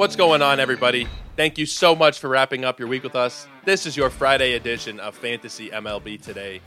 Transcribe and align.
What's 0.00 0.16
going 0.16 0.40
on, 0.40 0.60
everybody? 0.60 1.06
Thank 1.36 1.58
you 1.58 1.66
so 1.66 1.94
much 1.94 2.20
for 2.20 2.28
wrapping 2.28 2.64
up 2.64 2.78
your 2.78 2.88
week 2.88 3.02
with 3.02 3.14
us. 3.14 3.46
This 3.66 3.84
is 3.84 3.98
your 3.98 4.08
Friday 4.08 4.54
edition 4.54 4.98
of 4.98 5.14
Fantasy 5.14 5.68
MLB 5.68 6.22
Today. 6.22 6.62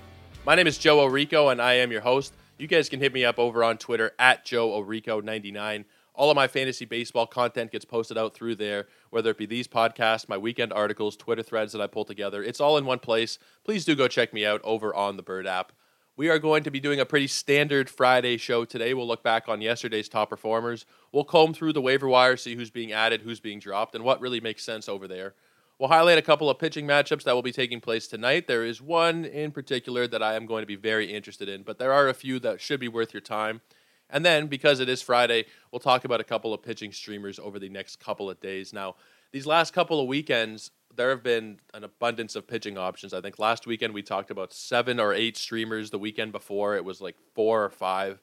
My 0.45 0.53
name 0.53 0.67
is 0.67 0.77
Joe 0.77 0.97
Orico, 0.99 1.51
and 1.51 1.59
I 1.59 1.73
am 1.73 1.91
your 1.91 2.01
host. 2.01 2.35
You 2.59 2.67
guys 2.67 2.89
can 2.89 2.99
hit 2.99 3.11
me 3.11 3.25
up 3.25 3.39
over 3.39 3.63
on 3.63 3.79
Twitter 3.79 4.11
at 4.19 4.45
Joe 4.45 4.79
Orico99. 4.79 5.85
All 6.13 6.29
of 6.29 6.35
my 6.35 6.47
fantasy 6.47 6.85
baseball 6.85 7.25
content 7.25 7.71
gets 7.71 7.85
posted 7.85 8.19
out 8.19 8.35
through 8.35 8.53
there, 8.53 8.85
whether 9.09 9.31
it 9.31 9.39
be 9.39 9.47
these 9.47 9.67
podcasts, 9.67 10.29
my 10.29 10.37
weekend 10.37 10.71
articles, 10.71 11.17
Twitter 11.17 11.41
threads 11.41 11.71
that 11.71 11.81
I 11.81 11.87
pull 11.87 12.05
together. 12.05 12.43
It's 12.43 12.61
all 12.61 12.77
in 12.77 12.85
one 12.85 12.99
place. 12.99 13.39
Please 13.63 13.83
do 13.83 13.95
go 13.95 14.07
check 14.07 14.31
me 14.31 14.45
out 14.45 14.61
over 14.63 14.93
on 14.93 15.17
the 15.17 15.23
Bird 15.23 15.47
app. 15.47 15.71
We 16.15 16.29
are 16.29 16.37
going 16.37 16.61
to 16.65 16.69
be 16.69 16.79
doing 16.79 16.99
a 16.99 17.07
pretty 17.07 17.25
standard 17.25 17.89
Friday 17.89 18.37
show 18.37 18.65
today. 18.65 18.93
We'll 18.93 19.07
look 19.07 19.23
back 19.23 19.49
on 19.49 19.61
yesterday's 19.61 20.07
top 20.07 20.29
performers. 20.29 20.85
We'll 21.11 21.23
comb 21.23 21.55
through 21.55 21.73
the 21.73 21.81
waiver 21.81 22.07
wire, 22.07 22.37
see 22.37 22.55
who's 22.55 22.69
being 22.69 22.91
added, 22.91 23.21
who's 23.21 23.39
being 23.39 23.57
dropped, 23.57 23.95
and 23.95 24.03
what 24.03 24.21
really 24.21 24.39
makes 24.39 24.63
sense 24.63 24.87
over 24.87 25.07
there. 25.07 25.33
We'll 25.79 25.89
highlight 25.89 26.19
a 26.19 26.21
couple 26.21 26.51
of 26.51 26.59
pitching 26.59 26.85
matchups 26.85 27.23
that 27.23 27.33
will 27.33 27.41
be 27.41 27.51
taking 27.51 27.81
place 27.81 28.07
tonight. 28.07 28.45
There 28.45 28.63
is 28.63 28.79
one 28.79 29.25
in 29.25 29.49
particular 29.49 30.05
that 30.07 30.21
I 30.21 30.35
am 30.35 30.45
going 30.45 30.61
to 30.61 30.67
be 30.67 30.75
very 30.75 31.11
interested 31.11 31.49
in, 31.49 31.63
but 31.63 31.79
there 31.79 31.91
are 31.91 32.07
a 32.07 32.13
few 32.13 32.37
that 32.41 32.61
should 32.61 32.79
be 32.79 32.87
worth 32.87 33.11
your 33.11 33.21
time. 33.21 33.61
And 34.07 34.23
then, 34.23 34.45
because 34.45 34.79
it 34.79 34.89
is 34.89 35.01
Friday, 35.01 35.45
we'll 35.71 35.79
talk 35.79 36.05
about 36.05 36.21
a 36.21 36.23
couple 36.23 36.53
of 36.53 36.61
pitching 36.61 36.91
streamers 36.91 37.39
over 37.39 37.57
the 37.57 37.69
next 37.69 37.99
couple 37.99 38.29
of 38.29 38.39
days. 38.39 38.71
Now, 38.71 38.97
these 39.31 39.47
last 39.47 39.73
couple 39.73 39.99
of 39.99 40.07
weekends, 40.07 40.69
there 40.95 41.09
have 41.09 41.23
been 41.23 41.59
an 41.73 41.83
abundance 41.83 42.35
of 42.35 42.47
pitching 42.47 42.77
options. 42.77 43.13
I 43.13 43.21
think 43.21 43.39
last 43.39 43.65
weekend 43.65 43.93
we 43.93 44.01
talked 44.01 44.31
about 44.31 44.53
seven 44.53 44.99
or 44.99 45.13
eight 45.13 45.37
streamers. 45.37 45.89
The 45.89 45.99
weekend 45.99 46.31
before 46.31 46.75
it 46.75 46.85
was 46.85 47.01
like 47.01 47.15
four 47.33 47.63
or 47.63 47.69
five. 47.69 48.19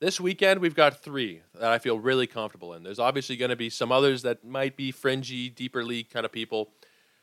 This 0.00 0.20
weekend 0.20 0.60
we've 0.60 0.74
got 0.74 1.02
three 1.02 1.42
that 1.54 1.70
I 1.70 1.78
feel 1.78 1.98
really 1.98 2.26
comfortable 2.26 2.72
in. 2.74 2.82
There's 2.82 2.98
obviously 2.98 3.36
going 3.36 3.50
to 3.50 3.56
be 3.56 3.70
some 3.70 3.90
others 3.90 4.22
that 4.22 4.44
might 4.44 4.76
be 4.76 4.92
fringy, 4.92 5.48
deeper 5.48 5.84
league 5.84 6.10
kind 6.10 6.24
of 6.24 6.32
people. 6.32 6.70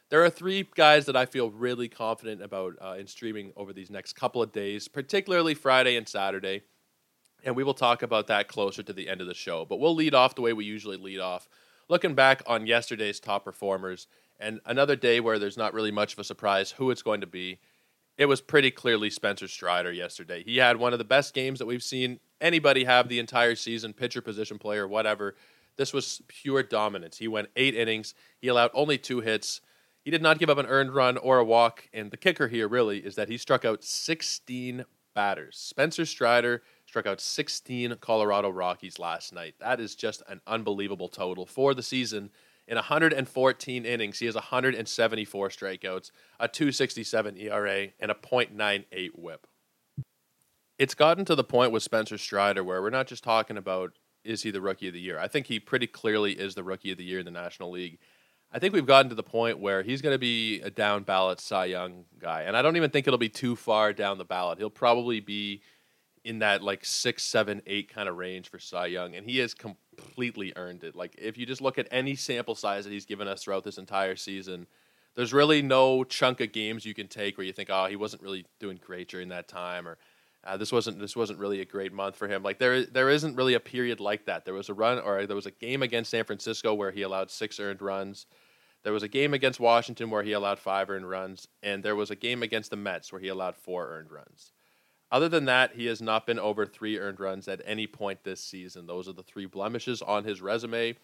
There 0.09 0.23
are 0.23 0.29
three 0.29 0.67
guys 0.75 1.05
that 1.05 1.15
I 1.15 1.25
feel 1.25 1.49
really 1.49 1.87
confident 1.87 2.41
about 2.43 2.75
uh, 2.81 2.95
in 2.99 3.07
streaming 3.07 3.53
over 3.55 3.73
these 3.73 3.89
next 3.89 4.13
couple 4.13 4.41
of 4.41 4.51
days, 4.51 4.87
particularly 4.87 5.55
Friday 5.55 5.95
and 5.95 6.07
Saturday. 6.07 6.61
And 7.43 7.55
we 7.55 7.63
will 7.63 7.73
talk 7.73 8.01
about 8.03 8.27
that 8.27 8.47
closer 8.47 8.83
to 8.83 8.93
the 8.93 9.07
end 9.07 9.21
of 9.21 9.27
the 9.27 9.33
show. 9.33 9.65
But 9.65 9.79
we'll 9.79 9.95
lead 9.95 10.13
off 10.13 10.35
the 10.35 10.41
way 10.41 10.53
we 10.53 10.65
usually 10.65 10.97
lead 10.97 11.19
off, 11.19 11.47
looking 11.87 12.13
back 12.13 12.43
on 12.45 12.67
yesterday's 12.67 13.19
top 13.19 13.45
performers 13.45 14.07
and 14.39 14.59
another 14.65 14.95
day 14.95 15.19
where 15.19 15.39
there's 15.39 15.57
not 15.57 15.73
really 15.73 15.91
much 15.91 16.13
of 16.13 16.19
a 16.19 16.23
surprise 16.23 16.71
who 16.71 16.91
it's 16.91 17.01
going 17.01 17.21
to 17.21 17.27
be. 17.27 17.59
It 18.17 18.27
was 18.27 18.41
pretty 18.41 18.71
clearly 18.71 19.09
Spencer 19.09 19.47
Strider 19.47 19.91
yesterday. 19.91 20.43
He 20.43 20.57
had 20.57 20.77
one 20.77 20.93
of 20.93 20.99
the 20.99 21.05
best 21.05 21.33
games 21.33 21.59
that 21.59 21.65
we've 21.65 21.83
seen 21.83 22.19
anybody 22.39 22.85
have 22.85 23.09
the 23.09 23.19
entire 23.19 23.55
season, 23.55 23.93
pitcher, 23.93 24.21
position 24.21 24.57
player, 24.57 24.87
whatever. 24.87 25.35
This 25.77 25.93
was 25.93 26.21
pure 26.27 26.63
dominance. 26.63 27.17
He 27.17 27.27
went 27.27 27.49
eight 27.55 27.75
innings. 27.75 28.13
He 28.39 28.47
allowed 28.47 28.71
only 28.73 28.97
two 28.97 29.19
hits. 29.19 29.59
He 30.01 30.11
did 30.11 30.21
not 30.21 30.39
give 30.39 30.49
up 30.49 30.57
an 30.57 30.65
earned 30.65 30.93
run 30.93 31.17
or 31.17 31.39
a 31.39 31.43
walk. 31.43 31.89
And 31.93 32.11
the 32.11 32.17
kicker 32.17 32.47
here 32.47 32.67
really 32.67 32.99
is 32.99 33.15
that 33.15 33.27
he 33.27 33.37
struck 33.37 33.65
out 33.65 33.83
16 33.83 34.85
batters. 35.13 35.57
Spencer 35.57 36.05
Strider 36.05 36.61
struck 36.85 37.07
out 37.07 37.19
16 37.19 37.95
Colorado 37.99 38.49
Rockies 38.49 38.99
last 38.99 39.33
night. 39.33 39.55
That 39.59 39.79
is 39.79 39.95
just 39.95 40.21
an 40.29 40.39
unbelievable 40.47 41.09
total 41.09 41.45
for 41.45 41.73
the 41.73 41.83
season 41.83 42.29
in 42.67 42.75
114 42.75 43.85
innings, 43.85 44.19
he 44.19 44.25
has 44.25 44.35
174 44.35 45.49
strikeouts, 45.49 46.11
a 46.39 46.47
267 46.47 47.37
ERA, 47.37 47.87
and 47.99 48.11
a 48.11 48.15
.98 48.15 49.09
whip. 49.15 49.47
It's 50.77 50.95
gotten 50.95 51.25
to 51.25 51.35
the 51.35 51.43
point 51.43 51.71
with 51.71 51.83
Spencer 51.83 52.17
Strider 52.17 52.63
where 52.63 52.81
we're 52.81 52.89
not 52.89 53.07
just 53.07 53.23
talking 53.23 53.57
about 53.57 53.93
is 54.25 54.41
he 54.41 54.51
the 54.51 54.61
rookie 54.61 54.87
of 54.87 54.93
the 54.93 54.99
year. 54.99 55.19
I 55.19 55.27
think 55.27 55.47
he 55.47 55.59
pretty 55.59 55.87
clearly 55.87 56.33
is 56.33 56.55
the 56.55 56.63
rookie 56.63 56.91
of 56.91 56.97
the 56.97 57.03
year 57.03 57.19
in 57.19 57.25
the 57.25 57.31
National 57.31 57.71
League. 57.71 57.99
I 58.51 58.59
think 58.59 58.73
we've 58.73 58.85
gotten 58.85 59.09
to 59.09 59.15
the 59.15 59.23
point 59.23 59.59
where 59.59 59.83
he's 59.83 60.01
going 60.01 60.15
to 60.15 60.19
be 60.19 60.61
a 60.61 60.69
down 60.69 61.03
ballot 61.03 61.39
Cy 61.39 61.65
Young 61.65 62.05
guy, 62.19 62.43
and 62.43 62.57
I 62.57 62.61
don't 62.61 62.77
even 62.77 62.89
think 62.89 63.07
it'll 63.07 63.17
be 63.17 63.29
too 63.29 63.55
far 63.55 63.93
down 63.93 64.17
the 64.17 64.25
ballot. 64.25 64.57
He'll 64.57 64.69
probably 64.69 65.19
be 65.19 65.61
in 66.25 66.39
that 66.39 66.63
like 66.63 66.83
six, 66.83 67.23
seven, 67.23 67.61
eight 67.67 67.87
kind 67.87 68.09
of 68.09 68.17
range 68.17 68.49
for 68.49 68.57
Cy 68.57 68.87
Young, 68.87 69.15
and 69.15 69.29
he 69.29 69.37
has 69.37 69.53
completely 69.53 70.51
earned 70.55 70.83
it. 70.83 70.95
Like 70.95 71.15
if 71.19 71.37
you 71.37 71.45
just 71.45 71.61
look 71.61 71.77
at 71.77 71.87
any 71.91 72.15
sample 72.15 72.55
size 72.55 72.83
that 72.83 72.91
he's 72.91 73.05
given 73.05 73.27
us 73.27 73.43
throughout 73.43 73.63
this 73.63 73.77
entire 73.77 74.15
season, 74.15 74.65
there's 75.15 75.31
really 75.31 75.61
no 75.61 76.03
chunk 76.03 76.41
of 76.41 76.51
games 76.51 76.83
you 76.83 76.95
can 76.95 77.07
take 77.07 77.37
where 77.37 77.45
you 77.45 77.53
think, 77.53 77.69
oh, 77.71 77.85
he 77.85 77.95
wasn't 77.95 78.23
really 78.23 78.45
doing 78.59 78.79
great 78.83 79.07
during 79.07 79.29
that 79.29 79.47
time, 79.47 79.87
or 79.87 79.99
uh, 80.43 80.57
this 80.57 80.71
wasn't 80.71 80.99
this 80.99 81.15
wasn't 81.15 81.37
really 81.37 81.61
a 81.61 81.65
great 81.65 81.93
month 81.93 82.15
for 82.15 82.27
him. 82.27 82.41
Like 82.41 82.57
there 82.57 82.83
there 82.83 83.11
isn't 83.11 83.35
really 83.35 83.53
a 83.53 83.59
period 83.59 83.99
like 83.99 84.25
that. 84.25 84.45
There 84.45 84.55
was 84.55 84.69
a 84.69 84.73
run 84.73 84.99
or 84.99 85.27
there 85.27 85.35
was 85.35 85.45
a 85.45 85.51
game 85.51 85.83
against 85.83 86.09
San 86.09 86.25
Francisco 86.25 86.73
where 86.73 86.91
he 86.91 87.03
allowed 87.03 87.29
six 87.29 87.59
earned 87.59 87.83
runs. 87.83 88.25
There 88.81 88.93
was 88.93 89.03
a 89.03 89.07
game 89.07 89.35
against 89.35 89.59
Washington 89.59 90.09
where 90.09 90.23
he 90.23 90.31
allowed 90.31 90.57
five 90.57 90.89
earned 90.89 91.09
runs, 91.09 91.47
and 91.61 91.83
there 91.83 91.95
was 91.95 92.09
a 92.09 92.15
game 92.15 92.41
against 92.41 92.71
the 92.71 92.77
Mets 92.77 93.11
where 93.11 93.21
he 93.21 93.27
allowed 93.27 93.55
four 93.55 93.89
earned 93.89 94.11
runs. 94.11 94.51
Other 95.11 95.29
than 95.29 95.45
that, 95.45 95.75
he 95.75 95.85
has 95.85 96.01
not 96.01 96.25
been 96.25 96.39
over 96.39 96.65
three 96.65 96.97
earned 96.99 97.19
runs 97.19 97.47
at 97.47 97.61
any 97.65 97.87
point 97.87 98.23
this 98.23 98.41
season. 98.41 98.87
Those 98.87 99.07
are 99.07 99.13
the 99.13 99.23
three 99.23 99.45
blemishes 99.45 100.01
on 100.01 100.23
his 100.23 100.41
resume. 100.41 100.95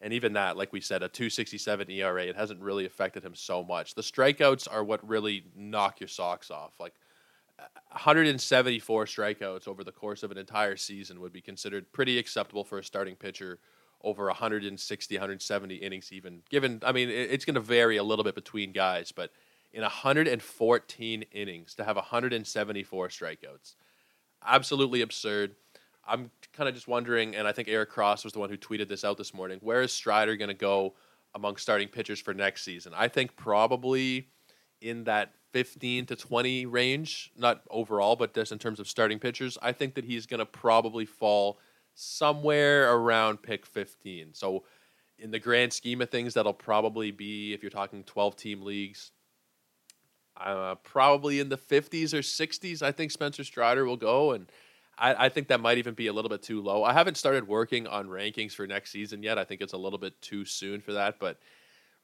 And 0.00 0.12
even 0.12 0.34
that, 0.34 0.56
like 0.56 0.72
we 0.72 0.80
said, 0.80 1.02
a 1.02 1.08
267 1.08 1.90
ERA, 1.90 2.24
it 2.24 2.36
hasn't 2.36 2.60
really 2.60 2.84
affected 2.84 3.24
him 3.24 3.34
so 3.34 3.64
much. 3.64 3.94
The 3.94 4.02
strikeouts 4.02 4.68
are 4.70 4.84
what 4.84 5.06
really 5.08 5.44
knock 5.56 6.00
your 6.00 6.08
socks 6.08 6.50
off. 6.50 6.72
Like 6.78 6.94
174 7.92 9.06
strikeouts 9.06 9.66
over 9.66 9.82
the 9.82 9.92
course 9.92 10.22
of 10.22 10.30
an 10.30 10.36
entire 10.36 10.76
season 10.76 11.20
would 11.20 11.32
be 11.32 11.40
considered 11.40 11.90
pretty 11.92 12.18
acceptable 12.18 12.64
for 12.64 12.78
a 12.78 12.84
starting 12.84 13.16
pitcher 13.16 13.58
over 14.04 14.26
160, 14.26 15.14
170 15.14 15.74
innings, 15.76 16.12
even. 16.12 16.42
Given, 16.50 16.82
I 16.84 16.92
mean, 16.92 17.08
it's 17.08 17.46
going 17.46 17.54
to 17.54 17.60
vary 17.60 17.96
a 17.96 18.04
little 18.04 18.24
bit 18.24 18.34
between 18.34 18.72
guys, 18.72 19.12
but 19.12 19.32
in 19.76 19.82
114 19.82 21.22
innings 21.32 21.74
to 21.74 21.84
have 21.84 21.96
174 21.96 23.08
strikeouts. 23.08 23.74
Absolutely 24.44 25.02
absurd. 25.02 25.54
I'm 26.08 26.30
kind 26.54 26.66
of 26.66 26.74
just 26.74 26.88
wondering, 26.88 27.36
and 27.36 27.46
I 27.46 27.52
think 27.52 27.68
Eric 27.68 27.90
Cross 27.90 28.24
was 28.24 28.32
the 28.32 28.38
one 28.38 28.48
who 28.48 28.56
tweeted 28.56 28.88
this 28.88 29.04
out 29.04 29.18
this 29.18 29.34
morning. 29.34 29.58
Where 29.60 29.82
is 29.82 29.92
Strider 29.92 30.34
going 30.34 30.48
to 30.48 30.54
go 30.54 30.94
among 31.34 31.58
starting 31.58 31.88
pitchers 31.88 32.18
for 32.18 32.32
next 32.32 32.62
season? 32.62 32.94
I 32.96 33.08
think 33.08 33.36
probably 33.36 34.28
in 34.80 35.04
that 35.04 35.34
15 35.52 36.06
to 36.06 36.16
20 36.16 36.64
range, 36.64 37.30
not 37.36 37.60
overall, 37.68 38.16
but 38.16 38.34
just 38.34 38.52
in 38.52 38.58
terms 38.58 38.80
of 38.80 38.88
starting 38.88 39.18
pitchers. 39.18 39.58
I 39.60 39.72
think 39.72 39.94
that 39.96 40.06
he's 40.06 40.24
going 40.24 40.38
to 40.38 40.46
probably 40.46 41.04
fall 41.04 41.58
somewhere 41.94 42.94
around 42.94 43.42
pick 43.42 43.66
15. 43.66 44.32
So, 44.32 44.64
in 45.18 45.30
the 45.30 45.38
grand 45.38 45.72
scheme 45.72 46.02
of 46.02 46.10
things, 46.10 46.34
that'll 46.34 46.52
probably 46.52 47.10
be, 47.10 47.54
if 47.54 47.62
you're 47.62 47.70
talking 47.70 48.04
12 48.04 48.36
team 48.36 48.62
leagues, 48.62 49.12
uh, 50.36 50.74
probably 50.76 51.40
in 51.40 51.48
the 51.48 51.56
50s 51.56 52.12
or 52.12 52.20
60s. 52.20 52.82
I 52.82 52.92
think 52.92 53.10
Spencer 53.10 53.44
Strider 53.44 53.84
will 53.84 53.96
go, 53.96 54.32
and 54.32 54.50
I, 54.98 55.26
I, 55.26 55.28
think 55.28 55.48
that 55.48 55.60
might 55.60 55.78
even 55.78 55.94
be 55.94 56.06
a 56.06 56.12
little 56.12 56.28
bit 56.28 56.42
too 56.42 56.62
low. 56.62 56.84
I 56.84 56.92
haven't 56.92 57.16
started 57.16 57.48
working 57.48 57.86
on 57.86 58.08
rankings 58.08 58.52
for 58.52 58.66
next 58.66 58.90
season 58.90 59.22
yet. 59.22 59.38
I 59.38 59.44
think 59.44 59.60
it's 59.60 59.72
a 59.72 59.78
little 59.78 59.98
bit 59.98 60.20
too 60.20 60.44
soon 60.44 60.80
for 60.80 60.92
that, 60.94 61.18
but 61.18 61.38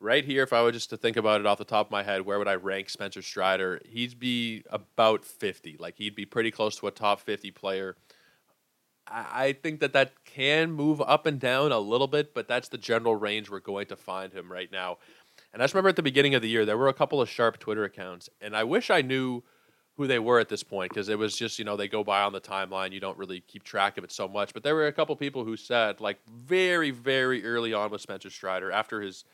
right 0.02 0.24
here, 0.24 0.42
if 0.42 0.52
I 0.52 0.62
were 0.62 0.72
just 0.72 0.90
to 0.90 0.96
think 0.96 1.16
about 1.16 1.40
it 1.40 1.46
off 1.46 1.58
the 1.58 1.64
top 1.64 1.86
of 1.86 1.92
my 1.92 2.02
head, 2.02 2.22
where 2.22 2.38
would 2.38 2.48
I 2.48 2.56
rank 2.56 2.90
Spencer 2.90 3.22
Strider? 3.22 3.80
He'd 3.88 4.18
be 4.18 4.64
about 4.68 5.24
50. 5.24 5.76
Like 5.78 5.96
he'd 5.96 6.16
be 6.16 6.26
pretty 6.26 6.50
close 6.50 6.76
to 6.76 6.88
a 6.88 6.90
top 6.90 7.20
50 7.20 7.50
player. 7.52 7.96
I, 9.06 9.26
I 9.32 9.52
think 9.52 9.80
that 9.80 9.92
that 9.94 10.12
can 10.24 10.72
move 10.72 11.00
up 11.00 11.26
and 11.26 11.40
down 11.40 11.72
a 11.72 11.78
little 11.78 12.08
bit, 12.08 12.34
but 12.34 12.48
that's 12.48 12.68
the 12.68 12.78
general 12.78 13.16
range 13.16 13.48
we're 13.48 13.60
going 13.60 13.86
to 13.86 13.96
find 13.96 14.32
him 14.32 14.50
right 14.50 14.70
now. 14.70 14.98
And 15.52 15.62
I 15.62 15.64
just 15.64 15.74
remember 15.74 15.90
at 15.90 15.96
the 15.96 16.02
beginning 16.02 16.34
of 16.34 16.42
the 16.42 16.48
year, 16.48 16.64
there 16.64 16.78
were 16.78 16.88
a 16.88 16.94
couple 16.94 17.20
of 17.20 17.28
sharp 17.28 17.58
Twitter 17.58 17.84
accounts, 17.84 18.30
and 18.40 18.56
I 18.56 18.64
wish 18.64 18.90
I 18.90 19.02
knew 19.02 19.42
who 19.96 20.06
they 20.06 20.18
were 20.18 20.40
at 20.40 20.48
this 20.48 20.62
point 20.62 20.90
because 20.90 21.08
it 21.08 21.18
was 21.18 21.36
just 21.36 21.58
you 21.58 21.64
know 21.64 21.76
they 21.76 21.88
go 21.88 22.02
by 22.02 22.22
on 22.22 22.32
the 22.32 22.40
timeline. 22.40 22.92
You 22.92 23.00
don't 23.00 23.18
really 23.18 23.40
keep 23.40 23.62
track 23.62 23.98
of 23.98 24.04
it 24.04 24.12
so 24.12 24.26
much. 24.26 24.54
But 24.54 24.62
there 24.62 24.74
were 24.74 24.86
a 24.86 24.92
couple 24.92 25.14
people 25.16 25.44
who 25.44 25.56
said 25.56 26.00
like 26.00 26.18
very 26.26 26.90
very 26.90 27.44
early 27.44 27.74
on 27.74 27.90
with 27.90 28.00
Spencer 28.00 28.30
Strider 28.30 28.72
after 28.72 29.00
his 29.00 29.24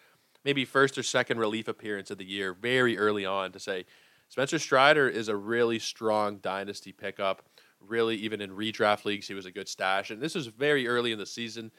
maybe 0.44 0.64
first 0.64 0.98
or 0.98 1.02
second 1.02 1.38
relief 1.38 1.68
appearance 1.68 2.10
of 2.10 2.18
the 2.18 2.24
year, 2.24 2.54
very 2.54 2.98
early 2.98 3.24
on 3.24 3.52
to 3.52 3.60
say 3.60 3.84
Spencer 4.28 4.58
Strider 4.58 5.08
is 5.08 5.28
a 5.28 5.36
really 5.36 5.78
strong 5.78 6.38
dynasty 6.38 6.92
pickup. 6.92 7.42
Really, 7.80 8.16
even 8.16 8.40
in 8.40 8.50
redraft 8.50 9.04
leagues, 9.04 9.28
he 9.28 9.34
was 9.34 9.46
a 9.46 9.52
good 9.52 9.68
stash. 9.68 10.10
And 10.10 10.20
this 10.20 10.34
was 10.34 10.48
very 10.48 10.88
early 10.88 11.12
in 11.12 11.18
the 11.18 11.26
season. 11.26 11.70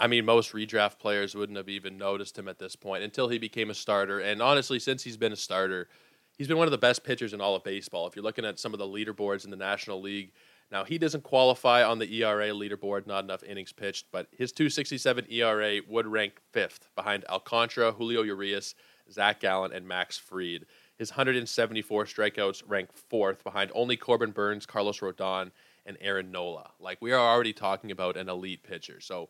I 0.00 0.06
mean, 0.06 0.24
most 0.24 0.52
redraft 0.52 0.98
players 0.98 1.34
wouldn't 1.34 1.56
have 1.56 1.68
even 1.68 1.96
noticed 1.96 2.38
him 2.38 2.48
at 2.48 2.58
this 2.58 2.74
point 2.74 3.04
until 3.04 3.28
he 3.28 3.38
became 3.38 3.70
a 3.70 3.74
starter. 3.74 4.18
And 4.18 4.42
honestly, 4.42 4.78
since 4.78 5.02
he's 5.04 5.16
been 5.16 5.32
a 5.32 5.36
starter, 5.36 5.88
he's 6.36 6.48
been 6.48 6.56
one 6.56 6.66
of 6.66 6.72
the 6.72 6.78
best 6.78 7.04
pitchers 7.04 7.32
in 7.32 7.40
all 7.40 7.54
of 7.54 7.62
baseball. 7.62 8.06
If 8.06 8.16
you're 8.16 8.24
looking 8.24 8.44
at 8.44 8.58
some 8.58 8.72
of 8.72 8.78
the 8.78 8.86
leaderboards 8.86 9.44
in 9.44 9.50
the 9.50 9.56
National 9.56 10.00
League, 10.00 10.32
now 10.72 10.84
he 10.84 10.96
doesn't 10.96 11.22
qualify 11.22 11.84
on 11.84 11.98
the 11.98 12.22
ERA 12.22 12.48
leaderboard, 12.48 13.06
not 13.06 13.24
enough 13.24 13.44
innings 13.44 13.72
pitched, 13.72 14.06
but 14.10 14.26
his 14.36 14.52
267 14.52 15.26
ERA 15.30 15.80
would 15.86 16.06
rank 16.06 16.40
fifth 16.50 16.88
behind 16.96 17.24
Alcantara, 17.28 17.92
Julio 17.92 18.22
Urias, 18.22 18.74
Zach 19.10 19.40
Gallen, 19.40 19.72
and 19.72 19.86
Max 19.86 20.16
Fried. 20.16 20.64
His 20.96 21.10
174 21.10 22.06
strikeouts 22.06 22.62
rank 22.66 22.90
fourth 22.92 23.44
behind 23.44 23.70
only 23.74 23.96
Corbin 23.96 24.30
Burnes, 24.30 24.64
Carlos 24.64 25.00
Rodon, 25.00 25.50
and 25.84 25.98
Aaron 26.00 26.30
Nola. 26.30 26.70
Like 26.80 26.98
we 27.02 27.12
are 27.12 27.18
already 27.18 27.52
talking 27.52 27.90
about 27.90 28.16
an 28.16 28.28
elite 28.28 28.62
pitcher. 28.62 29.00
So 29.00 29.28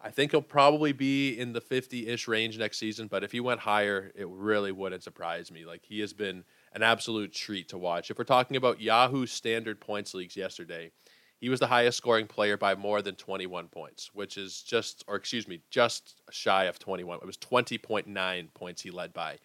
I 0.00 0.10
think 0.10 0.30
he'll 0.30 0.42
probably 0.42 0.92
be 0.92 1.38
in 1.38 1.52
the 1.52 1.60
50-ish 1.60 2.28
range 2.28 2.56
next 2.56 2.78
season, 2.78 3.08
but 3.08 3.24
if 3.24 3.32
he 3.32 3.40
went 3.40 3.60
higher, 3.60 4.12
it 4.14 4.28
really 4.28 4.70
wouldn't 4.70 5.02
surprise 5.02 5.50
me. 5.50 5.64
Like 5.64 5.84
he 5.84 6.00
has 6.00 6.12
been 6.12 6.44
an 6.72 6.84
absolute 6.84 7.32
treat 7.32 7.68
to 7.70 7.78
watch. 7.78 8.10
If 8.10 8.18
we're 8.18 8.24
talking 8.24 8.56
about 8.56 8.80
Yahoo 8.80 9.26
standard 9.26 9.80
points 9.80 10.14
leagues 10.14 10.36
yesterday, 10.36 10.92
he 11.40 11.48
was 11.48 11.60
the 11.60 11.66
highest 11.66 11.98
scoring 11.98 12.26
player 12.26 12.56
by 12.56 12.74
more 12.74 13.02
than 13.02 13.16
21 13.16 13.68
points, 13.68 14.10
which 14.12 14.36
is 14.36 14.62
just, 14.62 15.04
or 15.08 15.16
excuse 15.16 15.48
me, 15.48 15.60
just 15.70 16.20
shy 16.30 16.64
of 16.64 16.78
21. 16.78 17.18
It 17.20 17.26
was 17.26 17.36
20.9 17.36 18.54
points 18.54 18.82
he 18.82 18.90
led 18.90 19.12
by. 19.12 19.38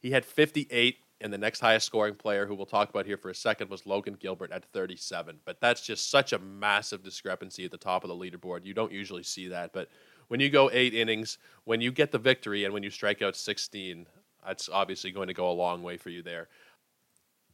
He 0.00 0.10
had 0.10 0.24
58, 0.24 0.98
and 1.20 1.32
the 1.32 1.38
next 1.38 1.60
highest 1.60 1.86
scoring 1.86 2.14
player, 2.14 2.46
who 2.46 2.54
we'll 2.54 2.66
talk 2.66 2.90
about 2.90 3.06
here 3.06 3.16
for 3.16 3.30
a 3.30 3.34
second, 3.34 3.70
was 3.70 3.86
Logan 3.86 4.16
Gilbert 4.18 4.52
at 4.52 4.64
37. 4.66 5.40
But 5.44 5.60
that's 5.60 5.80
just 5.80 6.10
such 6.10 6.32
a 6.32 6.38
massive 6.38 7.02
discrepancy 7.02 7.64
at 7.64 7.70
the 7.70 7.76
top 7.76 8.04
of 8.04 8.08
the 8.08 8.14
leaderboard. 8.14 8.64
You 8.64 8.74
don't 8.74 8.92
usually 8.92 9.24
see 9.24 9.48
that. 9.48 9.72
But 9.72 9.88
when 10.28 10.40
you 10.40 10.48
go 10.48 10.70
eight 10.72 10.94
innings, 10.94 11.38
when 11.64 11.80
you 11.80 11.90
get 11.90 12.12
the 12.12 12.18
victory, 12.18 12.64
and 12.64 12.72
when 12.72 12.82
you 12.82 12.90
strike 12.90 13.20
out 13.22 13.34
16, 13.34 14.06
that's 14.46 14.68
obviously 14.68 15.10
going 15.10 15.28
to 15.28 15.34
go 15.34 15.50
a 15.50 15.52
long 15.52 15.82
way 15.82 15.96
for 15.96 16.10
you 16.10 16.22
there. 16.22 16.48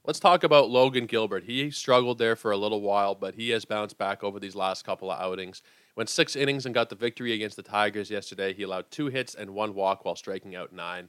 Let's 0.07 0.21
talk 0.21 0.45
about 0.45 0.69
Logan 0.69 1.07
Gilbert. 1.07 1.45
He 1.45 1.71
struggled 1.71 2.19
there 2.19 2.37
for 2.37 2.51
a 2.51 2.59
little 2.59 2.83
while, 2.83 3.15
but 3.15 3.37
he 3.37 3.49
has 3.51 3.65
bounced 3.65 3.97
back 3.97 4.23
over 4.23 4.39
these 4.39 4.55
last 4.55 4.85
couple 4.85 5.11
of 5.11 5.19
outings. 5.19 5.63
Went 5.97 6.11
six 6.11 6.37
innings 6.37 6.67
and 6.67 6.75
got 6.75 6.91
the 6.91 6.95
victory 6.95 7.33
against 7.33 7.57
the 7.57 7.63
Tigers 7.63 8.11
yesterday. 8.11 8.53
He 8.53 8.65
allowed 8.65 8.91
two 8.91 9.07
hits 9.07 9.35
and 9.35 9.55
one 9.55 9.73
walk 9.73 10.05
while 10.05 10.15
striking 10.15 10.55
out 10.55 10.75
nine. 10.75 11.09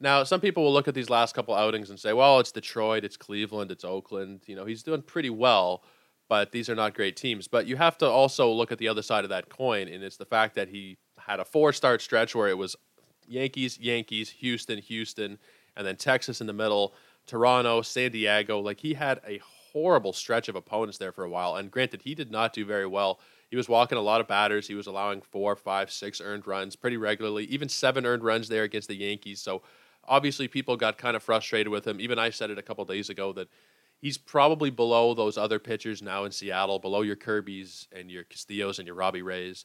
Now, 0.00 0.24
some 0.24 0.40
people 0.40 0.64
will 0.64 0.72
look 0.72 0.88
at 0.88 0.94
these 0.94 1.10
last 1.10 1.34
couple 1.34 1.54
outings 1.54 1.90
and 1.90 2.00
say, 2.00 2.12
well, 2.12 2.40
it's 2.40 2.52
Detroit, 2.52 3.04
it's 3.04 3.18
Cleveland, 3.18 3.70
it's 3.70 3.84
Oakland. 3.84 4.42
You 4.46 4.56
know, 4.56 4.64
he's 4.64 4.82
doing 4.82 5.02
pretty 5.02 5.28
well, 5.30 5.84
but 6.28 6.52
these 6.52 6.70
are 6.70 6.74
not 6.74 6.94
great 6.94 7.16
teams. 7.16 7.48
But 7.48 7.66
you 7.66 7.76
have 7.76 7.98
to 7.98 8.06
also 8.06 8.50
look 8.50 8.72
at 8.72 8.78
the 8.78 8.88
other 8.88 9.02
side 9.02 9.24
of 9.24 9.30
that 9.30 9.50
coin, 9.50 9.88
and 9.88 10.02
it's 10.02 10.16
the 10.16 10.24
fact 10.24 10.54
that 10.54 10.68
he 10.68 10.96
had 11.18 11.38
a 11.38 11.44
four 11.44 11.72
start 11.72 12.00
stretch 12.00 12.34
where 12.34 12.48
it 12.48 12.56
was 12.56 12.76
Yankees, 13.28 13.78
Yankees, 13.78 14.30
Houston, 14.30 14.78
Houston, 14.78 15.38
and 15.76 15.86
then 15.86 15.96
Texas 15.96 16.40
in 16.40 16.46
the 16.46 16.52
middle, 16.52 16.94
Toronto, 17.26 17.82
San 17.82 18.10
Diego. 18.10 18.58
Like 18.58 18.80
he 18.80 18.94
had 18.94 19.20
a 19.26 19.40
horrible 19.72 20.12
stretch 20.12 20.48
of 20.48 20.56
opponents 20.56 20.98
there 20.98 21.12
for 21.12 21.24
a 21.24 21.30
while. 21.30 21.56
And 21.56 21.70
granted, 21.70 22.02
he 22.02 22.14
did 22.14 22.30
not 22.30 22.52
do 22.52 22.64
very 22.64 22.86
well. 22.86 23.20
He 23.50 23.56
was 23.56 23.68
walking 23.68 23.98
a 23.98 24.02
lot 24.02 24.20
of 24.20 24.28
batters. 24.28 24.66
He 24.66 24.74
was 24.74 24.86
allowing 24.86 25.20
four, 25.20 25.56
five, 25.56 25.90
six 25.90 26.20
earned 26.20 26.46
runs 26.46 26.76
pretty 26.76 26.96
regularly, 26.96 27.44
even 27.44 27.68
seven 27.68 28.06
earned 28.06 28.24
runs 28.24 28.48
there 28.48 28.62
against 28.62 28.88
the 28.88 28.96
Yankees. 28.96 29.40
So 29.40 29.62
obviously 30.06 30.48
people 30.48 30.76
got 30.76 30.98
kind 30.98 31.16
of 31.16 31.22
frustrated 31.22 31.68
with 31.68 31.86
him. 31.86 32.00
Even 32.00 32.18
I 32.18 32.30
said 32.30 32.50
it 32.50 32.58
a 32.58 32.62
couple 32.62 32.84
days 32.84 33.10
ago 33.10 33.32
that 33.34 33.48
he's 34.00 34.18
probably 34.18 34.70
below 34.70 35.14
those 35.14 35.38
other 35.38 35.58
pitchers 35.58 36.02
now 36.02 36.24
in 36.24 36.32
Seattle, 36.32 36.78
below 36.78 37.02
your 37.02 37.16
Kirby's 37.16 37.88
and 37.92 38.10
your 38.10 38.24
Castillos 38.24 38.78
and 38.78 38.86
your 38.86 38.96
Robbie 38.96 39.22
Rays. 39.22 39.64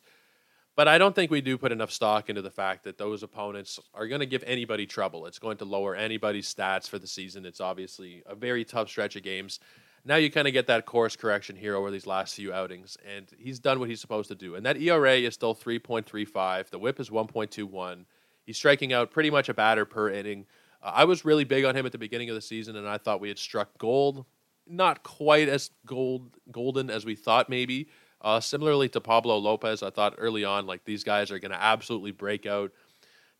But 0.75 0.89
I 0.89 0.97
don't 0.97 1.15
think 1.15 1.31
we 1.31 1.39
do 1.39 1.57
put 1.57 1.71
enough 1.71 1.91
stock 1.91 2.29
into 2.29 2.41
the 2.41 2.51
fact 2.51 2.83
that 2.83 2.97
those 2.97 3.23
opponents 3.23 3.79
are 3.93 4.07
going 4.07 4.19
to 4.19 4.25
give 4.25 4.43
anybody 4.45 4.85
trouble. 4.85 5.25
It's 5.25 5.39
going 5.39 5.57
to 5.57 5.65
lower 5.65 5.95
anybody's 5.95 6.53
stats 6.53 6.89
for 6.89 6.99
the 6.99 7.07
season. 7.07 7.45
It's 7.45 7.61
obviously 7.61 8.23
a 8.25 8.35
very 8.35 8.65
tough 8.65 8.89
stretch 8.89 9.15
of 9.15 9.23
games. 9.23 9.61
Now 10.03 10.17
you 10.17 10.29
kind 10.29 10.47
of 10.47 10.53
get 10.53 10.67
that 10.67 10.85
course 10.85 11.15
correction 11.15 11.55
here 11.55 11.75
over 11.75 11.89
these 11.89 12.05
last 12.05 12.35
few 12.35 12.53
outings, 12.53 12.97
and 13.15 13.25
he's 13.39 13.57
done 13.57 13.79
what 13.79 13.89
he's 13.89 14.01
supposed 14.01 14.27
to 14.29 14.35
do. 14.35 14.55
And 14.55 14.65
that 14.65 14.77
ERA 14.77 15.15
is 15.15 15.33
still 15.33 15.55
3.35. 15.55 16.69
The 16.69 16.77
whip 16.77 16.99
is 16.99 17.09
1.21. 17.09 18.05
He's 18.45 18.57
striking 18.57 18.93
out 18.93 19.11
pretty 19.11 19.29
much 19.29 19.49
a 19.49 19.53
batter 19.53 19.85
per 19.85 20.09
inning. 20.09 20.45
Uh, 20.81 20.91
I 20.93 21.05
was 21.05 21.25
really 21.25 21.43
big 21.43 21.65
on 21.65 21.75
him 21.75 21.85
at 21.85 21.91
the 21.91 21.97
beginning 21.97 22.29
of 22.29 22.35
the 22.35 22.41
season, 22.41 22.75
and 22.75 22.87
I 22.87 22.97
thought 22.97 23.19
we 23.19 23.29
had 23.29 23.39
struck 23.39 23.77
gold. 23.77 24.25
Not 24.67 25.03
quite 25.03 25.49
as 25.49 25.71
gold 25.85 26.37
golden 26.51 26.89
as 26.89 27.05
we 27.05 27.15
thought, 27.15 27.49
maybe. 27.49 27.89
Uh, 28.21 28.39
similarly 28.39 28.89
to 28.89 29.01
Pablo 29.01 29.37
Lopez, 29.37 29.83
I 29.83 29.91
thought 29.91 30.15
early 30.17 30.43
on 30.43 30.65
like 30.65 30.85
these 30.85 31.03
guys 31.03 31.29
are 31.31 31.39
going 31.39 31.51
to 31.51 31.61
absolutely 31.61 32.11
break 32.11 32.45
out. 32.45 32.71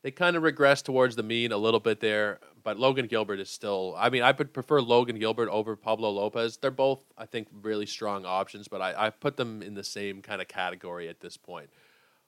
They 0.02 0.12
kind 0.12 0.36
of 0.36 0.44
regress 0.44 0.82
towards 0.82 1.16
the 1.16 1.24
mean 1.24 1.50
a 1.50 1.56
little 1.56 1.80
bit 1.80 1.98
there, 1.98 2.38
but 2.62 2.78
Logan 2.78 3.06
Gilbert 3.06 3.40
is 3.40 3.50
still. 3.50 3.94
I 3.98 4.10
mean, 4.10 4.22
I 4.22 4.30
would 4.30 4.52
prefer 4.52 4.80
Logan 4.80 5.18
Gilbert 5.18 5.48
over 5.48 5.74
Pablo 5.74 6.10
Lopez. 6.10 6.58
They're 6.58 6.70
both, 6.70 7.00
I 7.18 7.26
think, 7.26 7.48
really 7.50 7.86
strong 7.86 8.24
options, 8.24 8.68
but 8.68 8.80
I, 8.80 9.06
I 9.06 9.10
put 9.10 9.36
them 9.36 9.62
in 9.62 9.74
the 9.74 9.82
same 9.82 10.22
kind 10.22 10.40
of 10.40 10.46
category 10.46 11.08
at 11.08 11.20
this 11.20 11.36
point. 11.36 11.70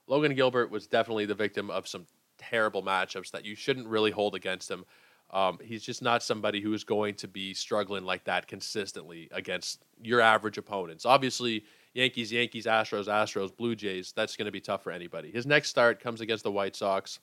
Logan 0.07 0.35
Gilbert 0.35 0.71
was 0.71 0.87
definitely 0.87 1.25
the 1.25 1.35
victim 1.35 1.69
of 1.69 1.87
some 1.87 2.05
terrible 2.39 2.81
matchups 2.81 3.31
that 3.31 3.45
you 3.45 3.55
shouldn't 3.55 3.87
really 3.87 4.11
hold 4.11 4.35
against 4.35 4.69
him. 4.71 4.85
Um, 5.31 5.59
he's 5.63 5.83
just 5.83 6.01
not 6.01 6.23
somebody 6.23 6.59
who 6.59 6.73
is 6.73 6.83
going 6.83 7.15
to 7.15 7.27
be 7.27 7.53
struggling 7.53 8.03
like 8.03 8.23
that 8.23 8.47
consistently 8.47 9.27
against 9.31 9.83
your 10.01 10.21
average 10.21 10.57
opponents. 10.57 11.05
Obviously, 11.05 11.65
Yankees, 11.93 12.31
Yankees, 12.31 12.65
Astros, 12.65 13.05
Astros, 13.05 13.55
Blue 13.55 13.75
Jays, 13.75 14.11
that's 14.15 14.35
going 14.35 14.45
to 14.45 14.51
be 14.51 14.61
tough 14.61 14.83
for 14.83 14.91
anybody. 14.91 15.31
His 15.31 15.45
next 15.45 15.69
start 15.69 15.99
comes 15.99 16.21
against 16.21 16.43
the 16.43 16.51
White 16.51 16.75
Sox. 16.75 17.19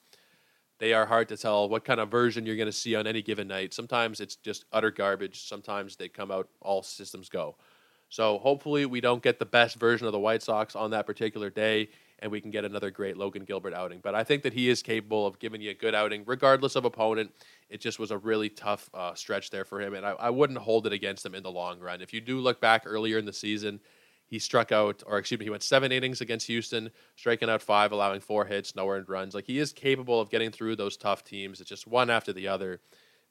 They 0.79 0.93
are 0.93 1.05
hard 1.05 1.27
to 1.29 1.37
tell 1.37 1.67
what 1.67 1.83
kind 1.83 1.99
of 1.99 2.09
version 2.09 2.45
you're 2.45 2.55
going 2.55 2.67
to 2.67 2.71
see 2.71 2.95
on 2.95 3.07
any 3.07 3.21
given 3.21 3.47
night. 3.47 3.73
Sometimes 3.73 4.21
it's 4.21 4.35
just 4.35 4.65
utter 4.71 4.91
garbage. 4.91 5.47
Sometimes 5.47 5.95
they 5.95 6.07
come 6.07 6.31
out 6.31 6.47
all 6.61 6.83
systems 6.83 7.29
go. 7.29 7.55
So 8.09 8.37
hopefully 8.37 8.85
we 8.85 9.01
don't 9.01 9.23
get 9.23 9.39
the 9.39 9.45
best 9.45 9.77
version 9.77 10.07
of 10.07 10.13
the 10.13 10.19
White 10.19 10.43
Sox 10.43 10.75
on 10.75 10.91
that 10.91 11.05
particular 11.05 11.49
day 11.49 11.89
and 12.19 12.31
we 12.31 12.41
can 12.41 12.51
get 12.51 12.65
another 12.65 12.89
great 12.89 13.17
Logan 13.17 13.43
Gilbert 13.43 13.73
outing. 13.73 13.99
But 14.01 14.15
I 14.15 14.23
think 14.23 14.43
that 14.43 14.53
he 14.53 14.69
is 14.69 14.81
capable 14.81 15.27
of 15.27 15.39
giving 15.39 15.61
you 15.61 15.71
a 15.71 15.73
good 15.73 15.93
outing, 15.93 16.23
regardless 16.25 16.75
of 16.75 16.85
opponent. 16.85 17.31
It 17.69 17.79
just 17.79 17.99
was 17.99 18.11
a 18.11 18.17
really 18.17 18.49
tough 18.49 18.89
uh, 18.93 19.13
stretch 19.13 19.49
there 19.49 19.65
for 19.65 19.79
him, 19.81 19.93
and 19.93 20.05
I, 20.05 20.11
I 20.11 20.29
wouldn't 20.29 20.59
hold 20.59 20.87
it 20.87 20.93
against 20.93 21.25
him 21.25 21.35
in 21.35 21.43
the 21.43 21.51
long 21.51 21.79
run. 21.79 22.01
If 22.01 22.13
you 22.13 22.21
do 22.21 22.39
look 22.39 22.59
back 22.59 22.83
earlier 22.85 23.17
in 23.17 23.25
the 23.25 23.33
season, 23.33 23.79
he 24.25 24.39
struck 24.39 24.71
out, 24.71 25.03
or 25.05 25.17
excuse 25.17 25.39
me, 25.39 25.45
he 25.45 25.49
went 25.49 25.63
seven 25.63 25.91
innings 25.91 26.19
against 26.19 26.47
Houston, 26.47 26.91
striking 27.15 27.49
out 27.49 27.61
five, 27.61 27.91
allowing 27.91 28.19
four 28.19 28.45
hits, 28.45 28.75
no 28.75 28.89
earned 28.89 29.07
runs. 29.07 29.33
Like 29.33 29.45
he 29.45 29.59
is 29.59 29.71
capable 29.71 30.19
of 30.19 30.29
getting 30.29 30.51
through 30.51 30.75
those 30.75 30.97
tough 30.97 31.23
teams. 31.23 31.61
It's 31.61 31.69
just 31.69 31.87
one 31.87 32.09
after 32.09 32.33
the 32.33 32.47
other. 32.47 32.81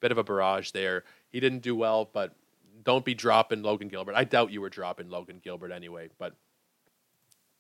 Bit 0.01 0.13
of 0.13 0.19
a 0.19 0.25
barrage 0.25 0.71
there. 0.71 1.05
He 1.29 1.41
didn't 1.41 1.63
do 1.63 1.75
well, 1.75 2.09
but 2.13 2.35
don't 2.83 3.05
be 3.05 3.15
dropping 3.15 3.63
Logan 3.63 3.89
Gilbert. 3.89 4.15
I 4.15 4.25
doubt 4.25 4.53
you 4.53 4.61
were 4.61 4.71
dropping 4.71 5.11
Logan 5.11 5.41
Gilbert 5.43 5.73
anyway, 5.73 6.09
but 6.19 6.35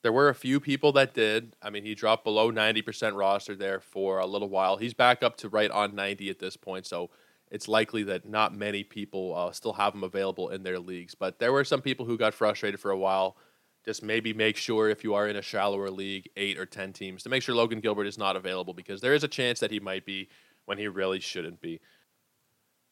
there 0.06 0.12
were 0.12 0.28
a 0.28 0.36
few 0.36 0.60
people 0.60 0.92
that 0.92 1.14
did. 1.14 1.56
I 1.60 1.68
mean, 1.68 1.82
he 1.82 1.96
dropped 1.96 2.22
below 2.22 2.52
90% 2.52 3.16
roster 3.16 3.56
there 3.56 3.80
for 3.80 4.20
a 4.20 4.26
little 4.26 4.48
while. 4.48 4.76
He's 4.76 4.94
back 4.94 5.24
up 5.24 5.36
to 5.38 5.48
right 5.48 5.68
on 5.68 5.96
90 5.96 6.30
at 6.30 6.38
this 6.38 6.56
point, 6.56 6.86
so 6.86 7.10
it's 7.50 7.66
likely 7.66 8.04
that 8.04 8.24
not 8.24 8.54
many 8.54 8.84
people 8.84 9.34
uh, 9.34 9.50
still 9.50 9.72
have 9.72 9.96
him 9.96 10.04
available 10.04 10.50
in 10.50 10.62
their 10.62 10.78
leagues. 10.78 11.16
But 11.16 11.40
there 11.40 11.52
were 11.52 11.64
some 11.64 11.82
people 11.82 12.06
who 12.06 12.16
got 12.16 12.34
frustrated 12.34 12.78
for 12.78 12.92
a 12.92 12.96
while. 12.96 13.36
Just 13.84 14.04
maybe 14.04 14.32
make 14.32 14.56
sure 14.56 14.88
if 14.88 15.02
you 15.02 15.12
are 15.14 15.26
in 15.26 15.34
a 15.34 15.42
shallower 15.42 15.90
league, 15.90 16.28
eight 16.36 16.56
or 16.56 16.66
10 16.66 16.92
teams, 16.92 17.24
to 17.24 17.28
make 17.28 17.42
sure 17.42 17.56
Logan 17.56 17.80
Gilbert 17.80 18.06
is 18.06 18.16
not 18.16 18.36
available 18.36 18.74
because 18.74 19.00
there 19.00 19.12
is 19.12 19.24
a 19.24 19.28
chance 19.28 19.58
that 19.58 19.72
he 19.72 19.80
might 19.80 20.06
be 20.06 20.28
when 20.66 20.78
he 20.78 20.86
really 20.86 21.18
shouldn't 21.18 21.60
be. 21.60 21.80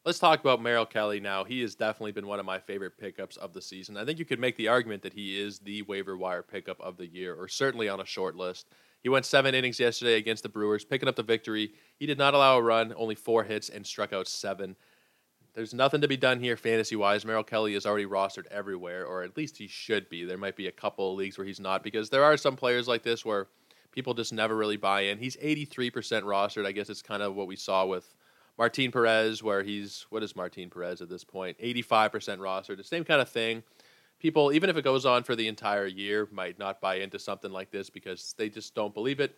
Let's 0.06 0.18
talk 0.18 0.40
about 0.40 0.61
Merrill 0.61 0.84
Kelly 0.84 1.18
now. 1.18 1.44
He 1.44 1.62
has 1.62 1.75
definitely 1.75 2.12
been 2.12 2.26
one 2.26 2.38
of 2.38 2.44
my 2.44 2.58
favorite 2.58 2.99
pickups 2.99 3.38
of 3.38 3.54
the 3.54 3.62
season. 3.62 3.96
I 3.96 4.04
think 4.04 4.18
you 4.18 4.26
could 4.26 4.38
make 4.38 4.54
the 4.56 4.68
argument 4.68 5.02
that 5.02 5.14
he 5.14 5.40
is 5.40 5.61
the 5.61 5.80
waiver 5.80 6.14
wire 6.14 6.42
pickup 6.42 6.78
of 6.78 6.99
the 6.99 7.06
year, 7.06 7.34
or 7.34 7.49
certainly 7.49 7.88
on 7.88 8.00
a 8.00 8.04
short 8.04 8.37
list. 8.37 8.66
He 9.02 9.08
went 9.08 9.25
seven 9.25 9.54
innings 9.54 9.80
yesterday 9.80 10.16
against 10.16 10.42
the 10.42 10.50
Brewers, 10.50 10.84
picking 10.84 11.08
up 11.08 11.16
the 11.16 11.23
victory. 11.23 11.73
He 11.99 12.04
did 12.04 12.18
not 12.18 12.34
allow 12.34 12.58
a 12.58 12.62
run, 12.62 12.92
only 12.99 13.14
four 13.14 13.44
hits, 13.44 13.70
and 13.70 13.87
struck 13.87 14.12
out 14.12 14.28
seven. 14.28 14.76
There's 15.54 15.73
nothing 15.73 16.02
to 16.02 16.08
be 16.08 16.18
done 16.18 16.38
here 16.38 16.58
fantasy 16.58 16.96
wise. 16.96 17.25
Merrill 17.25 17.42
Kelly 17.42 17.75
is 17.75 17.87
already 17.87 18.04
rostered 18.04 18.46
everywhere, 18.50 19.06
or 19.06 19.23
at 19.23 19.38
least 19.38 19.56
he 19.56 19.68
should 19.68 20.11
be. 20.11 20.25
There 20.25 20.37
might 20.37 20.56
be 20.56 20.66
a 20.66 20.73
couple 20.73 21.12
of 21.12 21.16
leagues 21.16 21.38
where 21.38 21.46
he's 21.46 21.61
not, 21.61 21.82
because 21.82 22.11
there 22.11 22.25
are 22.25 22.37
some 22.37 22.56
players 22.56 22.87
like 22.87 23.04
this 23.04 23.25
where 23.25 23.46
people 23.90 24.12
just 24.12 24.34
never 24.34 24.54
really 24.54 24.76
buy 24.76 25.02
in. 25.02 25.16
He's 25.16 25.38
83% 25.38 25.92
rostered. 26.25 26.66
I 26.66 26.73
guess 26.73 26.90
it's 26.90 27.00
kind 27.00 27.23
of 27.23 27.34
what 27.34 27.46
we 27.46 27.56
saw 27.56 27.87
with 27.87 28.14
Martin 28.56 28.92
Perez, 28.92 29.42
where 29.42 29.62
he's 29.62 30.06
what 30.11 30.23
is 30.23 30.37
Martin 30.37 30.70
Perez 30.70 31.00
at 31.00 31.08
this 31.08 31.25
point? 31.25 31.58
85% 31.58 32.40
roster. 32.40 32.76
The 32.76 32.84
same 32.84 33.04
kind 33.04 33.20
of 33.20 33.28
thing. 33.28 33.62
People, 34.20 34.52
even 34.52 34.70
if 34.70 34.76
it 34.76 34.84
goes 34.84 35.04
on 35.04 35.25
for 35.25 35.37
the 35.37 35.49
entire 35.49 35.87
year, 35.87 36.28
might 36.30 36.58
not 36.58 36.80
buy 36.80 36.96
into 36.96 37.18
something 37.18 37.50
like 37.50 37.70
this 37.70 37.90
because 37.90 38.34
they 38.38 38.49
just 38.49 38.75
don't 38.75 38.94
believe 38.94 39.20
it, 39.20 39.37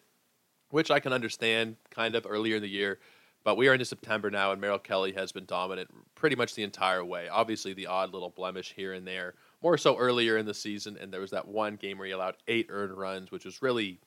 which 0.70 0.90
I 0.90 1.00
can 1.00 1.12
understand 1.12 1.76
kind 1.90 2.14
of 2.14 2.26
earlier 2.28 2.56
in 2.56 2.62
the 2.62 2.68
year. 2.68 3.00
But 3.42 3.56
we 3.56 3.68
are 3.68 3.72
into 3.72 3.84
September 3.84 4.28
now, 4.28 4.50
and 4.50 4.60
Merrill 4.60 4.78
Kelly 4.78 5.12
has 5.12 5.30
been 5.30 5.44
dominant 5.44 5.88
pretty 6.16 6.34
much 6.34 6.54
the 6.54 6.64
entire 6.64 7.04
way. 7.04 7.28
Obviously, 7.28 7.72
the 7.72 7.86
odd 7.86 8.12
little 8.12 8.30
blemish 8.30 8.74
here 8.74 8.92
and 8.92 9.06
there, 9.06 9.34
more 9.62 9.78
so 9.78 9.96
earlier 9.96 10.36
in 10.36 10.46
the 10.46 10.54
season. 10.54 10.98
And 11.00 11.12
there 11.12 11.20
was 11.20 11.30
that 11.30 11.46
one 11.46 11.76
game 11.76 11.96
where 11.96 12.08
he 12.08 12.12
allowed 12.12 12.36
eight 12.48 12.66
earned 12.70 12.98
runs, 12.98 13.30
which 13.30 13.44
was 13.44 13.62
really 13.62 14.00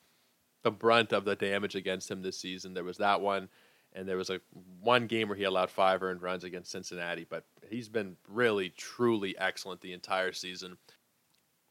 the 0.62 0.70
brunt 0.70 1.12
of 1.12 1.24
the 1.24 1.36
damage 1.36 1.74
against 1.74 2.10
him 2.10 2.20
this 2.20 2.38
season. 2.38 2.74
There 2.74 2.84
was 2.84 2.98
that 2.98 3.22
one 3.22 3.48
and 3.92 4.08
there 4.08 4.16
was 4.16 4.30
a 4.30 4.40
one 4.80 5.06
game 5.06 5.28
where 5.28 5.36
he 5.36 5.44
allowed 5.44 5.70
five 5.70 6.02
earned 6.02 6.22
runs 6.22 6.44
against 6.44 6.70
Cincinnati, 6.70 7.26
but 7.28 7.44
he's 7.68 7.88
been 7.88 8.16
really 8.28 8.70
truly 8.70 9.36
excellent 9.38 9.80
the 9.80 9.92
entire 9.92 10.32
season. 10.32 10.76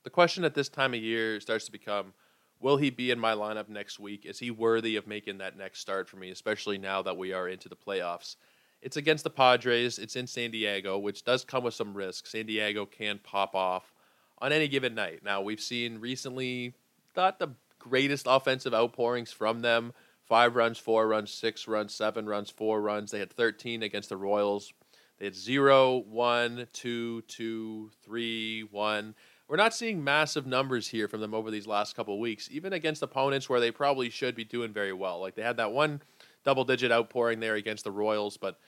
The 0.04 0.10
question 0.10 0.44
at 0.44 0.54
this 0.54 0.70
time 0.70 0.94
of 0.94 1.02
year 1.02 1.40
starts 1.40 1.66
to 1.66 1.72
become 1.72 2.14
will 2.62 2.78
he 2.78 2.90
be 2.90 3.10
in 3.10 3.20
my 3.20 3.34
lineup 3.34 3.70
next 3.70 4.00
week? 4.00 4.26
Is 4.26 4.40
he 4.40 4.52
worthy 4.52 4.98
of 4.98 5.08
making 5.08 5.38
that 5.38 5.58
next 5.58 5.80
start 5.80 6.10
for 6.10 6.18
me, 6.18 6.30
especially 6.30 6.78
now 6.78 7.02
that 7.02 7.16
we 7.16 7.32
are 7.32 7.48
into 7.48 7.70
the 7.70 7.76
playoffs? 7.76 8.36
It's 8.82 8.98
against 8.98 9.24
the 9.24 9.30
Padres, 9.30 9.98
it's 9.98 10.16
in 10.16 10.28
San 10.28 10.52
Diego, 10.52 10.98
which 10.98 11.24
does 11.24 11.44
come 11.44 11.64
with 11.64 11.74
some 11.74 11.94
risk. 11.94 12.28
San 12.28 12.46
Diego 12.46 12.86
can 12.86 13.20
pop 13.20 13.56
off 13.56 13.94
on 14.42 14.52
any 14.52 14.68
given 14.68 14.96
night. 14.96 15.22
Now, 15.24 15.42
we've 15.42 15.60
seen 15.60 16.00
recently 16.00 16.74
not 17.16 17.40
the 17.40 17.50
greatest 17.78 18.26
offensive 18.30 18.74
outpourings 18.74 19.32
from 19.32 19.62
them 19.62 19.94
five 20.30 20.56
runs, 20.56 20.78
four 20.78 21.08
runs, 21.08 21.32
six 21.32 21.68
runs, 21.68 21.94
seven 21.94 22.28
runs, 22.28 22.52
four 22.52 22.82
runs. 22.82 23.12
They 23.12 23.20
had 23.20 23.34
13 23.34 23.84
against 23.84 24.10
the 24.10 24.16
Royals. 24.16 24.72
They 25.18 25.26
had 25.26 25.36
zero, 25.36 25.98
one, 25.98 26.68
two, 26.72 27.24
two, 27.24 27.90
three, 28.04 28.62
one. 28.62 29.16
We're 29.50 29.58
not 29.58 29.74
seeing 29.74 30.04
massive 30.04 30.46
numbers 30.46 30.88
here 30.88 31.08
from 31.08 31.20
them 31.20 31.34
over 31.34 31.50
these 31.50 31.66
last 31.66 31.96
couple 31.96 32.20
weeks, 32.20 32.48
even 32.52 32.72
against 32.72 33.02
opponents 33.02 33.50
where 33.50 33.60
they 33.60 33.72
probably 33.72 34.12
should 34.12 34.36
be 34.36 34.46
doing 34.46 34.72
very 34.72 34.94
well. 34.94 35.20
Like 35.20 35.34
they 35.34 35.42
had 35.42 35.58
that 35.58 35.72
one 35.72 36.04
double 36.46 36.64
digit 36.64 36.92
outpouring 36.92 37.40
there 37.40 37.56
against 37.56 37.84
the 37.84 37.92
Royals, 37.92 38.38
but 38.38 38.60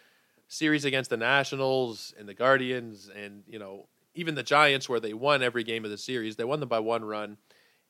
series 0.47 0.83
against 0.83 1.11
the 1.11 1.17
Nationals 1.17 2.13
and 2.19 2.27
the 2.27 2.33
Guardians 2.33 3.09
and, 3.15 3.43
you 3.47 3.59
know, 3.59 3.87
even 4.15 4.33
the 4.35 4.43
Giants 4.43 4.89
where 4.89 4.99
they 4.99 5.13
won 5.13 5.43
every 5.43 5.63
game 5.63 5.85
of 5.85 5.91
the 5.91 5.97
series, 5.97 6.35
they 6.35 6.43
won 6.43 6.59
them 6.59 6.67
by 6.67 6.79
one 6.79 7.05
run 7.05 7.37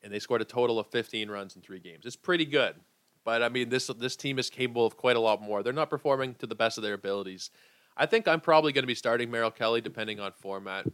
and 0.02 0.12
they 0.12 0.18
scored 0.18 0.42
a 0.42 0.44
total 0.44 0.78
of 0.78 0.86
15 0.88 1.30
runs 1.30 1.56
in 1.56 1.62
three 1.62 1.80
games. 1.80 2.04
It's 2.04 2.14
pretty 2.14 2.44
good. 2.44 2.74
But 3.24 3.42
I 3.42 3.48
mean, 3.48 3.68
this 3.68 3.86
this 3.98 4.16
team 4.16 4.38
is 4.38 4.50
capable 4.50 4.86
of 4.86 4.96
quite 4.96 5.16
a 5.16 5.20
lot 5.20 5.42
more. 5.42 5.62
They're 5.62 5.72
not 5.72 5.90
performing 5.90 6.34
to 6.36 6.46
the 6.46 6.54
best 6.54 6.78
of 6.78 6.82
their 6.82 6.94
abilities. 6.94 7.50
I 7.96 8.06
think 8.06 8.26
I'm 8.26 8.40
probably 8.40 8.72
going 8.72 8.84
to 8.84 8.88
be 8.88 8.94
starting 8.94 9.30
Merrill 9.30 9.50
Kelly, 9.50 9.80
depending 9.80 10.18
on 10.18 10.32
format. 10.32 10.86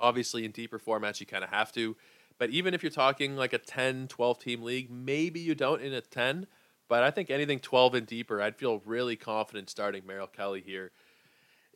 Obviously, 0.00 0.44
in 0.44 0.50
deeper 0.50 0.78
formats, 0.78 1.20
you 1.20 1.26
kind 1.26 1.44
of 1.44 1.50
have 1.50 1.72
to. 1.72 1.96
But 2.38 2.50
even 2.50 2.74
if 2.74 2.82
you're 2.82 2.90
talking 2.90 3.36
like 3.36 3.52
a 3.52 3.58
10, 3.58 4.08
12 4.08 4.38
team 4.38 4.62
league, 4.62 4.90
maybe 4.90 5.40
you 5.40 5.54
don't 5.54 5.82
in 5.82 5.92
a 5.92 6.00
10. 6.00 6.46
But 6.88 7.02
I 7.02 7.10
think 7.10 7.30
anything 7.30 7.60
12 7.60 7.94
and 7.94 8.06
deeper, 8.06 8.40
I'd 8.40 8.56
feel 8.56 8.80
really 8.84 9.16
confident 9.16 9.70
starting 9.70 10.06
Merrill 10.06 10.26
Kelly 10.26 10.62
here 10.64 10.92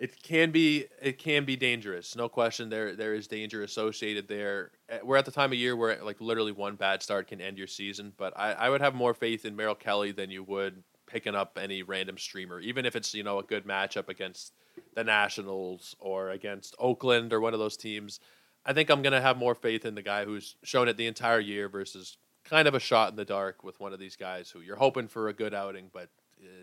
it 0.03 0.21
can 0.21 0.51
be 0.51 0.87
it 1.01 1.17
can 1.17 1.45
be 1.45 1.55
dangerous. 1.55 2.17
No 2.17 2.29
question, 2.29 2.69
there 2.69 2.97
there 2.97 3.15
is 3.15 3.29
danger 3.29 3.63
associated 3.63 4.27
there. 4.27 4.73
Eh, 4.89 4.99
we're 5.05 5.17
at 5.17 5.25
the 5.25 5.31
time 5.31 5.53
of 5.53 5.59
year 5.59 5.77
where 5.77 6.03
like 6.03 6.21
literally 6.21 6.51
one 6.51 6.75
bad 6.75 7.05
start 7.05 7.29
can 7.29 7.41
end 7.41 7.57
your 7.57 7.69
season. 7.69 8.13
But 8.17 8.33
I, 8.37 8.51
I 8.51 8.69
would 8.69 8.81
have 8.81 8.97
more 8.97 9.15
faith 9.15 9.45
in 9.45 9.55
Merrill 9.55 9.77
Kelly 9.77 10.11
than 10.11 10.29
you 10.29 10.43
would 10.43 10.83
picking 11.07 11.37
up 11.37 11.57
any 11.61 11.85
random 11.85 12.19
streamer, 12.19 12.59
even 12.59 12.85
if 12.85 12.97
it's 12.97 13.15
you 13.15 13.23
know 13.23 13.39
a 13.39 13.45
good 13.45 13.65
matchup 13.65 14.09
against 14.09 14.55
the 14.97 15.05
Nationals 15.05 15.95
or 16.01 16.31
against 16.31 16.75
Oakland 16.81 17.33
or 17.33 17.41
one 17.41 17.55
of 17.55 17.61
those 17.61 17.77
teams. 17.77 18.19
I 18.67 18.73
think 18.73 18.91
I'm 18.91 19.03
gonna 19.03 19.21
have 19.21 19.37
more 19.37 19.55
faith 19.55 19.85
in 19.85 19.95
the 19.95 20.03
guy 20.03 20.25
who's 20.25 20.57
shown 20.65 20.89
it 20.89 20.97
the 20.97 21.07
entire 21.07 21.39
year 21.39 21.69
versus 21.69 22.17
kind 22.43 22.67
of 22.67 22.75
a 22.75 22.81
shot 22.81 23.11
in 23.11 23.17
the 23.17 23.25
dark 23.25 23.63
with 23.63 23.79
one 23.79 23.93
of 23.93 24.01
these 24.01 24.17
guys 24.17 24.51
who 24.51 24.63
you're 24.63 24.75
hoping 24.75 25.07
for 25.07 25.29
a 25.29 25.33
good 25.33 25.55
outing, 25.55 25.91
but 25.93 26.09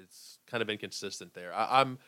it's 0.03 0.39
kind 0.46 0.62
of 0.62 0.69
inconsistent 0.69 1.34
there. 1.34 1.53
I, 1.55 1.79
I'm 1.79 2.00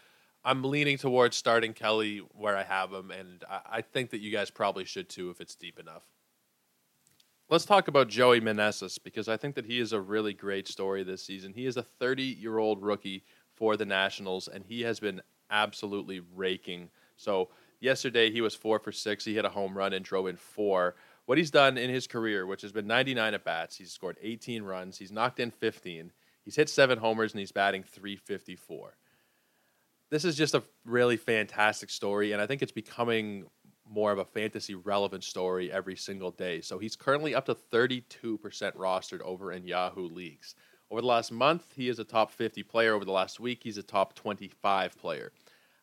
I'm 0.44 0.64
leaning 0.64 0.98
towards 0.98 1.38
starting 1.38 1.74
Kelly 1.74 2.22
where 2.34 2.58
I 2.58 2.64
have 2.64 2.92
him, 2.92 3.12
and 3.12 3.44
I, 3.50 3.60
I 3.70 3.82
think 3.82 4.10
that 4.10 4.22
you 4.22 4.32
guys 4.32 4.50
probably 4.50 4.86
should 4.86 5.08
too 5.08 5.30
if 5.30 5.40
it's 5.40 5.56
deep 5.56 5.80
enough. 5.80 6.04
Let's 7.50 7.66
talk 7.66 7.88
about 7.88 8.08
Joey 8.08 8.42
Meneses 8.42 8.98
because 9.04 9.28
I 9.28 9.38
think 9.38 9.56
that 9.56 9.66
he 9.66 9.80
is 9.80 9.94
a 9.94 10.00
really 10.00 10.34
great 10.34 10.68
story 10.68 11.04
this 11.04 11.24
season. 11.24 11.54
He 11.54 11.66
is 11.66 11.78
a 11.78 11.84
30 11.84 12.24
year 12.24 12.58
old 12.58 12.82
rookie 12.82 13.24
for 13.54 13.78
the 13.78 13.86
Nationals, 13.86 14.48
and 14.48 14.64
he 14.66 14.82
has 14.82 15.00
been 15.00 15.22
absolutely 15.52 16.22
raking. 16.34 16.90
So, 17.18 17.50
yesterday 17.80 18.32
he 18.32 18.42
was 18.42 18.56
four 18.56 18.80
for 18.80 18.92
six. 18.92 19.26
He 19.26 19.36
hit 19.36 19.46
a 19.46 19.50
home 19.50 19.78
run 19.78 19.94
and 19.94 20.04
drove 20.04 20.28
in 20.28 20.38
four. 20.38 20.96
What 21.26 21.38
he's 21.38 21.52
done 21.52 21.78
in 21.78 21.90
his 21.90 22.08
career, 22.08 22.48
which 22.48 22.64
has 22.64 22.72
been 22.72 22.88
99 22.88 23.34
at 23.34 23.44
bats, 23.44 23.76
he's 23.76 23.92
scored 23.92 24.18
18 24.22 24.64
runs, 24.64 24.98
he's 24.98 25.12
knocked 25.12 25.40
in 25.40 25.52
15, 25.52 26.12
he's 26.44 26.56
hit 26.56 26.68
seven 26.68 26.98
homers, 26.98 27.34
and 27.34 27.40
he's 27.40 27.52
batting 27.52 27.84
354 27.84 28.96
this 30.12 30.26
is 30.26 30.36
just 30.36 30.54
a 30.54 30.64
really 30.86 31.18
fantastic 31.18 31.90
story, 31.90 32.34
and 32.34 32.42
I 32.42 32.46
think 32.46 32.62
it's 32.62 32.72
becoming 32.72 33.46
more 33.90 34.12
of 34.12 34.20
a 34.20 34.26
fantasy 34.26 34.76
relevant 34.76 35.24
story 35.24 35.72
every 35.72 35.96
single 35.96 36.32
day. 36.32 36.62
So 36.62 36.78
he's 36.78 36.96
currently 36.96 37.34
up 37.34 37.46
to 37.46 37.56
32% 37.56 38.04
rostered 38.76 39.22
over 39.22 39.52
in 39.54 39.66
Yahoo 39.66 40.08
leagues. 40.08 40.56
Over 40.90 41.02
the 41.02 41.08
last 41.08 41.32
month, 41.32 41.66
he 41.76 41.88
is 41.88 42.00
a 42.00 42.04
top 42.04 42.32
50 42.32 42.64
player. 42.64 42.94
Over 42.94 43.06
the 43.06 43.12
last 43.12 43.40
week, 43.40 43.62
he's 43.64 43.78
a 43.78 43.84
top 43.84 44.14
25 44.14 44.98
player. 44.98 45.32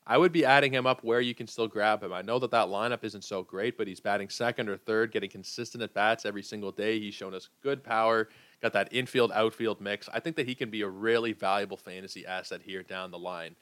I 0.06 0.16
would 0.16 0.32
be 0.32 0.44
adding 0.44 0.73
him 0.73 0.87
up 0.87 1.04
where 1.04 1.20
you 1.20 1.35
can 1.35 1.47
still 1.47 1.68
grab 1.68 2.02
him. 2.02 2.14
I 2.14 2.23
know 2.23 2.38
that 2.38 2.50
that 2.50 2.68
lineup 2.68 3.04
isn't 3.04 3.25
so 3.25 3.42
great, 3.42 3.76
but 3.76 3.87
he's 3.87 4.00
batting 4.00 4.30
second 4.30 4.68
or 4.70 4.76
third, 4.78 5.12
getting 5.12 5.28
consistent 5.28 5.82
at 5.82 5.92
bats 5.92 6.25
every 6.25 6.42
single 6.42 6.73
day. 6.73 6.99
He's 6.99 7.14
shown 7.14 7.35
us 7.35 7.50
good 7.62 7.85
power, 7.85 8.28
got 8.62 8.73
that 8.73 8.88
infield 8.90 9.32
outfield 9.32 9.82
mix. 9.82 10.08
I 10.12 10.20
think 10.20 10.37
that 10.37 10.49
he 10.49 10.54
can 10.54 10.70
be 10.70 10.80
a 10.80 10.88
really 10.88 11.32
valuable 11.32 11.76
fantasy 11.76 12.26
asset 12.26 12.62
here 12.62 12.82
down 12.82 13.11
the 13.11 13.18
line 13.18 13.54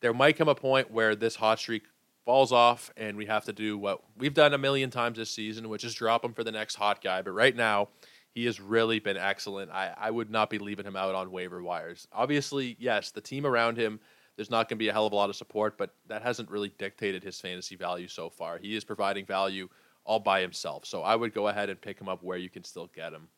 there 0.00 0.14
might 0.14 0.36
come 0.36 0.48
a 0.48 0.54
point 0.54 0.90
where 0.90 1.14
this 1.14 1.36
hot 1.36 1.58
streak 1.58 1.82
falls 2.24 2.52
off 2.52 2.90
and 2.96 3.16
we 3.16 3.26
have 3.26 3.44
to 3.44 3.52
do 3.52 3.76
what 3.78 4.02
we've 4.16 4.34
done 4.34 4.54
a 4.54 4.58
million 4.58 4.90
times 4.90 5.18
this 5.18 5.30
season, 5.30 5.68
which 5.68 5.84
is 5.84 5.94
drop 5.94 6.24
him 6.24 6.32
for 6.32 6.44
the 6.44 6.52
next 6.52 6.74
hot 6.74 7.02
guy. 7.02 7.22
But 7.22 7.32
right 7.32 7.54
now, 7.54 7.88
he 8.32 8.44
has 8.44 8.60
really 8.60 9.00
been 9.00 9.16
excellent. 9.16 9.70
I, 9.70 9.92
I 9.98 10.10
would 10.10 10.30
not 10.30 10.50
be 10.50 10.58
leaving 10.58 10.86
him 10.86 10.96
out 10.96 11.14
on 11.14 11.32
waiver 11.32 11.62
wires. 11.62 12.06
Obviously, 12.12 12.76
yes, 12.78 13.10
the 13.10 13.20
team 13.20 13.44
around 13.44 13.76
him, 13.76 14.00
there's 14.36 14.50
not 14.50 14.68
going 14.68 14.78
to 14.78 14.82
be 14.82 14.88
a 14.88 14.92
hell 14.92 15.06
of 15.06 15.12
a 15.12 15.16
lot 15.16 15.28
of 15.28 15.36
support, 15.36 15.76
but 15.76 15.94
that 16.06 16.22
hasn't 16.22 16.50
really 16.50 16.72
dictated 16.78 17.22
his 17.22 17.40
fantasy 17.40 17.76
value 17.76 18.08
so 18.08 18.30
far. 18.30 18.58
He 18.58 18.76
is 18.76 18.84
providing 18.84 19.26
value 19.26 19.68
all 20.04 20.20
by 20.20 20.40
himself. 20.40 20.86
So 20.86 21.02
I 21.02 21.16
would 21.16 21.34
go 21.34 21.48
ahead 21.48 21.68
and 21.68 21.80
pick 21.80 22.00
him 22.00 22.08
up 22.08 22.22
where 22.22 22.38
you 22.38 22.48
can 22.48 22.64
still 22.64 22.88
get 22.94 23.12
him. 23.12 23.28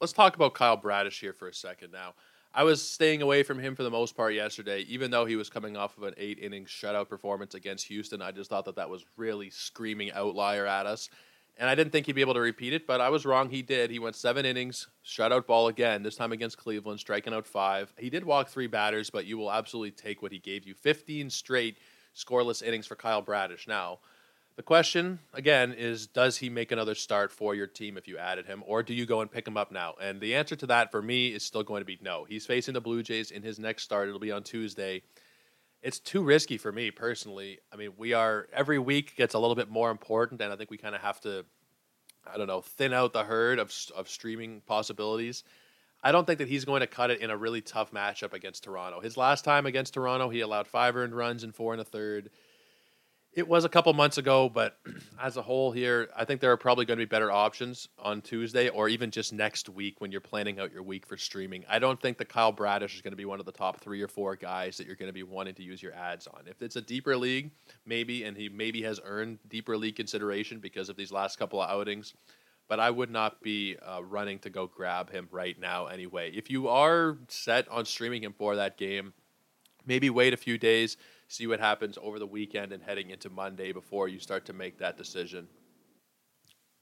Let's 0.00 0.12
talk 0.12 0.36
about 0.36 0.54
Kyle 0.54 0.76
Bradish 0.76 1.18
here 1.18 1.32
for 1.32 1.48
a 1.48 1.54
second 1.54 1.90
now. 1.90 2.14
I 2.54 2.64
was 2.64 2.82
staying 2.82 3.22
away 3.22 3.42
from 3.42 3.58
him 3.58 3.76
for 3.76 3.82
the 3.82 3.90
most 3.90 4.16
part 4.16 4.34
yesterday, 4.34 4.80
even 4.88 5.10
though 5.10 5.26
he 5.26 5.36
was 5.36 5.50
coming 5.50 5.76
off 5.76 5.96
of 5.96 6.04
an 6.04 6.14
eight 6.16 6.38
inning 6.38 6.64
shutout 6.64 7.08
performance 7.08 7.54
against 7.54 7.86
Houston. 7.86 8.22
I 8.22 8.32
just 8.32 8.50
thought 8.50 8.64
that 8.64 8.76
that 8.76 8.90
was 8.90 9.04
really 9.16 9.50
screaming 9.50 10.10
outlier 10.12 10.66
at 10.66 10.86
us. 10.86 11.10
And 11.58 11.68
I 11.68 11.74
didn't 11.74 11.92
think 11.92 12.06
he'd 12.06 12.12
be 12.12 12.20
able 12.20 12.34
to 12.34 12.40
repeat 12.40 12.72
it, 12.72 12.86
but 12.86 13.00
I 13.00 13.08
was 13.10 13.26
wrong. 13.26 13.50
He 13.50 13.62
did. 13.62 13.90
He 13.90 13.98
went 13.98 14.14
seven 14.14 14.46
innings, 14.46 14.86
shutout 15.04 15.46
ball 15.46 15.66
again, 15.68 16.04
this 16.04 16.14
time 16.14 16.32
against 16.32 16.56
Cleveland, 16.56 17.00
striking 17.00 17.34
out 17.34 17.46
five. 17.46 17.92
He 17.98 18.10
did 18.10 18.24
walk 18.24 18.48
three 18.48 18.68
batters, 18.68 19.10
but 19.10 19.26
you 19.26 19.36
will 19.36 19.50
absolutely 19.50 19.90
take 19.90 20.22
what 20.22 20.32
he 20.32 20.38
gave 20.38 20.64
you 20.64 20.74
15 20.74 21.30
straight 21.30 21.78
scoreless 22.16 22.62
innings 22.62 22.86
for 22.86 22.94
Kyle 22.94 23.22
Bradish. 23.22 23.66
Now, 23.66 23.98
the 24.58 24.64
question 24.64 25.20
again 25.32 25.72
is 25.72 26.08
does 26.08 26.38
he 26.38 26.50
make 26.50 26.72
another 26.72 26.96
start 26.96 27.30
for 27.30 27.54
your 27.54 27.68
team 27.68 27.96
if 27.96 28.08
you 28.08 28.18
added 28.18 28.44
him 28.44 28.64
or 28.66 28.82
do 28.82 28.92
you 28.92 29.06
go 29.06 29.20
and 29.20 29.30
pick 29.30 29.46
him 29.46 29.56
up 29.56 29.70
now? 29.70 29.94
And 30.02 30.20
the 30.20 30.34
answer 30.34 30.56
to 30.56 30.66
that 30.66 30.90
for 30.90 31.00
me 31.00 31.28
is 31.28 31.44
still 31.44 31.62
going 31.62 31.80
to 31.80 31.84
be 31.84 31.96
no. 32.02 32.24
He's 32.24 32.44
facing 32.44 32.74
the 32.74 32.80
Blue 32.80 33.04
Jays 33.04 33.30
in 33.30 33.44
his 33.44 33.60
next 33.60 33.84
start. 33.84 34.08
It'll 34.08 34.18
be 34.18 34.32
on 34.32 34.42
Tuesday. 34.42 35.02
It's 35.80 36.00
too 36.00 36.24
risky 36.24 36.58
for 36.58 36.72
me 36.72 36.90
personally. 36.90 37.60
I 37.72 37.76
mean, 37.76 37.92
we 37.96 38.14
are 38.14 38.48
every 38.52 38.80
week 38.80 39.14
gets 39.14 39.34
a 39.34 39.38
little 39.38 39.54
bit 39.54 39.70
more 39.70 39.92
important 39.92 40.40
and 40.40 40.52
I 40.52 40.56
think 40.56 40.72
we 40.72 40.76
kind 40.76 40.96
of 40.96 41.02
have 41.02 41.20
to 41.20 41.44
I 42.26 42.36
don't 42.36 42.48
know, 42.48 42.60
thin 42.60 42.92
out 42.92 43.12
the 43.12 43.22
herd 43.22 43.60
of 43.60 43.72
of 43.94 44.08
streaming 44.08 44.62
possibilities. 44.66 45.44
I 46.02 46.10
don't 46.10 46.26
think 46.26 46.40
that 46.40 46.48
he's 46.48 46.64
going 46.64 46.80
to 46.80 46.88
cut 46.88 47.12
it 47.12 47.20
in 47.20 47.30
a 47.30 47.36
really 47.36 47.60
tough 47.60 47.92
matchup 47.92 48.32
against 48.32 48.64
Toronto. 48.64 48.98
His 48.98 49.16
last 49.16 49.44
time 49.44 49.66
against 49.66 49.94
Toronto, 49.94 50.28
he 50.28 50.40
allowed 50.40 50.66
five 50.66 50.96
earned 50.96 51.14
runs 51.14 51.44
and 51.44 51.54
four 51.54 51.74
and 51.74 51.80
a 51.80 51.84
third. 51.84 52.30
It 53.38 53.46
was 53.46 53.64
a 53.64 53.68
couple 53.68 53.92
months 53.92 54.18
ago, 54.18 54.48
but 54.48 54.80
as 55.22 55.36
a 55.36 55.42
whole 55.42 55.70
here, 55.70 56.08
I 56.16 56.24
think 56.24 56.40
there 56.40 56.50
are 56.50 56.56
probably 56.56 56.84
going 56.84 56.98
to 56.98 57.06
be 57.06 57.08
better 57.08 57.30
options 57.30 57.86
on 57.96 58.20
Tuesday 58.20 58.68
or 58.68 58.88
even 58.88 59.12
just 59.12 59.32
next 59.32 59.68
week 59.68 60.00
when 60.00 60.10
you're 60.10 60.20
planning 60.20 60.58
out 60.58 60.72
your 60.72 60.82
week 60.82 61.06
for 61.06 61.16
streaming. 61.16 61.64
I 61.68 61.78
don't 61.78 62.02
think 62.02 62.18
that 62.18 62.28
Kyle 62.28 62.50
Bradish 62.50 62.96
is 62.96 63.00
going 63.00 63.12
to 63.12 63.16
be 63.16 63.26
one 63.26 63.38
of 63.38 63.46
the 63.46 63.52
top 63.52 63.78
three 63.78 64.02
or 64.02 64.08
four 64.08 64.34
guys 64.34 64.76
that 64.78 64.88
you're 64.88 64.96
going 64.96 65.08
to 65.08 65.12
be 65.12 65.22
wanting 65.22 65.54
to 65.54 65.62
use 65.62 65.80
your 65.80 65.94
ads 65.94 66.26
on. 66.26 66.40
If 66.46 66.62
it's 66.62 66.74
a 66.74 66.80
deeper 66.80 67.16
league, 67.16 67.52
maybe, 67.86 68.24
and 68.24 68.36
he 68.36 68.48
maybe 68.48 68.82
has 68.82 68.98
earned 69.04 69.38
deeper 69.48 69.76
league 69.76 69.94
consideration 69.94 70.58
because 70.58 70.88
of 70.88 70.96
these 70.96 71.12
last 71.12 71.38
couple 71.38 71.62
of 71.62 71.70
outings, 71.70 72.14
but 72.66 72.80
I 72.80 72.90
would 72.90 73.12
not 73.12 73.40
be 73.40 73.76
uh, 73.76 74.02
running 74.02 74.40
to 74.40 74.50
go 74.50 74.66
grab 74.66 75.12
him 75.12 75.28
right 75.30 75.56
now 75.60 75.86
anyway. 75.86 76.32
If 76.34 76.50
you 76.50 76.66
are 76.66 77.18
set 77.28 77.68
on 77.68 77.84
streaming 77.84 78.24
him 78.24 78.34
for 78.36 78.56
that 78.56 78.76
game, 78.76 79.12
maybe 79.86 80.10
wait 80.10 80.34
a 80.34 80.36
few 80.36 80.58
days, 80.58 80.96
see 81.28 81.46
what 81.46 81.60
happens 81.60 81.98
over 82.02 82.18
the 82.18 82.26
weekend 82.26 82.72
and 82.72 82.82
heading 82.82 83.10
into 83.10 83.30
Monday 83.30 83.72
before 83.72 84.08
you 84.08 84.18
start 84.18 84.46
to 84.46 84.52
make 84.52 84.78
that 84.78 84.96
decision. 84.96 85.46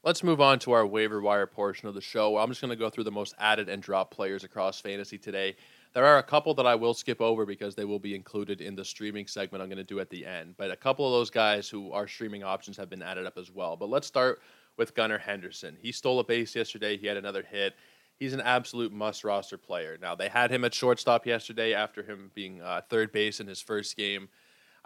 Let's 0.04 0.22
move 0.22 0.40
on 0.40 0.60
to 0.60 0.70
our 0.70 0.86
waiver 0.86 1.20
wire 1.20 1.48
portion 1.48 1.88
of 1.88 1.94
the 1.94 2.00
show. 2.00 2.38
I'm 2.38 2.48
just 2.48 2.60
going 2.60 2.70
to 2.70 2.76
go 2.76 2.88
through 2.88 3.04
the 3.04 3.10
most 3.10 3.34
added 3.40 3.68
and 3.68 3.82
drop 3.82 4.12
players 4.12 4.44
across 4.44 4.80
fantasy 4.80 5.18
today. 5.18 5.56
There 5.94 6.04
are 6.06 6.18
a 6.18 6.22
couple 6.22 6.54
that 6.54 6.66
I 6.66 6.76
will 6.76 6.94
skip 6.94 7.20
over 7.20 7.44
because 7.44 7.74
they 7.74 7.84
will 7.84 7.98
be 7.98 8.14
included 8.14 8.60
in 8.60 8.76
the 8.76 8.84
streaming 8.84 9.26
segment 9.26 9.62
I'm 9.62 9.68
going 9.68 9.78
to 9.78 9.84
do 9.84 9.98
at 9.98 10.10
the 10.10 10.24
end. 10.24 10.54
But 10.56 10.70
a 10.70 10.76
couple 10.76 11.06
of 11.06 11.12
those 11.12 11.30
guys 11.30 11.68
who 11.68 11.90
are 11.90 12.06
streaming 12.06 12.44
options 12.44 12.76
have 12.76 12.88
been 12.88 13.02
added 13.02 13.26
up 13.26 13.36
as 13.36 13.50
well. 13.50 13.76
But 13.76 13.88
let's 13.88 14.06
start 14.06 14.42
with 14.76 14.94
Gunnar 14.94 15.18
Henderson. 15.18 15.76
He 15.80 15.90
stole 15.90 16.20
a 16.20 16.24
base 16.24 16.54
yesterday. 16.54 16.96
He 16.96 17.08
had 17.08 17.16
another 17.16 17.42
hit. 17.42 17.74
He's 18.18 18.32
an 18.32 18.40
absolute 18.40 18.92
must 18.92 19.24
roster 19.24 19.58
player. 19.58 19.98
Now, 20.00 20.14
they 20.14 20.28
had 20.28 20.50
him 20.50 20.64
at 20.64 20.72
shortstop 20.72 21.26
yesterday 21.26 21.74
after 21.74 22.02
him 22.02 22.30
being 22.34 22.62
uh, 22.62 22.80
third 22.88 23.12
base 23.12 23.40
in 23.40 23.46
his 23.46 23.60
first 23.60 23.96
game. 23.96 24.28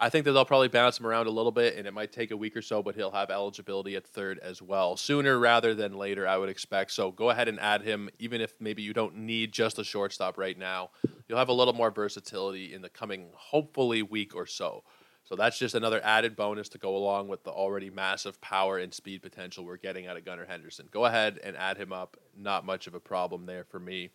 I 0.01 0.09
think 0.09 0.25
that 0.25 0.31
they'll 0.31 0.45
probably 0.45 0.67
bounce 0.67 0.99
him 0.99 1.05
around 1.05 1.27
a 1.27 1.31
little 1.31 1.51
bit, 1.51 1.77
and 1.77 1.85
it 1.85 1.93
might 1.93 2.11
take 2.11 2.31
a 2.31 2.37
week 2.37 2.57
or 2.57 2.61
so, 2.63 2.81
but 2.81 2.95
he'll 2.95 3.11
have 3.11 3.29
eligibility 3.29 3.95
at 3.95 4.07
third 4.07 4.39
as 4.39 4.59
well. 4.59 4.97
Sooner 4.97 5.37
rather 5.37 5.75
than 5.75 5.93
later, 5.93 6.27
I 6.27 6.37
would 6.37 6.49
expect. 6.49 6.91
So 6.91 7.11
go 7.11 7.29
ahead 7.29 7.47
and 7.47 7.59
add 7.59 7.83
him, 7.83 8.09
even 8.17 8.41
if 8.41 8.55
maybe 8.59 8.81
you 8.81 8.93
don't 8.93 9.15
need 9.15 9.51
just 9.51 9.77
a 9.77 9.83
shortstop 9.83 10.39
right 10.39 10.57
now. 10.57 10.89
You'll 11.27 11.37
have 11.37 11.49
a 11.49 11.53
little 11.53 11.75
more 11.75 11.91
versatility 11.91 12.73
in 12.73 12.81
the 12.81 12.89
coming, 12.89 13.27
hopefully, 13.35 14.01
week 14.01 14.35
or 14.35 14.47
so. 14.47 14.83
So 15.31 15.37
that's 15.37 15.57
just 15.57 15.75
another 15.75 16.01
added 16.03 16.35
bonus 16.35 16.67
to 16.67 16.77
go 16.77 16.97
along 16.97 17.29
with 17.29 17.45
the 17.45 17.51
already 17.51 17.89
massive 17.89 18.41
power 18.41 18.79
and 18.79 18.93
speed 18.93 19.21
potential 19.21 19.63
we're 19.63 19.77
getting 19.77 20.05
out 20.05 20.17
of 20.17 20.25
Gunnar 20.25 20.45
Henderson. 20.45 20.89
Go 20.91 21.05
ahead 21.05 21.39
and 21.41 21.55
add 21.55 21.77
him 21.77 21.93
up. 21.93 22.17
Not 22.35 22.65
much 22.65 22.85
of 22.85 22.95
a 22.95 22.99
problem 22.99 23.45
there 23.45 23.63
for 23.63 23.79
me. 23.79 24.09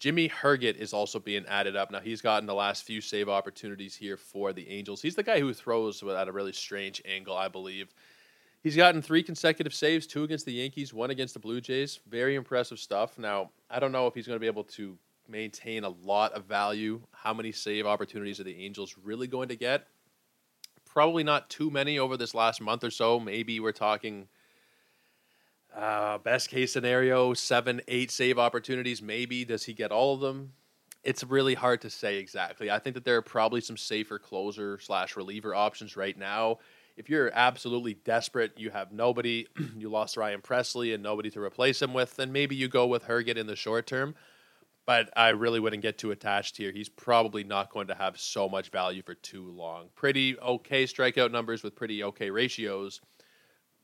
Jimmy 0.00 0.28
Herget 0.28 0.74
is 0.78 0.92
also 0.92 1.20
being 1.20 1.46
added 1.46 1.76
up. 1.76 1.92
Now, 1.92 2.00
he's 2.00 2.20
gotten 2.20 2.48
the 2.48 2.56
last 2.56 2.82
few 2.82 3.00
save 3.00 3.28
opportunities 3.28 3.94
here 3.94 4.16
for 4.16 4.52
the 4.52 4.68
Angels. 4.68 5.00
He's 5.00 5.14
the 5.14 5.22
guy 5.22 5.38
who 5.38 5.54
throws 5.54 6.02
at 6.02 6.26
a 6.26 6.32
really 6.32 6.52
strange 6.52 7.00
angle, 7.04 7.36
I 7.36 7.46
believe. 7.46 7.94
He's 8.64 8.74
gotten 8.74 9.00
three 9.00 9.22
consecutive 9.22 9.72
saves, 9.72 10.08
two 10.08 10.24
against 10.24 10.44
the 10.44 10.54
Yankees, 10.54 10.92
one 10.92 11.10
against 11.10 11.34
the 11.34 11.40
Blue 11.40 11.60
Jays. 11.60 12.00
Very 12.08 12.34
impressive 12.34 12.80
stuff. 12.80 13.16
Now, 13.16 13.50
I 13.70 13.78
don't 13.78 13.92
know 13.92 14.08
if 14.08 14.14
he's 14.14 14.26
going 14.26 14.34
to 14.34 14.40
be 14.40 14.48
able 14.48 14.64
to 14.64 14.98
maintain 15.28 15.84
a 15.84 15.90
lot 15.90 16.32
of 16.32 16.46
value. 16.46 17.00
How 17.12 17.32
many 17.32 17.52
save 17.52 17.86
opportunities 17.86 18.40
are 18.40 18.44
the 18.44 18.64
Angels 18.64 18.96
really 19.04 19.28
going 19.28 19.46
to 19.46 19.56
get? 19.56 19.86
Probably 20.92 21.24
not 21.24 21.48
too 21.48 21.70
many 21.70 21.98
over 21.98 22.16
this 22.16 22.34
last 22.34 22.60
month 22.60 22.84
or 22.84 22.90
so. 22.90 23.18
Maybe 23.18 23.60
we're 23.60 23.72
talking– 23.72 24.28
uh, 25.76 26.18
best 26.18 26.50
case 26.50 26.72
scenario, 26.72 27.32
seven, 27.34 27.80
eight 27.88 28.10
save 28.10 28.38
opportunities. 28.38 29.00
Maybe 29.00 29.44
does 29.44 29.64
he 29.64 29.72
get 29.72 29.90
all 29.90 30.14
of 30.14 30.20
them? 30.20 30.52
It's 31.02 31.24
really 31.24 31.54
hard 31.54 31.80
to 31.80 31.90
say 31.90 32.18
exactly. 32.18 32.70
I 32.70 32.78
think 32.78 32.94
that 32.94 33.04
there 33.04 33.16
are 33.16 33.22
probably 33.22 33.60
some 33.60 33.76
safer 33.76 34.18
closer 34.18 34.78
slash 34.78 35.16
reliever 35.16 35.54
options 35.54 35.96
right 35.96 36.16
now. 36.16 36.58
If 36.96 37.08
you're 37.08 37.30
absolutely 37.32 37.94
desperate, 37.94 38.52
you 38.56 38.70
have 38.70 38.92
nobody, 38.92 39.46
you 39.76 39.88
lost 39.88 40.16
Ryan 40.16 40.42
Pressly 40.42 40.92
and 40.94 41.02
nobody 41.02 41.30
to 41.30 41.40
replace 41.40 41.80
him 41.80 41.94
with, 41.94 42.16
then 42.16 42.32
maybe 42.32 42.54
you 42.54 42.68
go 42.68 42.86
with 42.86 43.06
Herget 43.06 43.36
in 43.36 43.46
the 43.46 43.56
short 43.56 43.86
term. 43.86 44.14
But 44.84 45.10
I 45.16 45.28
really 45.28 45.60
wouldn't 45.60 45.82
get 45.82 45.96
too 45.96 46.10
attached 46.10 46.56
here. 46.56 46.72
He's 46.72 46.88
probably 46.88 47.44
not 47.44 47.70
going 47.70 47.86
to 47.86 47.94
have 47.94 48.18
so 48.18 48.48
much 48.48 48.70
value 48.70 49.02
for 49.02 49.14
too 49.14 49.48
long. 49.52 49.90
Pretty 49.94 50.36
okay 50.40 50.84
strikeout 50.84 51.30
numbers 51.30 51.62
with 51.62 51.76
pretty 51.76 52.02
okay 52.02 52.30
ratios, 52.30 53.00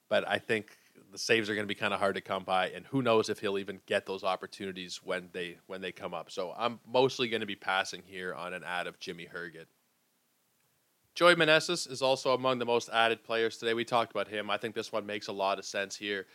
but 0.08 0.26
I 0.26 0.38
think 0.38 0.76
the 1.12 1.18
saves 1.18 1.48
are 1.48 1.54
going 1.54 1.66
to 1.66 1.72
be 1.72 1.78
kind 1.78 1.94
of 1.94 2.00
hard 2.00 2.16
to 2.16 2.20
come 2.20 2.44
by, 2.44 2.68
and 2.70 2.84
who 2.86 3.00
knows 3.00 3.28
if 3.28 3.38
he'll 3.38 3.58
even 3.58 3.80
get 3.86 4.06
those 4.06 4.24
opportunities 4.24 5.00
when 5.02 5.28
they 5.32 5.58
when 5.66 5.80
they 5.80 5.92
come 5.92 6.14
up. 6.14 6.30
So 6.30 6.52
I'm 6.56 6.80
mostly 6.86 7.28
going 7.28 7.40
to 7.40 7.46
be 7.46 7.56
passing 7.56 8.02
here 8.04 8.34
on 8.34 8.52
an 8.52 8.64
ad 8.64 8.86
of 8.86 8.98
Jimmy 8.98 9.26
Herget. 9.32 9.66
Joey 11.14 11.34
Meneses 11.34 11.90
is 11.90 12.02
also 12.02 12.34
among 12.34 12.58
the 12.58 12.66
most 12.66 12.88
added 12.90 13.24
players 13.24 13.56
today. 13.56 13.74
We 13.74 13.84
talked 13.84 14.12
about 14.12 14.28
him. 14.28 14.50
I 14.50 14.56
think 14.56 14.74
this 14.74 14.92
one 14.92 15.06
makes 15.06 15.28
a 15.28 15.32
lot 15.32 15.58
of 15.58 15.64
sense 15.64 15.96
here. 15.96 16.26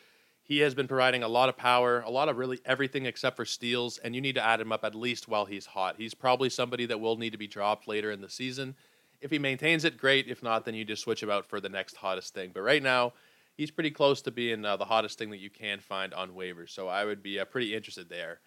He 0.46 0.60
has 0.60 0.76
been 0.76 0.90
providing 0.90 1.24
a 1.24 1.28
lot 1.28 1.48
of 1.48 1.56
power, 1.56 2.02
a 2.02 2.10
lot 2.10 2.28
of 2.28 2.38
really 2.38 2.60
everything 2.66 3.06
except 3.06 3.38
for 3.38 3.46
steals, 3.46 3.98
and 3.98 4.14
you 4.14 4.20
need 4.20 4.36
to 4.36 4.44
add 4.44 4.60
him 4.60 4.74
up 4.74 4.84
at 4.84 4.94
least 4.94 5.30
while 5.30 5.46
he's 5.46 5.66
hot. 5.66 5.96
He's 5.98 6.14
probably 6.14 6.50
somebody 6.50 6.86
that 6.88 7.00
will 7.00 7.16
need 7.16 7.32
to 7.32 7.38
be 7.38 7.48
dropped 7.48 7.88
later 7.88 8.12
in 8.12 8.20
the 8.20 8.30
season. 8.30 8.76
If 9.22 9.32
he 9.32 9.40
maintains 9.40 9.86
it, 9.86 9.98
great. 9.98 10.28
If 10.28 10.44
not, 10.44 10.66
then 10.66 10.76
you 10.76 10.84
just 10.84 11.02
switch 11.02 11.24
him 11.24 11.30
out 11.30 11.46
for 11.46 11.62
the 11.62 11.70
next 11.70 11.96
hottest 11.96 12.34
thing. 12.34 12.52
But 12.54 12.64
right 12.64 12.84
now, 12.84 13.14
he's 13.56 13.72
pretty 13.72 13.92
close 13.92 14.22
to 14.24 14.32
being 14.32 14.66
uh, 14.66 14.76
the 14.76 14.84
hottest 14.84 15.18
thing 15.18 15.30
that 15.30 15.40
you 15.40 15.50
can 15.50 15.80
find 15.80 16.14
on 16.14 16.32
waivers. 16.32 16.72
So 16.72 16.90
I 16.90 17.06
would 17.06 17.24
be 17.24 17.40
uh, 17.40 17.46
pretty 17.46 17.74
interested 17.74 18.10
there. 18.10 18.42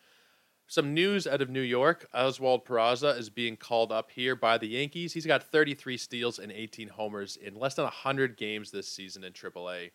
Some 0.67 0.93
news 0.93 1.27
out 1.27 1.41
of 1.41 1.49
New 1.49 1.63
York: 1.63 2.07
Oswald 2.13 2.67
Peraza 2.67 3.19
is 3.19 3.31
being 3.31 3.57
called 3.57 3.91
up 3.91 4.11
here 4.11 4.37
by 4.37 4.59
the 4.59 4.69
Yankees. 4.69 5.15
He's 5.15 5.25
got 5.25 5.45
33 5.45 5.97
steals 5.97 6.39
and 6.39 6.53
18 6.53 6.89
homers 6.89 7.37
in 7.37 7.55
less 7.55 7.75
than 7.75 7.85
100 7.85 8.37
games 8.37 8.71
this 8.71 8.89
season 8.89 9.25
in 9.25 9.33
AAA. 9.33 9.93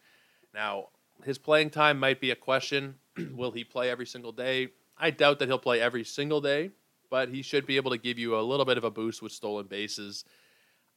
Now, 0.53 0.87
his 1.23 1.37
playing 1.37 1.69
time 1.69 1.99
might 1.99 2.19
be 2.19 2.31
a 2.31 2.35
question. 2.35 2.95
Will 3.33 3.51
he 3.51 3.63
play 3.63 3.89
every 3.89 4.05
single 4.05 4.31
day? 4.31 4.69
I 4.97 5.09
doubt 5.09 5.39
that 5.39 5.47
he'll 5.47 5.59
play 5.59 5.81
every 5.81 6.03
single 6.03 6.41
day, 6.41 6.71
but 7.09 7.29
he 7.29 7.41
should 7.41 7.65
be 7.65 7.75
able 7.75 7.91
to 7.91 7.97
give 7.97 8.19
you 8.19 8.37
a 8.37 8.41
little 8.41 8.65
bit 8.65 8.77
of 8.77 8.83
a 8.83 8.91
boost 8.91 9.21
with 9.21 9.31
stolen 9.31 9.65
bases. 9.65 10.25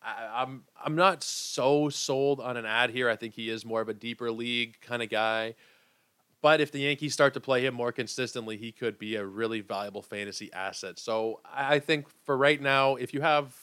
I, 0.02 0.24
am 0.24 0.30
I'm, 0.34 0.64
I'm 0.84 0.96
not 0.96 1.22
so 1.22 1.88
sold 1.88 2.40
on 2.40 2.56
an 2.56 2.66
ad 2.66 2.90
here. 2.90 3.08
I 3.08 3.16
think 3.16 3.34
he 3.34 3.48
is 3.48 3.64
more 3.64 3.80
of 3.80 3.88
a 3.88 3.94
deeper 3.94 4.30
league 4.30 4.80
kind 4.80 5.02
of 5.02 5.08
guy. 5.08 5.54
But 6.42 6.60
if 6.60 6.70
the 6.70 6.80
Yankees 6.80 7.14
start 7.14 7.32
to 7.34 7.40
play 7.40 7.64
him 7.64 7.72
more 7.72 7.90
consistently, 7.90 8.58
he 8.58 8.70
could 8.70 8.98
be 8.98 9.16
a 9.16 9.24
really 9.24 9.62
valuable 9.62 10.02
fantasy 10.02 10.52
asset. 10.52 10.98
So 10.98 11.40
I 11.50 11.78
think 11.78 12.06
for 12.26 12.36
right 12.36 12.60
now, 12.60 12.96
if 12.96 13.14
you 13.14 13.22
have 13.22 13.56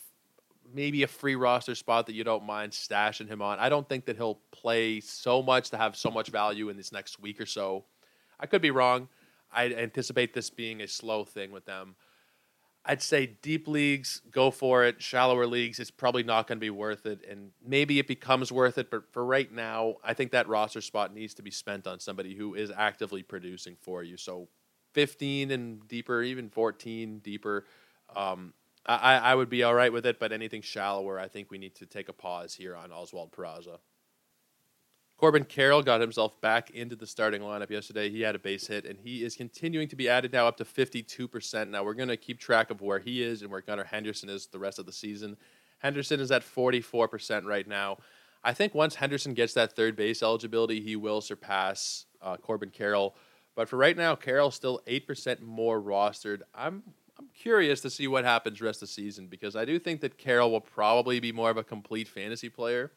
maybe 0.74 1.04
a 1.04 1.08
free 1.08 1.36
roster 1.36 1.76
spot 1.76 2.08
that 2.08 2.14
you 2.14 2.24
don't 2.24 2.46
mind 2.46 2.72
stashing 2.72 3.28
him 3.28 3.42
on, 3.42 3.60
I 3.60 3.70
don't 3.70 3.88
think 3.88 4.06
that 4.06 4.18
he'll 4.18 4.40
play 4.52 5.00
so 5.00 5.42
much 5.42 5.70
to 5.72 5.78
have 5.78 5.96
so 5.96 6.10
much 6.10 6.30
value 6.30 6.70
in 6.70 6.78
this 6.78 6.92
next 6.92 7.20
week 7.20 7.40
or 7.40 7.46
so. 7.46 7.86
I 8.40 8.46
could 8.46 8.62
be 8.62 8.72
wrong. 8.72 9.08
I 9.54 9.74
anticipate 9.74 10.34
this 10.34 10.50
being 10.50 10.82
a 10.82 10.88
slow 10.88 11.24
thing 11.26 11.52
with 11.52 11.66
them. 11.66 11.96
I'd 12.84 13.02
say 13.02 13.38
deep 13.42 13.68
leagues, 13.68 14.22
go 14.32 14.50
for 14.50 14.84
it. 14.86 15.02
Shallower 15.02 15.46
leagues, 15.46 15.80
it's 15.80 15.92
probably 15.92 16.24
not 16.24 16.48
going 16.48 16.58
to 16.58 16.62
be 16.62 16.72
worth 16.72 17.06
it. 17.06 17.24
And 17.30 17.52
maybe 17.64 18.00
it 18.00 18.08
becomes 18.08 18.52
worth 18.52 18.80
it. 18.80 18.90
But 18.90 19.12
for 19.12 19.24
right 19.24 19.52
now, 19.52 19.98
I 20.04 20.16
think 20.16 20.32
that 20.32 20.48
roster 20.48 20.82
spot 20.82 21.14
needs 21.14 21.36
to 21.36 21.44
be 21.44 21.52
spent 21.52 21.86
on 21.86 22.00
somebody 22.00 22.34
who 22.34 22.56
is 22.56 22.72
actively 22.76 23.22
producing 23.22 23.76
for 23.82 24.02
you. 24.02 24.18
So 24.18 24.48
15 24.94 25.52
and 25.52 25.88
deeper, 25.88 26.24
even 26.24 26.50
14 26.50 27.20
deeper. 27.20 27.66
Um, 28.16 28.54
I, 28.86 29.18
I 29.18 29.36
would 29.36 29.50
be 29.50 29.64
all 29.64 29.76
right 29.76 29.94
with 29.94 30.06
it. 30.06 30.20
But 30.20 30.32
anything 30.32 30.62
shallower, 30.62 31.20
I 31.20 31.28
think 31.28 31.52
we 31.52 31.58
need 31.58 31.76
to 31.76 31.86
take 31.86 32.10
a 32.10 32.14
pause 32.14 32.56
here 32.56 32.76
on 32.76 32.92
Oswald 32.92 33.32
Peraza. 33.32 33.80
Corbin 35.22 35.44
Carroll 35.44 35.84
got 35.84 36.02
himself 36.02 36.42
back 36.42 36.72
into 36.72 36.96
the 36.96 37.06
starting 37.06 37.44
lineup 37.44 37.70
yesterday. 37.70 38.10
He 38.10 38.22
had 38.22 38.34
a 38.34 38.40
base 38.40 38.66
hit, 38.66 38.86
and 38.86 38.98
he 38.98 39.24
is 39.24 39.36
continuing 39.36 39.88
to 39.90 39.96
be 39.96 40.10
added 40.10 40.34
now 40.34 40.48
up 40.48 40.58
to 40.58 40.66
52%. 40.66 41.70
Now, 41.70 41.84
we're 41.84 41.94
going 41.94 42.10
to 42.10 42.18
keep 42.18 42.40
track 42.40 42.72
of 42.72 42.82
where 42.82 42.98
he 42.98 43.22
is 43.22 43.44
and 43.44 43.52
where 43.52 43.62
Gunnar 43.62 43.84
Henderson 43.84 44.30
is 44.30 44.48
the 44.48 44.58
rest 44.58 44.80
of 44.80 44.88
the 44.88 44.92
season. 44.92 45.38
Henderson 45.78 46.20
is 46.20 46.32
at 46.32 46.42
44% 46.42 47.46
right 47.46 47.68
now. 47.68 47.98
I 48.44 48.54
think 48.54 48.74
once 48.74 48.96
Henderson 48.96 49.36
gets 49.36 49.54
that 49.54 49.76
third 49.76 49.96
base 49.96 50.24
eligibility, 50.24 50.82
he 50.82 50.96
will 50.96 51.22
surpass 51.22 52.06
uh, 52.20 52.38
Corbin 52.38 52.72
Carroll. 52.72 53.16
But 53.56 53.70
for 53.70 53.78
right 53.78 53.96
now, 53.96 54.16
Carroll's 54.16 54.56
still 54.56 54.82
8% 54.88 55.40
more 55.42 55.80
rostered. 55.80 56.42
I'm 56.56 56.82
I'm 57.22 57.30
curious 57.36 57.82
to 57.82 57.90
see 57.90 58.08
what 58.08 58.24
happens 58.24 58.62
rest 58.62 58.82
of 58.82 58.88
the 58.88 58.94
season 58.94 59.28
because 59.28 59.56
I 59.56 59.66
do 59.66 59.78
think 59.80 60.02
that 60.02 60.18
Carroll 60.18 60.52
will 60.52 60.62
probably 60.62 61.20
be 61.20 61.32
more 61.32 61.50
of 61.50 61.58
a 61.58 61.64
complete 61.64 62.08
fantasy 62.08 62.50
player 62.50 62.92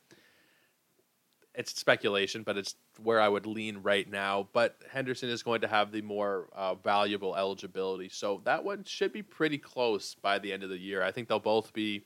it's 1.55 1.79
speculation, 1.79 2.43
but 2.43 2.57
it's 2.57 2.75
where 3.03 3.21
I 3.21 3.29
would 3.29 3.47
lean 3.47 3.79
right 3.79 4.09
now. 4.11 4.49
But 4.53 4.77
Henderson 4.91 5.29
is 5.29 5.43
going 5.43 5.61
to 5.61 5.69
have 5.69 5.93
the 5.93 6.03
more 6.03 6.49
uh, 6.53 6.75
valuable 6.75 7.37
eligibility, 7.37 8.09
so 8.09 8.43
that 8.45 8.65
one 8.65 8.85
should 8.85 9.13
be 9.13 9.23
pretty 9.23 9.59
close 9.59 10.15
by 10.15 10.39
the 10.39 10.53
end 10.53 10.63
of 10.63 10.69
the 10.69 10.79
year. 10.79 11.03
I 11.03 11.13
think 11.13 11.29
they'll 11.29 11.39
both 11.39 11.73
be 11.73 12.05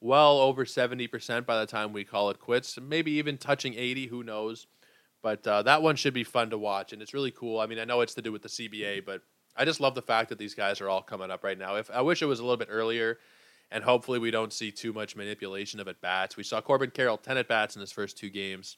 well 0.00 0.38
over 0.40 0.64
seventy 0.64 1.06
percent 1.06 1.46
by 1.46 1.60
the 1.60 1.66
time 1.66 1.92
we 1.92 2.04
call 2.04 2.30
it 2.30 2.40
quits. 2.40 2.78
Maybe 2.80 3.12
even 3.12 3.38
touching 3.38 3.74
eighty. 3.74 4.08
Who 4.08 4.22
knows? 4.22 4.66
But 5.22 5.46
uh, 5.46 5.62
that 5.62 5.82
one 5.82 5.96
should 5.96 6.14
be 6.14 6.24
fun 6.24 6.50
to 6.50 6.58
watch, 6.58 6.92
and 6.92 7.00
it's 7.00 7.14
really 7.14 7.32
cool. 7.32 7.60
I 7.60 7.66
mean, 7.66 7.78
I 7.78 7.84
know 7.84 8.00
it's 8.00 8.14
to 8.14 8.22
do 8.22 8.32
with 8.32 8.42
the 8.42 8.48
CBA, 8.48 9.04
but 9.04 9.22
I 9.58 9.64
just 9.64 9.80
love 9.80 9.94
the 9.94 10.02
fact 10.02 10.28
that 10.30 10.38
these 10.38 10.54
guys 10.54 10.80
are 10.80 10.88
all 10.88 11.02
coming 11.02 11.30
up 11.30 11.44
right 11.44 11.58
now. 11.58 11.74
If 11.74 11.90
I 11.90 12.00
wish 12.00 12.22
it 12.22 12.26
was 12.26 12.38
a 12.38 12.42
little 12.42 12.56
bit 12.56 12.68
earlier 12.70 13.18
and 13.70 13.84
hopefully 13.84 14.18
we 14.18 14.30
don't 14.30 14.52
see 14.52 14.70
too 14.70 14.92
much 14.92 15.16
manipulation 15.16 15.80
of 15.80 15.88
at 15.88 16.00
bats. 16.00 16.36
We 16.36 16.42
saw 16.42 16.60
Corbin 16.60 16.90
Carroll 16.90 17.18
ten 17.18 17.36
at 17.36 17.48
bats 17.48 17.76
in 17.76 17.80
his 17.80 17.92
first 17.92 18.16
two 18.16 18.30
games. 18.30 18.76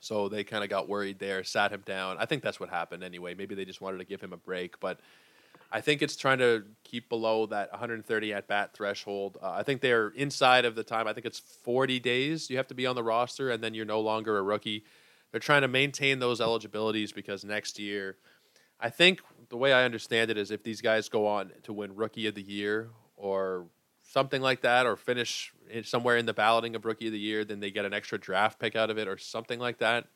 So 0.00 0.28
they 0.28 0.42
kind 0.42 0.64
of 0.64 0.70
got 0.70 0.88
worried 0.88 1.20
there, 1.20 1.44
sat 1.44 1.72
him 1.72 1.82
down. 1.86 2.16
I 2.18 2.26
think 2.26 2.42
that's 2.42 2.58
what 2.58 2.68
happened 2.68 3.04
anyway. 3.04 3.34
Maybe 3.34 3.54
they 3.54 3.64
just 3.64 3.80
wanted 3.80 3.98
to 3.98 4.04
give 4.04 4.20
him 4.20 4.32
a 4.32 4.36
break, 4.36 4.80
but 4.80 4.98
I 5.70 5.80
think 5.80 6.02
it's 6.02 6.16
trying 6.16 6.38
to 6.38 6.64
keep 6.82 7.08
below 7.08 7.46
that 7.46 7.70
130 7.70 8.32
at 8.34 8.48
bat 8.48 8.74
threshold. 8.74 9.38
Uh, 9.40 9.52
I 9.52 9.62
think 9.62 9.80
they're 9.80 10.08
inside 10.08 10.64
of 10.64 10.74
the 10.74 10.82
time. 10.82 11.06
I 11.06 11.12
think 11.12 11.24
it's 11.24 11.38
40 11.38 12.00
days 12.00 12.50
you 12.50 12.56
have 12.56 12.66
to 12.66 12.74
be 12.74 12.84
on 12.84 12.96
the 12.96 13.02
roster, 13.02 13.50
and 13.50 13.62
then 13.62 13.74
you're 13.74 13.86
no 13.86 14.00
longer 14.00 14.36
a 14.36 14.42
rookie. 14.42 14.84
They're 15.30 15.40
trying 15.40 15.62
to 15.62 15.68
maintain 15.68 16.18
those 16.18 16.40
eligibilities 16.40 17.12
because 17.12 17.44
next 17.44 17.78
year, 17.78 18.16
I 18.80 18.90
think 18.90 19.22
the 19.52 19.58
way 19.58 19.74
I 19.74 19.84
understand 19.84 20.30
it 20.30 20.38
is 20.38 20.50
if 20.50 20.62
these 20.62 20.80
guys 20.80 21.10
go 21.10 21.26
on 21.26 21.52
to 21.64 21.74
win 21.74 21.94
Rookie 21.94 22.26
of 22.26 22.34
the 22.34 22.42
Year 22.42 22.88
or 23.16 23.66
something 24.02 24.40
like 24.40 24.62
that, 24.62 24.86
or 24.86 24.96
finish 24.96 25.52
somewhere 25.84 26.16
in 26.16 26.24
the 26.24 26.32
balloting 26.32 26.74
of 26.74 26.86
rookie 26.86 27.06
of 27.06 27.12
the 27.12 27.18
year, 27.18 27.44
then 27.44 27.60
they 27.60 27.70
get 27.70 27.84
an 27.84 27.92
extra 27.92 28.18
draft 28.18 28.58
pick 28.58 28.74
out 28.74 28.90
of 28.90 28.98
it, 28.98 29.06
or 29.06 29.18
something 29.18 29.60
like 29.60 29.78
that. 29.78 30.06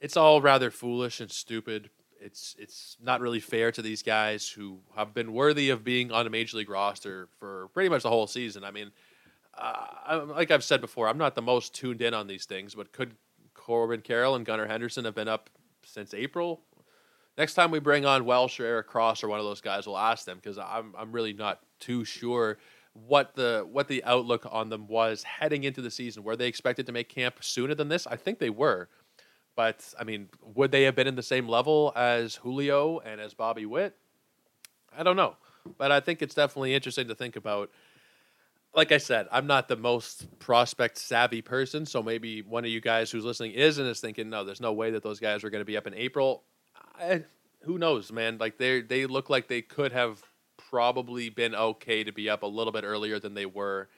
It's 0.00 0.16
all 0.16 0.40
rather 0.40 0.70
foolish 0.70 1.20
and 1.20 1.30
stupid. 1.30 1.90
It's 2.20 2.54
it's 2.56 2.96
not 3.02 3.20
really 3.20 3.40
fair 3.40 3.72
to 3.72 3.82
these 3.82 4.02
guys 4.02 4.48
who 4.48 4.78
have 4.94 5.12
been 5.12 5.32
worthy 5.32 5.68
of 5.70 5.82
being 5.82 6.12
on 6.12 6.26
a 6.26 6.30
major 6.30 6.56
league 6.56 6.70
roster 6.70 7.28
for 7.38 7.68
pretty 7.74 7.88
much 7.88 8.04
the 8.04 8.10
whole 8.10 8.28
season. 8.28 8.62
I 8.62 8.70
mean, 8.70 8.92
uh, 9.58 10.24
like 10.28 10.52
I've 10.52 10.64
said 10.64 10.80
before, 10.80 11.08
I'm 11.08 11.18
not 11.18 11.34
the 11.34 11.42
most 11.42 11.74
tuned 11.74 12.00
in 12.00 12.14
on 12.14 12.28
these 12.28 12.46
things, 12.46 12.76
but 12.76 12.92
could 12.92 13.16
Corbin 13.54 14.02
Carroll 14.02 14.36
and 14.36 14.46
Gunnar 14.46 14.66
Henderson 14.66 15.04
have 15.04 15.16
been 15.16 15.28
up 15.28 15.50
since 15.84 16.14
April? 16.14 16.60
Next 17.38 17.54
time 17.54 17.70
we 17.70 17.80
bring 17.80 18.06
on 18.06 18.24
Welsh 18.24 18.60
or 18.60 18.64
Eric 18.64 18.86
Cross 18.86 19.22
or 19.22 19.28
one 19.28 19.38
of 19.38 19.44
those 19.44 19.60
guys, 19.60 19.86
we'll 19.86 19.98
ask 19.98 20.24
them 20.24 20.38
because 20.42 20.58
I'm 20.58 20.94
I'm 20.96 21.12
really 21.12 21.32
not 21.32 21.60
too 21.78 22.04
sure 22.04 22.58
what 22.94 23.34
the 23.34 23.66
what 23.70 23.88
the 23.88 24.02
outlook 24.04 24.46
on 24.50 24.70
them 24.70 24.86
was 24.88 25.22
heading 25.22 25.64
into 25.64 25.82
the 25.82 25.90
season. 25.90 26.22
Were 26.22 26.36
they 26.36 26.48
expected 26.48 26.86
to 26.86 26.92
make 26.92 27.08
camp 27.08 27.36
sooner 27.40 27.74
than 27.74 27.88
this? 27.88 28.06
I 28.06 28.16
think 28.16 28.38
they 28.38 28.50
were. 28.50 28.88
But 29.54 29.92
I 29.98 30.04
mean, 30.04 30.28
would 30.54 30.70
they 30.70 30.84
have 30.84 30.94
been 30.94 31.06
in 31.06 31.14
the 31.14 31.22
same 31.22 31.48
level 31.48 31.92
as 31.94 32.36
Julio 32.36 33.00
and 33.00 33.20
as 33.20 33.34
Bobby 33.34 33.66
Witt? 33.66 33.96
I 34.96 35.02
don't 35.02 35.16
know. 35.16 35.36
But 35.78 35.92
I 35.92 36.00
think 36.00 36.22
it's 36.22 36.34
definitely 36.34 36.74
interesting 36.74 37.08
to 37.08 37.14
think 37.14 37.36
about. 37.36 37.70
Like 38.74 38.92
I 38.92 38.98
said, 38.98 39.26
I'm 39.32 39.46
not 39.46 39.68
the 39.68 39.76
most 39.76 40.38
prospect 40.38 40.98
savvy 40.98 41.40
person, 41.40 41.86
so 41.86 42.02
maybe 42.02 42.42
one 42.42 42.62
of 42.62 42.70
you 42.70 42.82
guys 42.82 43.10
who's 43.10 43.24
listening 43.24 43.52
is 43.52 43.78
and 43.78 43.88
is 43.88 44.00
thinking, 44.00 44.28
no, 44.28 44.44
there's 44.44 44.60
no 44.60 44.74
way 44.74 44.90
that 44.90 45.02
those 45.02 45.18
guys 45.18 45.44
are 45.44 45.48
going 45.48 45.62
to 45.62 45.66
be 45.66 45.78
up 45.78 45.86
in 45.86 45.94
April. 45.94 46.42
I, 47.00 47.24
who 47.62 47.78
knows, 47.78 48.12
man? 48.12 48.38
Like 48.38 48.58
they 48.58 48.80
they 48.82 49.06
look 49.06 49.30
like 49.30 49.48
they 49.48 49.62
could 49.62 49.92
have 49.92 50.22
probably 50.56 51.28
been 51.28 51.54
okay 51.54 52.04
to 52.04 52.12
be 52.12 52.28
up 52.30 52.42
a 52.42 52.46
little 52.46 52.72
bit 52.72 52.84
earlier 52.84 53.18
than 53.18 53.34
they 53.34 53.46
were. 53.46 53.88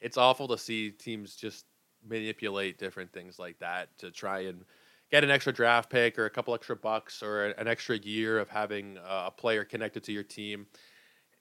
It's 0.00 0.16
awful 0.16 0.48
to 0.48 0.58
see 0.58 0.90
teams 0.90 1.36
just 1.36 1.66
manipulate 2.06 2.78
different 2.78 3.12
things 3.12 3.38
like 3.38 3.58
that 3.58 3.96
to 3.98 4.10
try 4.10 4.40
and 4.40 4.64
get 5.10 5.24
an 5.24 5.30
extra 5.30 5.52
draft 5.52 5.90
pick 5.90 6.18
or 6.18 6.26
a 6.26 6.30
couple 6.30 6.54
extra 6.54 6.76
bucks 6.76 7.22
or 7.22 7.46
an 7.46 7.68
extra 7.68 7.96
year 7.96 8.38
of 8.38 8.48
having 8.48 8.98
a 9.06 9.30
player 9.30 9.64
connected 9.64 10.02
to 10.04 10.12
your 10.12 10.22
team. 10.22 10.66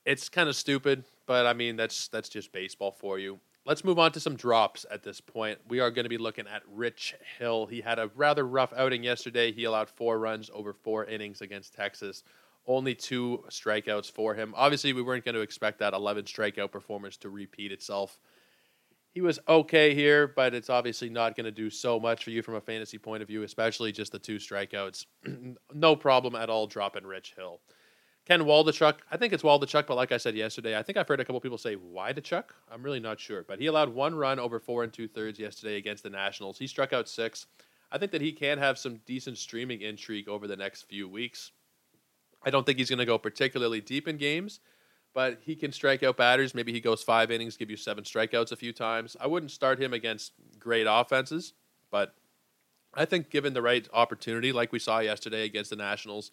It's 0.05 0.29
kind 0.29 0.49
of 0.49 0.55
stupid, 0.55 1.03
but 1.25 1.45
I 1.45 1.53
mean 1.53 1.75
that's 1.75 2.07
that's 2.07 2.29
just 2.29 2.51
baseball 2.51 2.91
for 2.91 3.19
you. 3.19 3.39
Let's 3.65 3.83
move 3.83 3.97
on 3.97 4.11
to 4.11 4.19
some 4.19 4.35
drops 4.35 4.85
at 4.91 5.03
this 5.03 5.19
point. 5.19 5.59
We 5.67 5.79
are 5.79 5.89
going 5.89 6.05
to 6.05 6.09
be 6.09 6.19
looking 6.19 6.45
at 6.47 6.61
Rich 6.71 7.15
Hill. 7.39 7.65
He 7.65 7.81
had 7.81 7.97
a 7.97 8.11
rather 8.15 8.45
rough 8.45 8.71
outing 8.73 9.03
yesterday. 9.03 9.51
He 9.51 9.63
allowed 9.63 9.89
four 9.89 10.19
runs 10.19 10.51
over 10.53 10.71
four 10.71 11.05
innings 11.05 11.41
against 11.41 11.73
Texas. 11.73 12.23
Only 12.67 12.93
two 12.93 13.43
strikeouts 13.49 14.11
for 14.11 14.35
him. 14.35 14.53
Obviously, 14.55 14.93
we 14.93 15.01
weren't 15.01 15.25
going 15.25 15.35
to 15.35 15.41
expect 15.41 15.79
that 15.79 15.93
11 15.93 16.25
strikeout 16.25 16.71
performance 16.71 17.17
to 17.17 17.29
repeat 17.29 17.71
itself 17.71 18.19
he 19.15 19.21
was 19.21 19.39
okay 19.47 19.95
here, 19.95 20.27
but 20.27 20.53
it's 20.53 20.69
obviously 20.69 21.09
not 21.09 21.37
going 21.37 21.45
to 21.45 21.51
do 21.51 21.69
so 21.69 22.01
much 22.01 22.25
for 22.25 22.31
you 22.31 22.41
from 22.41 22.55
a 22.55 22.61
fantasy 22.61 22.97
point 22.97 23.23
of 23.23 23.29
view, 23.29 23.43
especially 23.43 23.93
just 23.93 24.11
the 24.11 24.19
two 24.19 24.35
strikeouts. 24.35 25.05
no 25.73 25.95
problem 25.95 26.35
at 26.35 26.49
all 26.49 26.67
dropping 26.67 27.05
Rich 27.05 27.33
Hill. 27.37 27.61
Ken 28.25 28.41
Waldichuk, 28.41 28.95
I 29.11 29.17
think 29.17 29.33
it's 29.33 29.43
Waldichuk, 29.43 29.85
but 29.85 29.95
like 29.95 30.11
I 30.11 30.17
said 30.17 30.35
yesterday, 30.35 30.75
I 30.75 30.81
think 30.81 30.97
I've 30.97 31.07
heard 31.07 31.19
a 31.19 31.25
couple 31.25 31.39
people 31.39 31.59
say 31.59 31.75
Why 31.75 32.11
the 32.11 32.21
Chuck. 32.21 32.55
I'm 32.71 32.81
really 32.81 32.99
not 32.99 33.19
sure, 33.19 33.45
but 33.47 33.59
he 33.59 33.67
allowed 33.67 33.89
one 33.89 34.15
run 34.15 34.39
over 34.39 34.59
four 34.59 34.83
and 34.83 34.91
two 34.91 35.07
thirds 35.07 35.37
yesterday 35.37 35.77
against 35.77 36.01
the 36.01 36.09
Nationals. 36.09 36.57
He 36.57 36.65
struck 36.65 36.91
out 36.91 37.07
six. 37.07 37.45
I 37.91 37.99
think 37.99 38.11
that 38.11 38.21
he 38.21 38.31
can 38.31 38.57
have 38.57 38.79
some 38.79 39.01
decent 39.05 39.37
streaming 39.37 39.81
intrigue 39.81 40.27
over 40.27 40.47
the 40.47 40.55
next 40.55 40.83
few 40.83 41.07
weeks. 41.07 41.51
I 42.43 42.49
don't 42.49 42.65
think 42.65 42.79
he's 42.79 42.89
going 42.89 42.99
to 42.99 43.05
go 43.05 43.19
particularly 43.19 43.79
deep 43.79 44.07
in 44.07 44.17
games, 44.17 44.59
but 45.13 45.37
he 45.41 45.55
can 45.55 45.71
strike 45.71 46.01
out 46.01 46.17
batters. 46.17 46.55
Maybe 46.55 46.73
he 46.73 46.79
goes 46.79 47.03
five 47.03 47.29
innings, 47.29 47.57
give 47.57 47.69
you 47.69 47.77
seven 47.77 48.03
strikeouts 48.03 48.51
a 48.51 48.55
few 48.55 48.73
times. 48.73 49.15
I 49.21 49.27
wouldn't 49.27 49.51
start 49.51 49.79
him 49.79 49.93
against 49.93 50.33
great 50.57 50.87
offenses, 50.89 51.53
but 51.91 52.15
I 52.95 53.05
think 53.05 53.29
given 53.29 53.53
the 53.53 53.61
right 53.61 53.87
opportunity, 53.93 54.51
like 54.51 54.71
we 54.71 54.79
saw 54.79 54.97
yesterday 54.97 55.45
against 55.45 55.69
the 55.69 55.75
Nationals, 55.75 56.31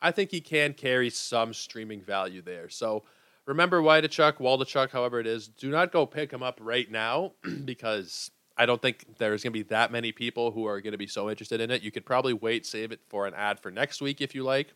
I 0.00 0.10
think 0.10 0.30
he 0.30 0.40
can 0.40 0.74
carry 0.74 1.10
some 1.10 1.54
streaming 1.54 2.02
value 2.02 2.42
there. 2.42 2.68
So 2.68 3.04
remember 3.46 3.82
Chuck, 4.08 4.38
Waldichuk, 4.38 4.90
however 4.90 5.20
it 5.20 5.26
is, 5.26 5.48
do 5.48 5.70
not 5.70 5.92
go 5.92 6.06
pick 6.06 6.30
him 6.30 6.42
up 6.42 6.58
right 6.62 6.90
now 6.90 7.32
because 7.64 8.30
I 8.56 8.66
don't 8.66 8.80
think 8.80 9.18
there's 9.18 9.42
going 9.42 9.52
to 9.52 9.58
be 9.58 9.68
that 9.68 9.90
many 9.90 10.12
people 10.12 10.50
who 10.50 10.66
are 10.66 10.80
going 10.80 10.92
to 10.92 10.98
be 10.98 11.06
so 11.06 11.30
interested 11.30 11.60
in 11.60 11.70
it. 11.70 11.82
You 11.82 11.90
could 11.90 12.06
probably 12.06 12.32
wait, 12.32 12.66
save 12.66 12.92
it 12.92 13.00
for 13.08 13.26
an 13.26 13.34
ad 13.34 13.60
for 13.60 13.70
next 13.70 14.00
week 14.00 14.20
if 14.20 14.34
you 14.34 14.44
like 14.44 14.74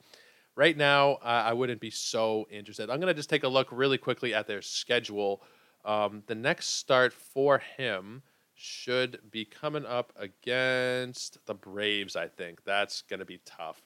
right 0.58 0.76
now, 0.76 1.12
uh, 1.22 1.44
I 1.46 1.52
wouldn't 1.52 1.80
be 1.80 1.90
so 1.90 2.46
interested. 2.50 2.90
I'm 2.90 2.98
going 2.98 3.06
to 3.06 3.14
just 3.14 3.30
take 3.30 3.44
a 3.44 3.48
look 3.48 3.68
really 3.70 3.96
quickly 3.96 4.34
at 4.34 4.48
their 4.48 4.60
schedule. 4.60 5.40
Um, 5.84 6.24
the 6.26 6.34
next 6.34 6.76
start 6.76 7.12
for 7.12 7.58
him 7.58 8.22
should 8.56 9.20
be 9.30 9.44
coming 9.44 9.86
up 9.86 10.12
against 10.16 11.38
the 11.46 11.54
Braves, 11.54 12.16
I 12.16 12.26
think. 12.26 12.64
That's 12.64 13.02
going 13.02 13.20
to 13.20 13.24
be 13.24 13.40
tough. 13.46 13.80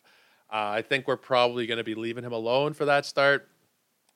Uh, 0.52 0.70
I 0.76 0.82
think 0.82 1.08
we're 1.08 1.16
probably 1.16 1.66
going 1.66 1.78
to 1.78 1.84
be 1.84 1.94
leaving 1.94 2.24
him 2.24 2.32
alone 2.32 2.74
for 2.74 2.84
that 2.84 3.06
start. 3.06 3.48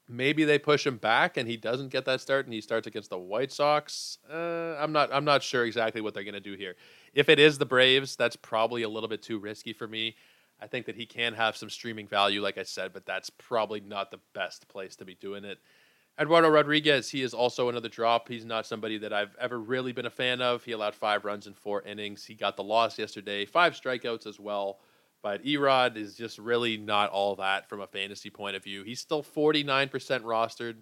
Maybe 0.09 0.44
they 0.44 0.59
push 0.59 0.87
him 0.87 0.99
back 0.99 1.37
and 1.37 1.49
he 1.49 1.57
doesn't 1.57 1.88
get 1.88 2.05
that 2.05 2.20
start 2.20 2.44
and 2.44 2.55
he 2.55 2.61
starts 2.61 2.87
against 2.87 3.11
the 3.11 3.18
White 3.18 3.51
Sox. 3.51 4.18
Uh, 4.31 4.77
I'm 4.79 4.92
not. 4.92 5.12
I'm 5.12 5.25
not 5.25 5.42
sure 5.42 5.64
exactly 5.64 6.01
what 6.01 6.14
they're 6.14 6.25
going 6.25 6.35
to 6.35 6.40
do 6.40 6.55
here. 6.55 6.77
If 7.14 7.29
it 7.29 7.40
is 7.40 7.59
the 7.59 7.66
Braves, 7.66 8.14
that's 8.14 8.37
probably 8.37 8.83
a 8.83 8.88
little 8.88 9.09
bit 9.09 9.22
too 9.22 9.38
risky 9.38 9.72
for 9.72 9.88
me. 9.88 10.14
I 10.61 10.66
think 10.66 10.87
that 10.87 10.94
he 10.94 11.07
can 11.07 11.35
have 11.35 11.57
some 11.57 11.70
streaming 11.70 12.07
value, 12.07 12.40
like 12.40 12.57
I 12.57 12.62
said, 12.62 12.92
but 12.92 13.05
that's 13.05 13.31
probably 13.31 13.81
not 13.81 14.11
the 14.11 14.20
best 14.33 14.68
place 14.68 14.94
to 14.96 15.05
be 15.05 15.14
doing 15.14 15.44
it. 15.44 15.59
Eduardo 16.18 16.49
Rodriguez, 16.49 17.11
he 17.11 17.22
is 17.22 17.35
also 17.35 17.68
another 17.68 17.90
drop. 17.90 18.29
He's 18.29 18.44
not 18.44 18.64
somebody 18.64 18.96
that 18.99 19.12
I've 19.12 19.37
ever 19.38 19.59
really 19.59 19.92
been 19.92 20.07
a 20.07 20.11
fan 20.11 20.40
of. 20.40 20.64
He 20.64 20.72
allowed 20.72 20.94
five 20.94 21.27
runs 21.27 21.46
in 21.46 21.53
four 21.53 21.83
innings. 21.83 22.25
He 22.25 22.35
got 22.35 22.57
the 22.57 22.64
loss 22.64 22.99
yesterday, 22.99 23.44
five 23.44 23.75
strikeouts 23.75 24.27
as 24.27 24.40
well. 24.40 24.79
But 25.27 25.45
Erod 25.45 25.97
is 25.97 26.15
just 26.15 26.39
really 26.39 26.77
not 26.77 27.11
all 27.11 27.35
that 27.35 27.69
from 27.69 27.81
a 27.81 27.89
fantasy 27.89 28.31
point 28.31 28.55
of 28.55 28.62
view. 28.62 28.85
He's 28.85 29.01
still 29.01 29.25
49% 29.25 29.91
rostered. 30.21 30.77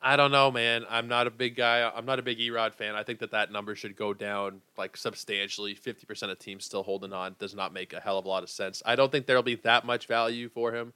I 0.00 0.16
don't 0.16 0.32
know, 0.32 0.50
man. 0.50 0.86
I'm 0.88 1.08
not 1.08 1.26
a 1.26 1.30
big 1.30 1.56
guy. 1.56 1.86
I'm 1.94 2.06
not 2.06 2.18
a 2.18 2.22
big 2.22 2.38
Erod 2.38 2.72
fan. 2.72 2.94
I 2.94 3.02
think 3.02 3.18
that 3.18 3.32
that 3.32 3.52
number 3.52 3.74
should 3.74 3.96
go 3.96 4.14
down 4.14 4.62
like 4.78 4.96
substantially. 4.96 5.74
50% 5.74 6.30
of 6.30 6.38
teams 6.38 6.64
still 6.64 6.82
holding 6.82 7.12
on 7.12 7.36
does 7.38 7.54
not 7.54 7.74
make 7.74 7.92
a 7.92 8.00
hell 8.00 8.16
of 8.16 8.24
a 8.24 8.28
lot 8.30 8.42
of 8.42 8.48
sense. 8.48 8.82
I 8.86 8.96
don't 8.96 9.12
think 9.12 9.26
there'll 9.26 9.42
be 9.42 9.56
that 9.56 9.84
much 9.84 10.06
value 10.06 10.48
for 10.48 10.72
him. 10.72 10.94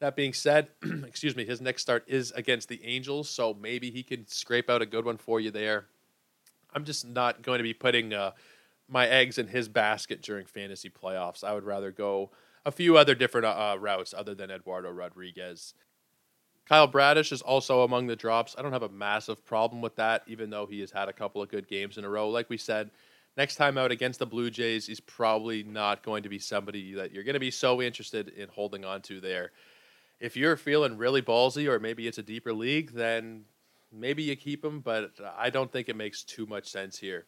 That 0.00 0.14
being 0.14 0.34
said, 0.34 0.68
excuse 1.06 1.34
me, 1.34 1.46
his 1.46 1.62
next 1.62 1.80
start 1.80 2.04
is 2.08 2.30
against 2.32 2.68
the 2.68 2.84
Angels, 2.84 3.30
so 3.30 3.56
maybe 3.58 3.90
he 3.90 4.02
can 4.02 4.26
scrape 4.28 4.68
out 4.68 4.82
a 4.82 4.86
good 4.86 5.06
one 5.06 5.16
for 5.16 5.40
you 5.40 5.50
there. 5.50 5.86
I'm 6.74 6.84
just 6.84 7.06
not 7.06 7.40
going 7.40 7.56
to 7.56 7.64
be 7.64 7.72
putting 7.72 8.12
uh, 8.12 8.32
my 8.92 9.08
eggs 9.08 9.38
in 9.38 9.48
his 9.48 9.68
basket 9.68 10.20
during 10.22 10.44
fantasy 10.44 10.90
playoffs. 10.90 11.42
I 11.42 11.54
would 11.54 11.64
rather 11.64 11.90
go 11.90 12.30
a 12.64 12.70
few 12.70 12.96
other 12.96 13.14
different 13.14 13.46
uh, 13.46 13.76
routes 13.80 14.14
other 14.16 14.34
than 14.34 14.50
Eduardo 14.50 14.90
Rodriguez. 14.90 15.74
Kyle 16.68 16.86
Bradish 16.86 17.32
is 17.32 17.42
also 17.42 17.82
among 17.82 18.06
the 18.06 18.14
drops. 18.14 18.54
I 18.56 18.62
don't 18.62 18.72
have 18.72 18.82
a 18.82 18.88
massive 18.88 19.44
problem 19.44 19.80
with 19.80 19.96
that, 19.96 20.22
even 20.26 20.50
though 20.50 20.66
he 20.66 20.80
has 20.80 20.92
had 20.92 21.08
a 21.08 21.12
couple 21.12 21.42
of 21.42 21.48
good 21.48 21.66
games 21.66 21.98
in 21.98 22.04
a 22.04 22.08
row. 22.08 22.28
Like 22.28 22.50
we 22.50 22.58
said, 22.58 22.90
next 23.36 23.56
time 23.56 23.78
out 23.78 23.90
against 23.90 24.20
the 24.20 24.26
Blue 24.26 24.50
Jays, 24.50 24.86
he's 24.86 25.00
probably 25.00 25.64
not 25.64 26.04
going 26.04 26.22
to 26.22 26.28
be 26.28 26.38
somebody 26.38 26.94
that 26.94 27.12
you're 27.12 27.24
going 27.24 27.34
to 27.34 27.40
be 27.40 27.50
so 27.50 27.82
interested 27.82 28.28
in 28.28 28.48
holding 28.48 28.84
on 28.84 29.02
to 29.02 29.20
there. 29.20 29.50
If 30.20 30.36
you're 30.36 30.56
feeling 30.56 30.98
really 30.98 31.22
ballsy, 31.22 31.66
or 31.66 31.80
maybe 31.80 32.06
it's 32.06 32.18
a 32.18 32.22
deeper 32.22 32.52
league, 32.52 32.92
then 32.92 33.44
maybe 33.90 34.22
you 34.22 34.36
keep 34.36 34.64
him, 34.64 34.80
but 34.80 35.12
I 35.36 35.50
don't 35.50 35.72
think 35.72 35.88
it 35.88 35.96
makes 35.96 36.22
too 36.22 36.46
much 36.46 36.70
sense 36.70 36.98
here. 36.98 37.24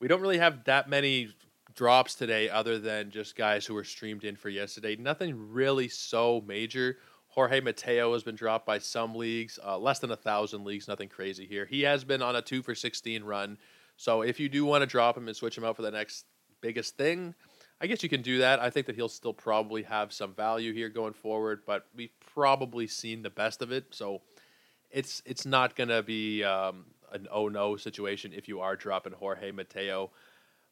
We 0.00 0.08
don't 0.08 0.20
really 0.20 0.38
have 0.38 0.64
that 0.64 0.88
many 0.88 1.34
drops 1.74 2.14
today, 2.14 2.48
other 2.48 2.78
than 2.78 3.10
just 3.10 3.36
guys 3.36 3.66
who 3.66 3.74
were 3.74 3.84
streamed 3.84 4.24
in 4.24 4.34
for 4.34 4.48
yesterday. 4.48 4.96
Nothing 4.96 5.52
really 5.52 5.88
so 5.88 6.42
major 6.46 6.96
Jorge 7.30 7.60
Mateo 7.60 8.12
has 8.12 8.24
been 8.24 8.34
dropped 8.34 8.66
by 8.66 8.78
some 8.78 9.14
leagues, 9.14 9.58
uh, 9.64 9.78
less 9.78 10.00
than 10.00 10.10
a 10.10 10.16
thousand 10.16 10.64
leagues, 10.64 10.88
nothing 10.88 11.08
crazy 11.08 11.46
here. 11.46 11.64
He 11.64 11.82
has 11.82 12.02
been 12.02 12.22
on 12.22 12.34
a 12.34 12.42
two 12.42 12.60
for 12.60 12.74
16 12.74 13.22
run. 13.22 13.56
So 13.96 14.22
if 14.22 14.40
you 14.40 14.48
do 14.48 14.64
want 14.64 14.82
to 14.82 14.86
drop 14.86 15.16
him 15.16 15.28
and 15.28 15.36
switch 15.36 15.56
him 15.56 15.64
out 15.64 15.76
for 15.76 15.82
the 15.82 15.92
next 15.92 16.24
biggest 16.60 16.96
thing, 16.96 17.34
I 17.80 17.86
guess 17.86 18.02
you 18.02 18.08
can 18.08 18.22
do 18.22 18.38
that. 18.38 18.58
I 18.58 18.68
think 18.68 18.86
that 18.86 18.96
he'll 18.96 19.08
still 19.08 19.32
probably 19.32 19.84
have 19.84 20.12
some 20.12 20.34
value 20.34 20.72
here 20.72 20.88
going 20.88 21.12
forward, 21.12 21.62
but 21.66 21.86
we've 21.94 22.12
probably 22.34 22.88
seen 22.88 23.22
the 23.22 23.30
best 23.30 23.62
of 23.62 23.70
it. 23.70 23.86
So 23.90 24.22
it's 24.90 25.22
it's 25.24 25.46
not 25.46 25.76
going 25.76 25.88
to 25.88 26.02
be 26.02 26.42
um, 26.42 26.86
an 27.12 27.26
oh 27.30 27.48
no 27.48 27.76
situation 27.76 28.32
if 28.34 28.48
you 28.48 28.60
are 28.60 28.76
dropping 28.76 29.12
Jorge 29.12 29.50
Mateo. 29.50 30.10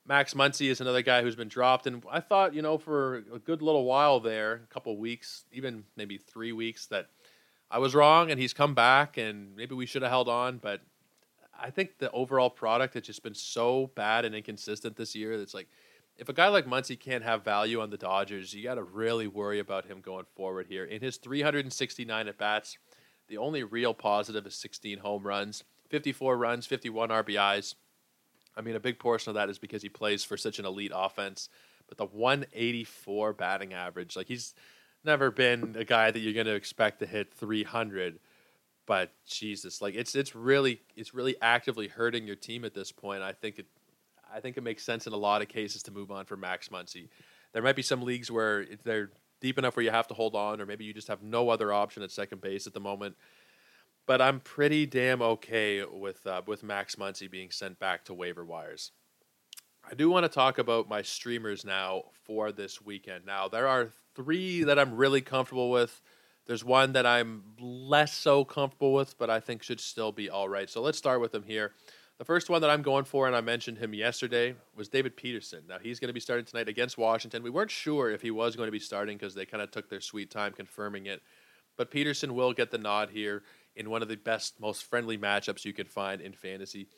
Max 0.07 0.33
Muncy 0.33 0.71
is 0.71 0.81
another 0.81 1.03
guy 1.03 1.23
who's 1.23 1.37
been 1.37 1.49
dropped, 1.49 1.87
and 1.87 2.03
I 2.11 2.21
thought, 2.21 2.55
you 2.55 2.63
know, 2.63 2.79
for 2.79 3.25
a 3.33 3.39
good 3.39 3.61
little 3.61 3.85
while 3.85 4.21
there, 4.21 4.55
a 4.55 4.73
couple 4.73 4.97
weeks, 4.97 5.45
even 5.53 5.85
maybe 5.97 6.17
three 6.17 6.53
weeks, 6.53 6.87
that 6.87 7.09
I 7.71 7.79
was 7.79 7.95
wrong, 7.95 8.31
and 8.31 8.41
he's 8.41 8.55
come 8.55 8.75
back, 8.75 9.19
and 9.19 9.55
maybe 9.55 9.75
we 9.75 9.85
should 9.85 10.01
have 10.01 10.11
held 10.11 10.29
on. 10.29 10.59
But 10.59 10.81
I 11.61 11.71
think 11.71 11.99
the 11.99 12.11
overall 12.13 12.49
product 12.49 12.95
has 12.95 13.03
just 13.03 13.23
been 13.23 13.35
so 13.35 13.91
bad 13.95 14.25
and 14.25 14.35
inconsistent 14.35 14.97
this 14.97 15.15
year. 15.15 15.37
that 15.37 15.43
It's 15.43 15.55
like 15.55 15.69
if 16.17 16.29
a 16.29 16.33
guy 16.33 16.49
like 16.49 16.67
Muncy 16.67 16.99
can't 16.99 17.23
have 17.23 17.45
value 17.45 17.81
on 17.81 17.91
the 17.91 17.97
Dodgers, 17.97 18.55
you 18.55 18.63
got 18.63 18.75
to 18.75 18.83
really 18.83 19.27
worry 19.27 19.59
about 19.59 19.87
him 19.87 20.01
going 20.01 20.25
forward 20.35 20.67
here. 20.69 20.85
In 20.85 21.01
his 21.01 21.17
369 21.17 22.29
at 22.29 22.39
bats, 22.39 22.79
the 23.29 23.39
only 23.39 23.63
real 23.63 23.95
positive 23.95 24.47
is 24.47 24.55
16 24.57 24.99
home 24.99 25.27
runs. 25.27 25.65
54 25.89 26.37
runs, 26.37 26.67
51 26.67 27.09
RBIs. 27.09 27.75
I 28.57 28.61
mean, 28.61 28.75
a 28.77 28.81
big 28.81 28.99
portion 28.99 29.31
of 29.31 29.35
that 29.35 29.49
is 29.49 29.59
because 29.59 29.83
he 29.83 29.89
plays 29.89 30.25
for 30.25 30.37
such 30.37 30.59
an 30.59 30.65
elite 30.65 30.93
offense. 30.95 31.49
But 31.89 31.97
the 31.97 32.07
184 32.07 33.33
batting 33.33 33.73
average, 33.73 34.17
like 34.17 34.27
he's 34.27 34.55
never 35.05 35.31
been 35.31 35.77
a 35.79 35.85
guy 35.85 36.11
that 36.11 36.19
you're 36.19 36.35
going 36.35 36.47
to 36.47 36.55
expect 36.55 36.99
to 37.01 37.07
hit 37.07 37.33
300. 37.33 38.19
But 38.87 39.13
Jesus, 39.27 39.83
like 39.83 39.95
it's 39.95 40.15
it's 40.15 40.35
really 40.35 40.81
it's 40.97 41.15
really 41.15 41.37
actively 41.43 41.89
hurting 41.89 42.27
your 42.27 42.37
team 42.37 42.65
at 42.65 42.75
this 42.75 42.91
point. 42.91 43.23
I 43.23 43.33
think 43.33 43.59
it 43.59 43.67
I 44.33 44.41
think 44.41 44.57
it 44.57 44.63
makes 44.63 44.83
sense 44.83 45.07
in 45.07 45.13
a 45.13 45.17
lot 45.17 45.43
of 45.43 45.49
cases 45.49 45.83
to 45.85 45.91
move 45.91 46.11
on 46.11 46.25
for 46.25 46.37
Max 46.37 46.69
Muncy. 46.69 47.09
There 47.53 47.63
might 47.63 47.77
be 47.77 47.83
some 47.83 48.03
leagues 48.03 48.31
where 48.31 48.67
they're 48.85 49.11
deep 49.41 49.59
enough 49.59 49.77
where 49.77 49.85
you 49.85 49.91
have 49.91 50.09
to 50.09 50.15
hold 50.15 50.35
on, 50.35 50.61
or 50.61 50.67
maybe 50.67 50.85
you 50.85 50.93
just 50.93 51.09
have 51.09 51.23
no 51.23 51.49
other 51.49 51.73
option 51.73 52.03
at 52.03 52.11
second 52.11 52.41
base 52.41 52.67
at 52.67 52.75
the 52.75 52.81
moment. 52.81 53.17
But 54.09 54.23
I'm 54.23 54.41
pretty 54.41 54.87
damn 54.87 55.21
okay 55.21 55.85
with 55.85 56.27
uh, 56.27 56.41
with 56.47 56.63
Max 56.63 56.97
Muncy 56.97 57.31
being 57.31 57.51
sent 57.51 57.79
back 57.79 58.07
to 58.07 58.15
waiver 58.15 58.43
wires. 58.43 58.91
I 59.89 59.95
do 59.95 60.09
want 60.09 60.25
to 60.25 60.31
talk 60.31 60.57
about 60.57 60.89
my 60.89 61.03
streamers 61.03 61.63
now 61.63 62.05
for 62.25 62.51
this 62.51 62.81
weekend. 62.81 63.27
Now 63.27 63.49
there 63.49 63.69
are 63.69 63.91
three 64.17 64.65
that 64.65 64.79
I'm 64.79 64.95
really 64.95 65.21
comfortable 65.21 65.71
with. 65.71 66.01
There's 66.47 66.65
one 66.65 66.95
that 66.95 67.05
I'm 67.05 67.43
less 67.61 68.15
so 68.15 68.47
comfortable 68.47 68.95
with, 68.95 69.19
but 69.19 69.29
I 69.29 69.41
think 69.41 69.63
should 69.63 69.79
still 69.79 70.11
be 70.11 70.31
all 70.31 70.49
right. 70.49 70.71
So 70.71 70.81
let's 70.81 70.97
start 70.97 71.21
with 71.21 71.33
them 71.33 71.43
here. 71.43 71.73
The 72.17 72.25
first 72.25 72.49
one 72.49 72.63
that 72.63 72.71
I'm 72.71 72.81
going 72.81 73.05
for, 73.05 73.27
and 73.27 73.37
I 73.37 73.43
mentioned 73.43 73.77
him 73.77 73.93
yesterday, 73.93 74.55
was 74.75 74.89
David 74.89 75.17
Peterson. 75.19 75.65
Now 75.69 75.79
he's 75.79 76.01
going 76.01 76.09
to 76.09 76.15
be 76.15 76.21
starting 76.21 76.47
tonight 76.47 76.71
against 76.71 76.97
Washington. 76.97 77.43
We 77.43 77.51
weren't 77.51 77.71
sure 77.71 78.11
if 78.11 78.23
he 78.23 78.31
was 78.31 78.57
going 78.57 78.69
to 78.69 78.73
be 78.73 78.79
starting 78.79 79.19
because 79.19 79.35
they 79.35 79.45
kind 79.45 79.63
of 79.63 79.71
took 79.71 79.91
their 79.91 80.01
sweet 80.01 80.31
time 80.31 80.55
confirming 80.55 81.05
it. 81.05 81.21
But 81.77 81.91
Peterson 81.93 82.35
will 82.35 82.53
get 82.53 82.71
the 82.71 82.79
nod 82.79 83.11
here 83.11 83.45
in 83.79 83.89
one 83.89 84.03
of 84.03 84.09
the 84.09 84.17
best, 84.17 84.61
most 84.61 84.85
friendly 84.85 85.17
matchups 85.17 85.65
you 85.65 85.73
can 85.73 85.87
find 85.87 86.21
in 86.21 86.33
fantasy. 86.33 86.89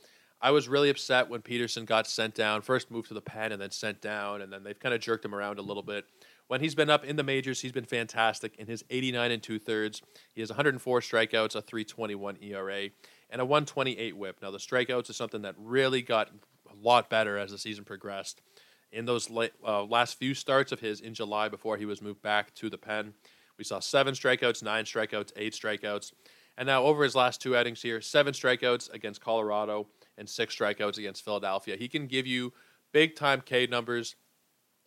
I 0.42 0.50
was 0.50 0.68
really 0.68 0.88
upset 0.88 1.28
when 1.28 1.42
Peterson 1.42 1.84
got 1.84 2.06
sent 2.06 2.34
down, 2.34 2.62
first 2.62 2.90
moved 2.90 3.08
to 3.08 3.14
the 3.14 3.20
pen 3.20 3.52
and 3.52 3.60
then 3.60 3.70
sent 3.70 4.00
down, 4.00 4.40
and 4.40 4.50
then 4.50 4.64
they've 4.64 4.78
kind 4.78 4.94
of 4.94 5.00
jerked 5.02 5.24
him 5.24 5.34
around 5.34 5.58
a 5.58 5.62
little 5.62 5.82
bit. 5.82 6.06
When 6.48 6.62
he's 6.62 6.74
been 6.74 6.88
up 6.88 7.04
in 7.04 7.16
the 7.16 7.22
majors, 7.22 7.60
he's 7.60 7.72
been 7.72 7.84
fantastic. 7.84 8.56
In 8.56 8.66
his 8.66 8.82
89 8.88 9.30
and 9.30 9.42
two 9.42 9.58
thirds, 9.58 10.00
he 10.34 10.40
has 10.40 10.48
104 10.48 11.00
strikeouts, 11.00 11.54
a 11.54 11.60
321 11.60 12.38
ERA, 12.40 12.88
and 13.28 13.40
a 13.40 13.44
128 13.44 14.16
whip. 14.16 14.38
Now, 14.40 14.50
the 14.50 14.58
strikeouts 14.58 15.10
is 15.10 15.16
something 15.16 15.42
that 15.42 15.54
really 15.58 16.00
got 16.00 16.30
a 16.68 16.74
lot 16.82 17.10
better 17.10 17.36
as 17.36 17.50
the 17.50 17.58
season 17.58 17.84
progressed. 17.84 18.40
In 18.92 19.04
those 19.04 19.30
late, 19.30 19.52
uh, 19.64 19.84
last 19.84 20.18
few 20.18 20.34
starts 20.34 20.72
of 20.72 20.80
his 20.80 21.00
in 21.00 21.14
July 21.14 21.48
before 21.48 21.76
he 21.76 21.84
was 21.84 22.02
moved 22.02 22.22
back 22.22 22.54
to 22.56 22.70
the 22.70 22.78
pen, 22.78 23.12
we 23.58 23.64
saw 23.64 23.78
seven 23.78 24.14
strikeouts, 24.14 24.62
nine 24.62 24.84
strikeouts, 24.84 25.32
eight 25.36 25.52
strikeouts. 25.52 26.12
And 26.60 26.66
now, 26.66 26.82
over 26.82 27.02
his 27.04 27.14
last 27.14 27.40
two 27.40 27.56
outings 27.56 27.80
here, 27.80 28.02
seven 28.02 28.34
strikeouts 28.34 28.92
against 28.92 29.22
Colorado 29.22 29.86
and 30.18 30.28
six 30.28 30.54
strikeouts 30.54 30.98
against 30.98 31.24
Philadelphia. 31.24 31.74
He 31.74 31.88
can 31.88 32.06
give 32.06 32.26
you 32.26 32.52
big 32.92 33.16
time 33.16 33.40
K 33.40 33.66
numbers. 33.66 34.14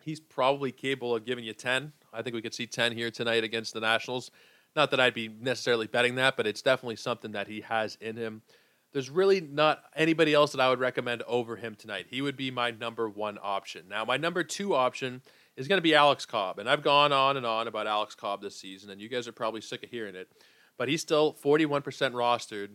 He's 0.04 0.20
probably 0.20 0.72
capable 0.72 1.16
of 1.16 1.26
giving 1.26 1.44
you 1.44 1.54
10. 1.54 1.92
I 2.14 2.22
think 2.22 2.36
we 2.36 2.44
could 2.44 2.54
see 2.54 2.68
10 2.68 2.92
here 2.92 3.10
tonight 3.10 3.44
against 3.44 3.74
the 3.74 3.80
Nationals. 3.80 4.30
Not 4.76 4.92
that 4.92 5.00
I'd 5.00 5.16
be 5.16 5.28
necessarily 5.28 5.88
betting 5.88 6.14
that, 6.16 6.38
but 6.38 6.46
it's 6.46 6.62
definitely 6.62 6.98
something 6.98 7.32
that 7.32 7.48
he 7.48 7.62
has 7.62 7.98
in 8.00 8.18
him. 8.18 8.44
There's 8.92 9.10
really 9.10 9.42
not 9.42 9.82
anybody 9.96 10.36
else 10.36 10.52
that 10.52 10.62
I 10.62 10.70
would 10.70 10.80
recommend 10.80 11.24
over 11.24 11.56
him 11.56 11.74
tonight. 11.74 12.06
He 12.08 12.22
would 12.22 12.38
be 12.38 12.52
my 12.52 12.70
number 12.70 13.10
one 13.10 13.40
option. 13.42 13.86
Now, 13.90 14.06
my 14.06 14.18
number 14.18 14.44
two 14.44 14.76
option 14.76 15.24
is 15.58 15.68
going 15.68 15.80
to 15.80 15.84
be 15.84 15.96
Alex 15.96 16.28
Cobb. 16.28 16.60
And 16.60 16.70
I've 16.70 16.84
gone 16.84 17.12
on 17.12 17.36
and 17.36 17.48
on 17.48 17.68
about 17.68 17.88
Alex 17.88 18.14
Cobb 18.14 18.44
this 18.44 18.56
season, 18.56 18.92
and 18.92 19.02
you 19.02 19.10
guys 19.10 19.28
are 19.28 19.32
probably 19.32 19.62
sick 19.62 19.84
of 19.84 19.90
hearing 19.90 20.14
it. 20.14 20.30
But 20.78 20.90
he's 20.90 21.02
still 21.02 21.34
41% 21.34 21.84
rostered, 21.84 22.70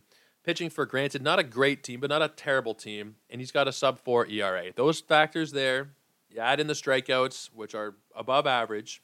pitching 0.45 0.71
for, 0.71 0.87
granted, 0.87 1.23
not 1.23 1.39
a 1.39 1.45
great 1.45 1.83
team, 1.83 2.01
but 2.01 2.11
not 2.11 2.23
a 2.23 2.29
terrible 2.29 2.75
team. 2.75 3.17
And 3.29 3.41
he's 3.41 3.53
got 3.53 3.69
a 3.69 3.73
sub 3.73 3.99
four 3.99 4.27
ERA. 4.27 4.73
Those 4.75 5.01
factors 5.01 5.53
there, 5.53 5.91
you 6.31 6.41
add 6.41 6.61
in 6.61 6.67
the 6.67 6.75
strikeouts, 6.75 7.51
which 7.55 7.75
are 7.75 7.97
above 8.15 8.47
average, 8.47 9.03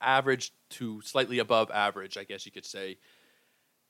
average 0.00 0.52
to 0.70 1.00
slightly 1.02 1.38
above 1.38 1.70
average, 1.70 2.16
I 2.16 2.24
guess 2.24 2.46
you 2.46 2.52
could 2.52 2.66
say. 2.66 2.98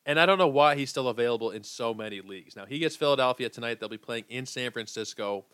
And 0.04 0.18
I 0.18 0.26
don't 0.26 0.38
know 0.38 0.48
why 0.48 0.74
he's 0.74 0.90
still 0.90 1.08
available 1.08 1.50
in 1.50 1.62
so 1.62 1.94
many 1.94 2.20
leagues. 2.20 2.56
Now, 2.56 2.66
he 2.66 2.80
gets 2.80 2.96
Philadelphia 2.96 3.48
tonight. 3.48 3.78
They'll 3.78 3.88
be 3.88 3.98
playing 3.98 4.24
in 4.28 4.46
San 4.46 4.72
Francisco. 4.72 5.44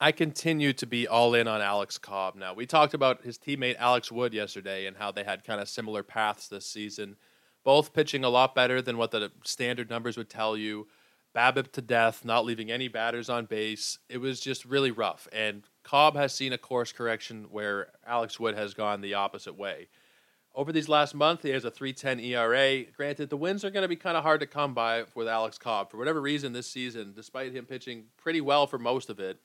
I 0.00 0.12
continue 0.12 0.72
to 0.74 0.86
be 0.86 1.08
all 1.08 1.34
in 1.34 1.48
on 1.48 1.60
Alex 1.60 1.98
Cobb. 1.98 2.36
Now, 2.36 2.54
we 2.54 2.66
talked 2.66 2.94
about 2.94 3.22
his 3.22 3.38
teammate 3.38 3.76
Alex 3.78 4.10
Wood 4.12 4.32
yesterday 4.32 4.86
and 4.86 4.96
how 4.96 5.12
they 5.12 5.24
had 5.24 5.44
kind 5.44 5.60
of 5.60 5.68
similar 5.68 6.02
paths 6.02 6.48
this 6.48 6.66
season, 6.66 7.16
both 7.64 7.92
pitching 7.92 8.24
a 8.24 8.28
lot 8.28 8.54
better 8.54 8.82
than 8.82 8.96
what 8.96 9.10
the 9.10 9.30
standard 9.44 9.90
numbers 9.90 10.16
would 10.16 10.30
tell 10.30 10.56
you. 10.56 10.88
BABIP'd 11.34 11.72
to 11.74 11.80
death, 11.80 12.24
not 12.24 12.44
leaving 12.44 12.70
any 12.70 12.88
batters 12.88 13.30
on 13.30 13.46
base. 13.46 13.98
It 14.08 14.18
was 14.18 14.38
just 14.38 14.64
really 14.64 14.90
rough. 14.90 15.26
And 15.32 15.62
Cobb 15.82 16.14
has 16.14 16.34
seen 16.34 16.52
a 16.52 16.58
course 16.58 16.92
correction 16.92 17.46
where 17.50 17.88
Alex 18.06 18.38
Wood 18.38 18.54
has 18.54 18.74
gone 18.74 19.00
the 19.00 19.14
opposite 19.14 19.56
way. 19.56 19.88
Over 20.54 20.70
these 20.70 20.88
last 20.88 21.14
month, 21.14 21.42
he 21.42 21.48
has 21.50 21.64
a 21.64 21.70
310 21.70 22.20
ERA. 22.20 22.84
Granted, 22.94 23.30
the 23.30 23.38
wins 23.38 23.64
are 23.64 23.70
going 23.70 23.82
to 23.82 23.88
be 23.88 23.96
kind 23.96 24.18
of 24.18 24.22
hard 24.22 24.40
to 24.40 24.46
come 24.46 24.74
by 24.74 25.04
with 25.14 25.26
Alex 25.26 25.56
Cobb. 25.56 25.90
For 25.90 25.96
whatever 25.96 26.20
reason, 26.20 26.52
this 26.52 26.70
season, 26.70 27.14
despite 27.16 27.54
him 27.54 27.64
pitching 27.64 28.04
pretty 28.18 28.42
well 28.42 28.66
for 28.66 28.78
most 28.78 29.08
of 29.08 29.18
it, 29.18 29.38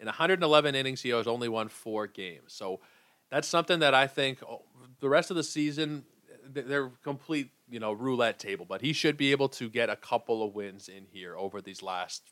in 0.00 0.06
111 0.06 0.74
innings, 0.74 1.02
he 1.02 1.10
has 1.10 1.28
only 1.28 1.48
won 1.48 1.68
four 1.68 2.08
games. 2.08 2.52
So 2.52 2.80
that's 3.30 3.46
something 3.46 3.80
that 3.80 3.94
I 3.94 4.06
think 4.08 4.38
oh, 4.42 4.62
the 5.00 5.08
rest 5.08 5.30
of 5.30 5.36
the 5.36 5.44
season, 5.44 6.04
they're 6.44 6.90
complete, 7.04 7.50
you 7.70 7.80
know, 7.80 7.92
roulette 7.92 8.38
table. 8.38 8.66
But 8.68 8.80
he 8.80 8.92
should 8.92 9.16
be 9.16 9.32
able 9.32 9.48
to 9.50 9.68
get 9.68 9.90
a 9.90 9.96
couple 9.96 10.42
of 10.42 10.54
wins 10.54 10.88
in 10.88 11.06
here 11.10 11.36
over 11.36 11.60
these 11.60 11.82
last 11.82 12.22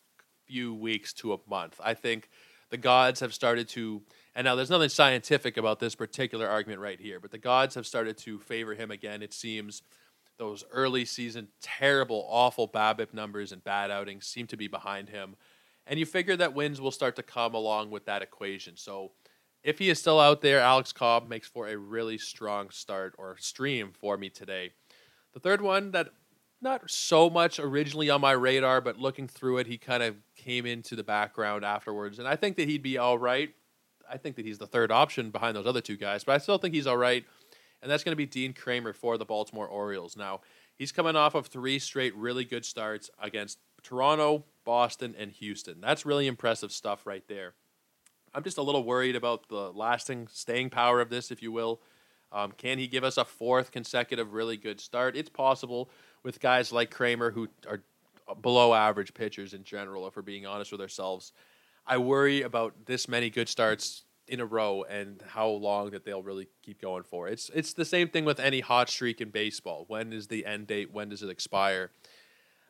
few 0.47 0.75
weeks 0.75 1.13
to 1.15 1.33
a 1.33 1.39
month. 1.49 1.81
I 1.83 1.95
think 1.95 2.29
the 2.71 2.77
gods 2.77 3.21
have 3.21 3.35
started 3.35 3.69
to 3.71 4.03
and 4.37 4.45
now 4.45 4.55
there's 4.55 4.69
nothing 4.69 4.91
scientific 4.91 5.57
about 5.57 5.81
this 5.81 5.95
particular 5.95 6.47
argument 6.47 6.81
right 6.81 7.01
here, 7.01 7.21
but 7.21 7.31
the 7.31 7.39
gods 7.39 7.75
have 7.75 7.87
started 7.87 8.19
to 8.19 8.39
favor 8.39 8.75
him 8.75 8.91
again. 8.91 9.23
It 9.23 9.33
seems 9.33 9.83
those 10.39 10.63
early 10.71 11.07
season 11.07 11.49
terrible, 11.63 12.27
awful 12.29 12.69
BABIP 12.69 13.15
numbers 13.15 13.53
and 13.53 13.65
bad 13.65 13.91
outings 13.91 14.27
seem 14.27 14.47
to 14.49 14.57
be 14.59 14.69
behind 14.69 15.09
him. 15.09 15.37
And 15.87 15.99
you 15.99 16.05
figure 16.05 16.37
that 16.37 16.53
wins 16.53 16.83
will 16.83 16.91
start 16.91 17.17
to 17.17 17.23
come 17.23 17.55
along 17.55 17.91
with 17.91 18.05
that 18.05 18.21
equation. 18.21 18.77
So 18.77 19.13
if 19.63 19.79
he 19.79 19.89
is 19.89 19.99
still 19.99 20.21
out 20.21 20.43
there, 20.43 20.61
Alex 20.61 20.93
Cobb 20.93 21.31
makes 21.31 21.49
for 21.49 21.69
a 21.69 21.77
really 21.79 22.19
strong 22.19 22.69
start 22.69 23.15
or 23.17 23.39
stream 23.39 23.93
for 23.99 24.19
me 24.19 24.29
today. 24.29 24.73
The 25.37 25.41
third 25.41 25.61
one 25.61 25.91
that 25.91 26.09
not 26.63 26.91
so 26.91 27.29
much 27.29 27.61
originally 27.61 28.09
on 28.09 28.23
my 28.23 28.33
radar, 28.33 28.81
but 28.81 28.99
looking 28.99 29.29
through 29.29 29.59
it, 29.59 29.67
he 29.67 29.77
kind 29.77 30.03
of 30.03 30.17
came 30.35 30.65
into 30.65 30.97
the 30.97 31.05
background 31.05 31.63
afterwards. 31.63 32.19
And 32.19 32.27
I 32.27 32.37
think 32.37 32.57
that 32.57 32.67
he'd 32.67 32.83
be 32.83 32.97
all 32.97 33.19
right. 33.19 33.51
I 34.11 34.17
think 34.17 34.37
that 34.37 34.47
he's 34.47 34.57
the 34.57 34.67
third 34.67 34.91
option 34.91 35.29
behind 35.29 35.55
those 35.55 35.67
other 35.67 35.83
two 35.83 35.99
guys, 35.99 36.25
but 36.25 36.37
I 36.37 36.39
still 36.39 36.57
think 36.57 36.73
he's 36.73 36.87
all 36.87 36.97
right. 36.97 37.23
And 37.83 37.91
that's 37.91 38.03
going 38.03 38.13
to 38.13 38.17
be 38.17 38.25
Dean 38.25 38.55
Kremer 38.55 38.95
for 38.95 39.19
the 39.19 39.27
Baltimore 39.27 39.67
Orioles. 39.67 40.17
Now, 40.17 40.41
he's 40.75 40.91
coming 40.91 41.17
off 41.17 41.35
of 41.35 41.49
three 41.49 41.79
straight 41.79 42.17
really 42.17 42.47
good 42.47 42.65
starts 42.65 43.11
against 43.21 43.59
Toronto, 43.83 44.43
Boston, 44.65 45.15
and 45.19 45.31
Houston. 45.33 45.83
That's 45.83 46.07
really 46.07 46.29
impressive 46.29 46.73
stuff 46.73 47.05
right 47.05 47.25
there. 47.29 47.53
I'm 48.35 48.43
just 48.43 48.57
a 48.57 48.63
little 48.63 48.85
worried 48.85 49.17
about 49.17 49.51
the 49.51 49.71
lasting 49.71 50.29
staying 50.33 50.71
power 50.71 51.03
of 51.03 51.11
this, 51.11 51.31
if 51.31 51.43
you 51.43 51.53
will. 51.53 51.83
Um, 52.33 52.53
can 52.53 52.79
he 52.79 52.87
give 52.87 53.05
us 53.05 53.17
a 53.17 53.25
fourth 53.25 53.71
consecutive 53.71 54.33
really 54.33 54.57
good 54.57 54.81
start? 54.81 55.17
It's 55.17 55.31
possible 55.31 55.91
with 56.23 56.41
guys 56.41 56.73
like 56.73 56.91
Kremer 56.91 57.31
who 57.31 57.49
are 57.69 57.83
below 58.43 58.75
average 58.75 59.15
pitchers 59.15 59.55
in 59.55 59.65
general, 59.65 60.07
if 60.07 60.17
we're 60.17 60.23
being 60.23 60.47
honest 60.47 60.73
with 60.73 60.81
ourselves. 60.81 61.33
I 61.87 61.99
worry 61.99 62.43
about 62.43 62.75
this 62.87 63.09
many 63.09 63.31
good 63.31 63.49
starts 63.49 64.03
in 64.29 64.41
a 64.41 64.47
row 64.47 64.85
and 64.89 65.23
how 65.29 65.49
long 65.49 65.91
that 65.91 66.05
they'll 66.05 66.23
really 66.23 66.49
keep 66.63 66.81
going 66.81 67.05
for. 67.05 67.29
It's 67.29 67.49
it's 67.55 67.73
the 67.73 67.85
same 67.85 68.09
thing 68.09 68.25
with 68.25 68.41
any 68.41 68.61
hot 68.61 68.89
streak 68.89 69.21
in 69.21 69.31
baseball. 69.31 69.85
When 69.87 70.13
is 70.13 70.27
the 70.27 70.45
end 70.45 70.67
date? 70.67 70.93
When 70.93 71.09
does 71.09 71.23
it 71.23 71.31
expire? 71.31 71.93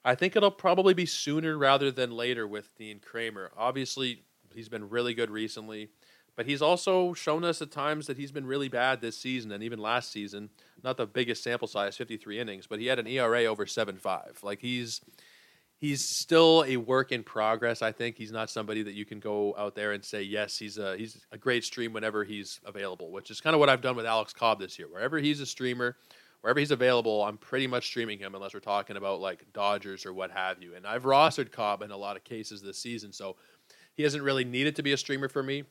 I 0.05 0.15
think 0.15 0.37
it'll 0.37 0.51
probably 0.51 0.95
be 0.95 1.07
sooner 1.07 1.59
rather 1.59 1.91
than 1.91 2.11
later 2.11 2.47
with 2.47 2.73
Dean 2.77 3.01
Kremer. 3.01 3.51
Obviously, 3.57 4.23
he's 4.55 4.69
been 4.69 4.89
really 4.89 5.15
good 5.15 5.31
recently, 5.31 5.89
but 6.37 6.47
he's 6.47 6.63
also 6.63 7.15
shown 7.15 7.45
us 7.45 7.63
at 7.63 7.71
times 7.71 8.07
that 8.07 8.19
he's 8.19 8.31
been 8.31 8.47
really 8.47 8.69
bad 8.69 9.01
this 9.01 9.19
season 9.19 9.51
and 9.51 9.63
even 9.63 9.79
last 9.79 10.13
season. 10.13 10.51
Not 10.85 10.99
the 10.99 11.07
biggest 11.07 11.43
sample 11.43 11.67
size, 11.67 11.97
53 11.97 12.39
innings, 12.39 12.67
but 12.67 12.79
he 12.79 12.87
had 12.87 12.99
an 12.99 13.07
ERA 13.07 13.45
over 13.47 13.65
7.5. 13.65 14.43
Like 14.43 14.61
he's 14.61 15.01
he's 15.79 16.05
still 16.05 16.65
a 16.67 16.77
work 16.77 17.13
in 17.13 17.23
progress. 17.23 17.83
I 17.83 17.93
think 17.93 18.17
he's 18.17 18.33
not 18.33 18.51
somebody 18.51 18.83
that 18.83 18.95
you 18.95 19.05
can 19.05 19.21
go 19.21 19.55
out 19.57 19.75
there 19.75 19.93
and 19.93 20.05
say 20.05 20.23
yes, 20.23 20.59
he's 20.59 20.79
a 20.79 20.97
he's 20.97 21.25
a 21.33 21.39
great 21.39 21.65
stream 21.65 21.93
whenever 21.93 22.23
he's 22.25 22.61
available, 22.65 23.11
which 23.11 23.31
is 23.31 23.41
kind 23.41 23.55
of 23.55 23.61
what 23.61 23.71
I've 23.71 23.83
done 23.83 23.97
with 23.97 24.07
Alex 24.07 24.33
Cobb 24.33 24.61
this 24.61 24.79
year. 24.79 24.89
Wherever 24.89 25.19
he's 25.19 25.41
a 25.41 25.47
streamer, 25.47 25.97
wherever 26.43 26.61
he's 26.61 26.71
available, 26.71 27.25
I'm 27.25 27.39
pretty 27.39 27.67
much 27.67 27.87
streaming 27.87 28.19
him 28.19 28.35
unless 28.35 28.53
we're 28.53 28.61
talking 28.61 28.97
about 28.97 29.21
like 29.21 29.47
Dodgers 29.53 30.05
or 30.05 30.13
what 30.13 30.31
have 30.31 30.63
you. 30.63 30.75
And 30.75 30.87
I've 30.87 31.05
rostered 31.05 31.51
Cobb 31.51 31.83
in 31.83 31.91
a 31.91 31.97
lot 31.97 32.17
of 32.17 32.25
cases 32.25 32.61
this 32.61 32.79
season, 32.79 33.13
so 33.13 33.37
he 33.95 34.03
hasn't 34.03 34.23
really 34.23 34.45
needed 34.45 34.77
to 34.77 34.83
be 34.83 34.93
a 34.93 34.97
streamer 34.97 35.29
for 35.29 35.43
me. 35.43 35.65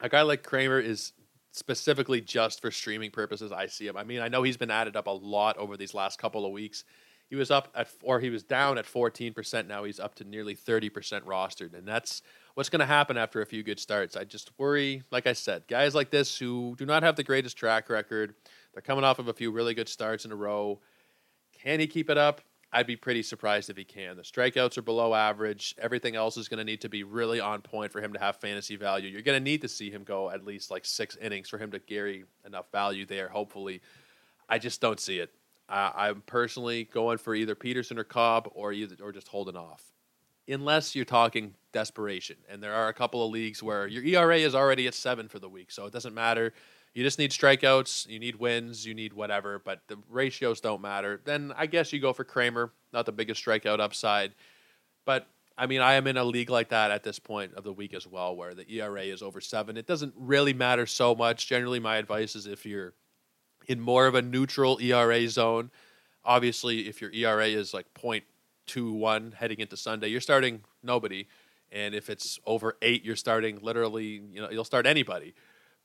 A 0.00 0.08
guy 0.08 0.22
like 0.22 0.42
Kremer 0.42 0.80
is 0.80 1.12
specifically 1.52 2.20
just 2.20 2.60
for 2.60 2.70
streaming 2.70 3.10
purposes. 3.10 3.52
I 3.52 3.66
see 3.66 3.86
him. 3.86 3.96
I 3.96 4.04
mean, 4.04 4.20
I 4.20 4.28
know 4.28 4.42
he's 4.42 4.58
been 4.58 4.70
added 4.70 4.96
up 4.96 5.06
a 5.06 5.10
lot 5.10 5.56
over 5.56 5.76
these 5.76 5.94
last 5.94 6.18
couple 6.18 6.44
of 6.44 6.52
weeks 6.52 6.84
he 7.28 7.36
was 7.36 7.50
up 7.50 7.68
at 7.74 7.88
or 8.02 8.20
he 8.20 8.30
was 8.30 8.42
down 8.42 8.78
at 8.78 8.86
14%. 8.86 9.66
Now 9.66 9.84
he's 9.84 9.98
up 9.98 10.14
to 10.16 10.24
nearly 10.24 10.54
30% 10.54 10.90
rostered, 11.22 11.74
and 11.74 11.86
that's 11.86 12.22
what's 12.54 12.68
going 12.68 12.80
to 12.80 12.86
happen 12.86 13.16
after 13.16 13.40
a 13.40 13.46
few 13.46 13.62
good 13.62 13.80
starts. 13.80 14.16
I 14.16 14.24
just 14.24 14.52
worry, 14.58 15.02
like 15.10 15.26
I 15.26 15.32
said, 15.32 15.66
guys 15.68 15.94
like 15.94 16.10
this 16.10 16.38
who 16.38 16.74
do 16.78 16.86
not 16.86 17.02
have 17.02 17.16
the 17.16 17.24
greatest 17.24 17.56
track 17.56 17.90
record. 17.90 18.34
They're 18.72 18.82
coming 18.82 19.04
off 19.04 19.18
of 19.18 19.28
a 19.28 19.32
few 19.32 19.50
really 19.50 19.74
good 19.74 19.88
starts 19.88 20.24
in 20.24 20.32
a 20.32 20.36
row. 20.36 20.80
Can 21.62 21.80
he 21.80 21.86
keep 21.86 22.10
it 22.10 22.18
up? 22.18 22.42
I'd 22.76 22.86
be 22.86 22.94
pretty 22.94 23.22
surprised 23.22 23.70
if 23.70 23.78
he 23.78 23.84
can. 23.84 24.18
The 24.18 24.22
strikeouts 24.22 24.76
are 24.76 24.82
below 24.82 25.14
average. 25.14 25.74
Everything 25.78 26.14
else 26.14 26.36
is 26.36 26.46
going 26.46 26.58
to 26.58 26.64
need 26.64 26.82
to 26.82 26.90
be 26.90 27.04
really 27.04 27.40
on 27.40 27.62
point 27.62 27.90
for 27.90 28.02
him 28.02 28.12
to 28.12 28.18
have 28.18 28.36
fantasy 28.36 28.76
value. 28.76 29.08
You're 29.08 29.22
going 29.22 29.38
to 29.38 29.42
need 29.42 29.62
to 29.62 29.68
see 29.68 29.90
him 29.90 30.04
go 30.04 30.28
at 30.28 30.44
least 30.44 30.70
like 30.70 30.84
six 30.84 31.16
innings 31.16 31.48
for 31.48 31.56
him 31.56 31.70
to 31.70 31.78
carry 31.78 32.26
enough 32.44 32.70
value 32.70 33.06
there, 33.06 33.30
hopefully. 33.30 33.80
I 34.46 34.58
just 34.58 34.82
don't 34.82 35.00
see 35.00 35.20
it. 35.20 35.32
Uh, 35.70 35.90
I'm 35.96 36.20
personally 36.26 36.84
going 36.84 37.16
for 37.16 37.34
either 37.34 37.54
Peterson 37.54 37.98
or 37.98 38.04
Cobb 38.04 38.50
or 38.52 38.74
either 38.74 38.94
or 39.02 39.10
just 39.10 39.28
holding 39.28 39.56
off. 39.56 39.82
Unless 40.46 40.94
you're 40.94 41.06
talking 41.06 41.54
desperation. 41.72 42.36
And 42.46 42.62
there 42.62 42.74
are 42.74 42.88
a 42.88 42.94
couple 42.94 43.24
of 43.24 43.32
leagues 43.32 43.62
where 43.62 43.86
your 43.86 44.04
ERA 44.04 44.36
is 44.36 44.54
already 44.54 44.86
at 44.86 44.92
seven 44.92 45.28
for 45.28 45.38
the 45.38 45.48
week, 45.48 45.70
so 45.70 45.86
it 45.86 45.94
doesn't 45.94 46.14
matter 46.14 46.52
you 46.96 47.02
just 47.02 47.18
need 47.18 47.30
strikeouts, 47.30 48.08
you 48.08 48.18
need 48.18 48.36
wins, 48.36 48.86
you 48.86 48.94
need 48.94 49.12
whatever, 49.12 49.58
but 49.58 49.82
the 49.86 49.98
ratios 50.08 50.62
don't 50.62 50.80
matter. 50.80 51.20
Then 51.26 51.52
I 51.54 51.66
guess 51.66 51.92
you 51.92 52.00
go 52.00 52.14
for 52.14 52.24
Kremer, 52.24 52.72
not 52.90 53.04
the 53.04 53.12
biggest 53.12 53.44
strikeout 53.44 53.80
upside. 53.80 54.32
But 55.04 55.26
I 55.58 55.66
mean, 55.66 55.82
I 55.82 55.94
am 55.94 56.06
in 56.06 56.16
a 56.16 56.24
league 56.24 56.48
like 56.48 56.70
that 56.70 56.90
at 56.90 57.02
this 57.02 57.18
point 57.18 57.52
of 57.52 57.64
the 57.64 57.72
week 57.72 57.92
as 57.92 58.06
well, 58.06 58.34
where 58.34 58.54
the 58.54 58.64
ERA 58.70 59.02
is 59.02 59.20
over 59.20 59.42
seven. 59.42 59.76
It 59.76 59.86
doesn't 59.86 60.14
really 60.16 60.54
matter 60.54 60.86
so 60.86 61.14
much. 61.14 61.46
Generally, 61.46 61.80
my 61.80 61.98
advice 61.98 62.34
is 62.34 62.46
if 62.46 62.64
you're 62.64 62.94
in 63.66 63.78
more 63.78 64.06
of 64.06 64.14
a 64.14 64.22
neutral 64.22 64.78
ERA 64.80 65.28
zone, 65.28 65.70
obviously, 66.24 66.88
if 66.88 67.02
your 67.02 67.10
ERA 67.12 67.46
is 67.46 67.74
like 67.74 67.92
0.21 67.92 69.34
heading 69.34 69.60
into 69.60 69.76
Sunday, 69.76 70.08
you're 70.08 70.22
starting 70.22 70.62
nobody. 70.82 71.26
And 71.70 71.94
if 71.94 72.08
it's 72.08 72.40
over 72.46 72.78
eight, 72.80 73.04
you're 73.04 73.16
starting 73.16 73.58
literally, 73.60 74.22
you 74.32 74.40
know, 74.40 74.48
you'll 74.50 74.64
start 74.64 74.86
anybody. 74.86 75.34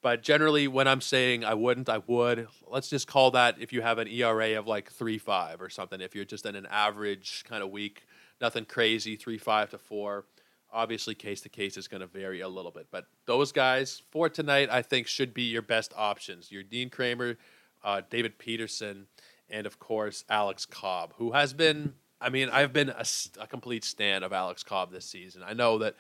But 0.02 0.24
generally, 0.24 0.68
when 0.68 0.88
I'm 0.88 1.02
saying 1.02 1.46
I 1.46 1.54
wouldn't, 1.54 1.88
I 1.88 2.00
would. 2.00 2.48
Let's 2.68 2.90
just 2.90 3.08
call 3.08 3.32
that 3.32 3.58
if 3.60 3.72
you 3.72 3.82
have 3.82 4.00
an 4.00 4.08
ERA 4.08 4.58
of 4.58 4.66
like 4.68 4.92
three 4.92 5.20
five 5.20 5.62
or 5.62 5.70
something. 5.70 6.02
If 6.02 6.16
you're 6.16 6.26
just 6.26 6.46
in 6.46 6.56
an 6.56 6.66
average 6.70 7.44
kind 7.48 7.62
of 7.64 7.70
week, 7.70 8.08
nothing 8.40 8.66
crazy, 8.66 9.16
three 9.16 9.38
five 9.38 9.70
to 9.72 9.78
four. 9.78 10.26
Obviously, 10.74 11.14
case 11.14 11.42
to 11.42 11.50
case 11.50 11.78
is 11.78 11.88
going 11.88 12.02
to 12.02 12.08
vary 12.08 12.40
a 12.42 12.48
little 12.48 12.72
bit, 12.72 12.88
but 12.92 13.06
those 13.26 13.52
guys 13.52 14.02
for 14.10 14.30
tonight, 14.30 14.70
I 14.72 14.82
think, 14.82 15.06
should 15.06 15.34
be 15.34 15.44
your 15.44 15.62
best 15.62 15.94
options. 15.98 16.50
Your 16.50 16.64
Dean 16.64 16.90
Kremer, 16.90 17.38
uh, 17.84 18.02
David 18.10 18.40
Peterson, 18.40 19.08
and 19.50 19.68
of 19.68 19.80
course 19.80 20.24
Alex 20.30 20.66
Cobb, 20.66 21.14
who 21.18 21.34
has 21.34 21.54
been. 21.54 21.94
I 22.24 22.30
mean, 22.30 22.50
I've 22.50 22.72
been 22.72 22.90
a, 22.90 23.04
a 23.40 23.48
complete 23.48 23.84
stan 23.84 24.22
of 24.22 24.32
Alex 24.32 24.64
Cobb 24.64 24.92
this 24.92 25.06
season. 25.06 25.42
I 25.44 25.54
know 25.54 25.80
that 25.80 25.96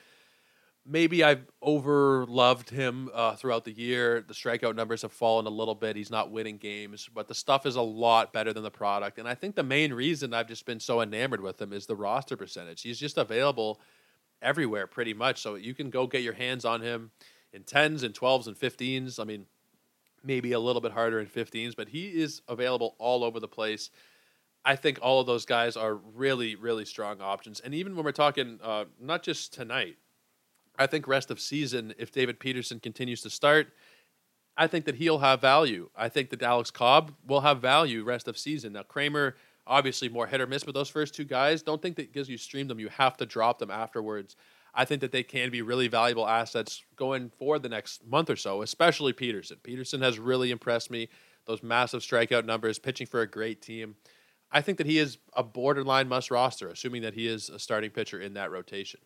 maybe 0.85 1.23
I've 1.23 1.45
over 1.61 2.25
loved 2.27 2.69
him 2.69 3.09
uh, 3.13 3.35
throughout 3.35 3.65
the 3.65 3.71
year. 3.71 4.23
The 4.27 4.33
strikeout 4.33 4.75
numbers 4.75 5.03
have 5.03 5.11
fallen 5.11 5.45
a 5.45 5.49
little 5.49 5.75
bit. 5.75 5.95
He's 5.95 6.09
not 6.09 6.31
winning 6.31 6.57
games, 6.57 7.09
but 7.13 7.27
the 7.27 7.35
stuff 7.35 7.65
is 7.65 7.75
a 7.75 7.81
lot 7.81 8.33
better 8.33 8.53
than 8.53 8.63
the 8.63 8.71
product. 8.71 9.19
And 9.19 9.27
I 9.27 9.35
think 9.35 9.55
the 9.55 9.63
main 9.63 9.93
reason 9.93 10.33
I've 10.33 10.47
just 10.47 10.65
been 10.65 10.79
so 10.79 11.01
enamored 11.01 11.41
with 11.41 11.61
him 11.61 11.73
is 11.73 11.85
the 11.85 11.95
roster 11.95 12.35
percentage. 12.35 12.81
He's 12.81 12.99
just 12.99 13.17
available 13.17 13.79
everywhere 14.41 14.87
pretty 14.87 15.13
much. 15.13 15.41
So 15.41 15.55
you 15.55 15.73
can 15.73 15.89
go 15.89 16.07
get 16.07 16.23
your 16.23 16.33
hands 16.33 16.65
on 16.65 16.81
him 16.81 17.11
in 17.53 17.63
10s 17.63 18.03
and 18.03 18.13
12s 18.13 18.47
and 18.47 18.57
15s. 18.57 19.19
I 19.19 19.23
mean, 19.23 19.45
maybe 20.23 20.51
a 20.51 20.59
little 20.59 20.81
bit 20.81 20.91
harder 20.91 21.19
in 21.19 21.27
15s, 21.27 21.75
but 21.75 21.89
he 21.89 22.07
is 22.07 22.41
available 22.47 22.95
all 22.97 23.23
over 23.23 23.39
the 23.39 23.47
place. 23.47 23.91
I 24.63 24.75
think 24.75 24.99
all 25.01 25.19
of 25.19 25.27
those 25.27 25.45
guys 25.45 25.75
are 25.75 25.95
really, 25.95 26.55
really 26.55 26.85
strong 26.85 27.21
options. 27.21 27.59
And 27.59 27.73
even 27.73 27.95
when 27.95 28.05
we're 28.05 28.11
talking 28.11 28.59
uh, 28.63 28.85
not 28.99 29.23
just 29.23 29.53
tonight, 29.53 29.97
I 30.81 30.87
think 30.87 31.07
rest 31.07 31.31
of 31.31 31.39
season, 31.39 31.93
if 31.97 32.11
David 32.11 32.39
Peterson 32.39 32.79
continues 32.79 33.21
to 33.21 33.29
start, 33.29 33.73
I 34.57 34.67
think 34.67 34.85
that 34.85 34.95
he'll 34.95 35.19
have 35.19 35.39
value. 35.39 35.89
I 35.95 36.09
think 36.09 36.29
that 36.31 36.41
Alex 36.41 36.71
Cobb 36.71 37.13
will 37.25 37.41
have 37.41 37.61
value 37.61 38.03
rest 38.03 38.27
of 38.27 38.37
season. 38.37 38.73
Now 38.73 38.83
Kremer, 38.83 39.35
obviously 39.65 40.09
more 40.09 40.27
hit 40.27 40.41
or 40.41 40.47
miss, 40.47 40.63
but 40.63 40.73
those 40.73 40.89
first 40.89 41.13
two 41.13 41.23
guys, 41.23 41.61
don't 41.61 41.81
think 41.81 41.95
that 41.97 42.11
because 42.11 42.29
you 42.29 42.37
stream 42.37 42.67
them, 42.67 42.79
you 42.79 42.89
have 42.89 43.15
to 43.17 43.25
drop 43.25 43.59
them 43.59 43.71
afterwards. 43.71 44.35
I 44.73 44.85
think 44.85 45.01
that 45.01 45.11
they 45.11 45.23
can 45.23 45.51
be 45.51 45.61
really 45.61 45.87
valuable 45.87 46.27
assets 46.27 46.83
going 46.95 47.31
for 47.37 47.59
the 47.59 47.69
next 47.69 48.05
month 48.07 48.29
or 48.29 48.35
so, 48.35 48.61
especially 48.61 49.13
Peterson. 49.13 49.57
Peterson 49.63 50.01
has 50.01 50.17
really 50.17 50.49
impressed 50.49 50.89
me. 50.89 51.09
Those 51.45 51.61
massive 51.61 52.01
strikeout 52.01 52.45
numbers, 52.45 52.79
pitching 52.79 53.07
for 53.07 53.21
a 53.21 53.27
great 53.27 53.61
team. 53.61 53.95
I 54.51 54.61
think 54.61 54.77
that 54.77 54.87
he 54.87 54.97
is 54.97 55.17
a 55.33 55.43
borderline 55.43 56.07
must 56.07 56.31
roster, 56.31 56.67
assuming 56.69 57.01
that 57.03 57.13
he 57.13 57.27
is 57.27 57.49
a 57.49 57.59
starting 57.59 57.91
pitcher 57.91 58.19
in 58.19 58.33
that 58.33 58.51
rotation. 58.51 58.99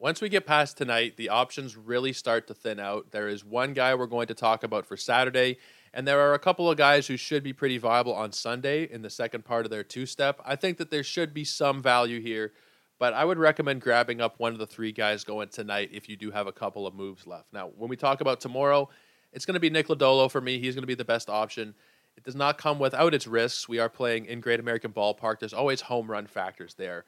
Once 0.00 0.22
we 0.22 0.30
get 0.30 0.46
past 0.46 0.78
tonight, 0.78 1.18
the 1.18 1.28
options 1.28 1.76
really 1.76 2.10
start 2.10 2.46
to 2.46 2.54
thin 2.54 2.80
out. 2.80 3.10
There 3.10 3.28
is 3.28 3.44
one 3.44 3.74
guy 3.74 3.94
we're 3.94 4.06
going 4.06 4.28
to 4.28 4.34
talk 4.34 4.64
about 4.64 4.86
for 4.86 4.96
Saturday, 4.96 5.58
and 5.92 6.08
there 6.08 6.20
are 6.20 6.32
a 6.32 6.38
couple 6.38 6.70
of 6.70 6.78
guys 6.78 7.06
who 7.06 7.18
should 7.18 7.42
be 7.42 7.52
pretty 7.52 7.76
viable 7.76 8.14
on 8.14 8.32
Sunday 8.32 8.84
in 8.90 9.02
the 9.02 9.10
second 9.10 9.44
part 9.44 9.66
of 9.66 9.70
their 9.70 9.84
two 9.84 10.06
step. 10.06 10.40
I 10.42 10.56
think 10.56 10.78
that 10.78 10.90
there 10.90 11.02
should 11.02 11.34
be 11.34 11.44
some 11.44 11.82
value 11.82 12.18
here, 12.18 12.54
but 12.98 13.12
I 13.12 13.26
would 13.26 13.36
recommend 13.36 13.82
grabbing 13.82 14.22
up 14.22 14.40
one 14.40 14.54
of 14.54 14.58
the 14.58 14.66
three 14.66 14.90
guys 14.90 15.22
going 15.22 15.50
tonight 15.50 15.90
if 15.92 16.08
you 16.08 16.16
do 16.16 16.30
have 16.30 16.46
a 16.46 16.52
couple 16.52 16.86
of 16.86 16.94
moves 16.94 17.26
left. 17.26 17.52
Now, 17.52 17.68
when 17.76 17.90
we 17.90 17.96
talk 17.96 18.22
about 18.22 18.40
tomorrow, 18.40 18.88
it's 19.34 19.44
going 19.44 19.52
to 19.52 19.60
be 19.60 19.68
Nick 19.68 19.88
Lodolo 19.88 20.30
for 20.30 20.40
me. 20.40 20.58
He's 20.58 20.74
going 20.74 20.82
to 20.82 20.86
be 20.86 20.94
the 20.94 21.04
best 21.04 21.28
option. 21.28 21.74
It 22.16 22.24
does 22.24 22.34
not 22.34 22.56
come 22.56 22.78
without 22.78 23.12
its 23.12 23.26
risks. 23.26 23.68
We 23.68 23.78
are 23.78 23.90
playing 23.90 24.24
in 24.24 24.40
Great 24.40 24.60
American 24.60 24.92
Ballpark. 24.92 25.40
There's 25.40 25.52
always 25.52 25.82
home 25.82 26.10
run 26.10 26.26
factors 26.26 26.72
there 26.72 27.04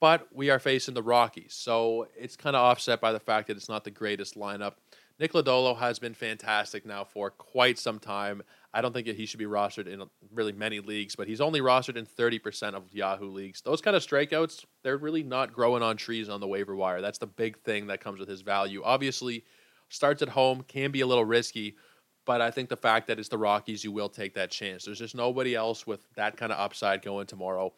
but 0.00 0.28
we 0.32 0.50
are 0.50 0.58
facing 0.58 0.94
the 0.94 1.02
Rockies. 1.02 1.54
So 1.54 2.08
it's 2.16 2.36
kind 2.36 2.56
of 2.56 2.62
offset 2.62 3.00
by 3.00 3.12
the 3.12 3.20
fact 3.20 3.48
that 3.48 3.56
it's 3.56 3.68
not 3.68 3.84
the 3.84 3.90
greatest 3.90 4.36
lineup. 4.36 4.74
Nick 5.18 5.32
Lodolo 5.32 5.76
has 5.76 5.98
been 5.98 6.14
fantastic 6.14 6.86
now 6.86 7.02
for 7.02 7.30
quite 7.30 7.78
some 7.78 7.98
time. 7.98 8.42
I 8.72 8.80
don't 8.80 8.92
think 8.92 9.08
that 9.08 9.16
he 9.16 9.26
should 9.26 9.40
be 9.40 9.46
rostered 9.46 9.88
in 9.88 10.02
really 10.32 10.52
many 10.52 10.78
leagues, 10.78 11.16
but 11.16 11.26
he's 11.26 11.40
only 11.40 11.60
rostered 11.60 11.96
in 11.96 12.06
30% 12.06 12.74
of 12.74 12.94
Yahoo 12.94 13.28
leagues. 13.28 13.60
Those 13.60 13.80
kind 13.80 13.96
of 13.96 14.06
strikeouts, 14.06 14.64
they're 14.84 14.96
really 14.96 15.24
not 15.24 15.52
growing 15.52 15.82
on 15.82 15.96
trees 15.96 16.28
on 16.28 16.40
the 16.40 16.46
waiver 16.46 16.76
wire. 16.76 17.00
That's 17.00 17.18
the 17.18 17.26
big 17.26 17.58
thing 17.60 17.88
that 17.88 18.00
comes 18.00 18.20
with 18.20 18.28
his 18.28 18.42
value. 18.42 18.82
Obviously, 18.84 19.44
starts 19.88 20.22
at 20.22 20.28
home, 20.28 20.62
can 20.68 20.92
be 20.92 21.00
a 21.00 21.06
little 21.06 21.24
risky, 21.24 21.76
but 22.24 22.40
I 22.40 22.52
think 22.52 22.68
the 22.68 22.76
fact 22.76 23.08
that 23.08 23.18
it's 23.18 23.30
the 23.30 23.38
Rockies, 23.38 23.82
you 23.82 23.90
will 23.90 24.10
take 24.10 24.34
that 24.34 24.50
chance. 24.50 24.84
There's 24.84 24.98
just 24.98 25.16
nobody 25.16 25.56
else 25.56 25.86
with 25.86 26.06
that 26.14 26.36
kind 26.36 26.52
of 26.52 26.60
upside 26.60 27.02
going 27.02 27.26
tomorrow 27.26 27.72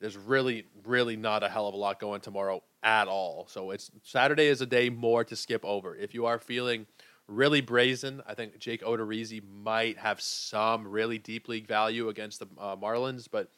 there's 0.00 0.16
really, 0.16 0.66
really 0.84 1.16
not 1.16 1.42
a 1.42 1.48
hell 1.48 1.66
of 1.66 1.74
a 1.74 1.76
lot 1.76 2.00
going 2.00 2.20
tomorrow 2.20 2.62
at 2.82 3.08
all. 3.08 3.46
So 3.50 3.70
it's 3.70 3.90
Saturday 4.02 4.46
is 4.46 4.60
a 4.60 4.66
day 4.66 4.90
more 4.90 5.24
to 5.24 5.36
skip 5.36 5.64
over. 5.64 5.96
If 5.96 6.14
you 6.14 6.26
are 6.26 6.38
feeling 6.38 6.86
really 7.26 7.60
brazen, 7.60 8.22
I 8.26 8.34
think 8.34 8.58
Jake 8.58 8.82
Odorizzi 8.82 9.42
might 9.42 9.98
have 9.98 10.20
some 10.20 10.86
really 10.86 11.18
deep 11.18 11.48
league 11.48 11.66
value 11.66 12.08
against 12.08 12.40
the 12.40 12.46
uh, 12.58 12.76
Marlins, 12.76 13.28
but 13.30 13.50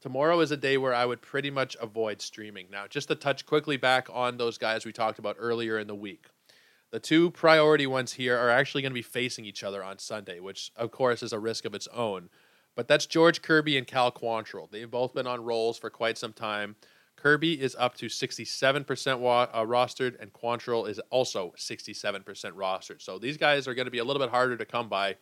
tomorrow 0.00 0.40
is 0.40 0.50
a 0.50 0.56
day 0.56 0.76
where 0.76 0.94
I 0.94 1.06
would 1.06 1.22
pretty 1.22 1.50
much 1.50 1.76
avoid 1.80 2.20
streaming. 2.20 2.66
Now, 2.70 2.86
just 2.86 3.08
to 3.08 3.14
touch 3.14 3.46
quickly 3.46 3.76
back 3.76 4.08
on 4.12 4.36
those 4.36 4.58
guys 4.58 4.84
we 4.84 4.92
talked 4.92 5.18
about 5.18 5.36
earlier 5.38 5.78
in 5.78 5.86
the 5.86 5.94
week. 5.94 6.26
The 6.90 7.00
two 7.00 7.30
priority 7.32 7.88
ones 7.88 8.12
here 8.12 8.36
are 8.38 8.50
actually 8.50 8.82
going 8.82 8.92
to 8.92 8.94
be 8.94 9.02
facing 9.02 9.44
each 9.44 9.64
other 9.64 9.82
on 9.82 9.98
Sunday, 9.98 10.38
which 10.38 10.70
of 10.76 10.92
course 10.92 11.22
is 11.22 11.32
a 11.32 11.40
risk 11.40 11.64
of 11.64 11.74
its 11.74 11.88
own. 11.88 12.28
But 12.74 12.88
that's 12.88 13.06
George 13.06 13.42
Kirby 13.42 13.76
and 13.78 13.86
Cal 13.86 14.10
Quantrill. 14.10 14.70
They've 14.70 14.90
both 14.90 15.14
been 15.14 15.26
on 15.26 15.44
rolls 15.44 15.78
for 15.78 15.90
quite 15.90 16.18
some 16.18 16.32
time. 16.32 16.76
Kirby 17.16 17.60
is 17.60 17.74
up 17.78 17.94
to 17.96 18.06
67% 18.06 19.18
wa- 19.18 19.48
uh, 19.52 19.64
rostered, 19.64 20.20
and 20.20 20.32
Quantrill 20.32 20.88
is 20.88 20.98
also 21.10 21.54
67% 21.56 22.24
rostered. 22.24 23.00
So 23.00 23.18
these 23.18 23.36
guys 23.36 23.66
are 23.66 23.74
going 23.74 23.86
to 23.86 23.90
be 23.90 23.98
a 23.98 24.04
little 24.04 24.20
bit 24.20 24.30
harder 24.30 24.56
to 24.56 24.64
come 24.66 24.88
by, 24.88 25.16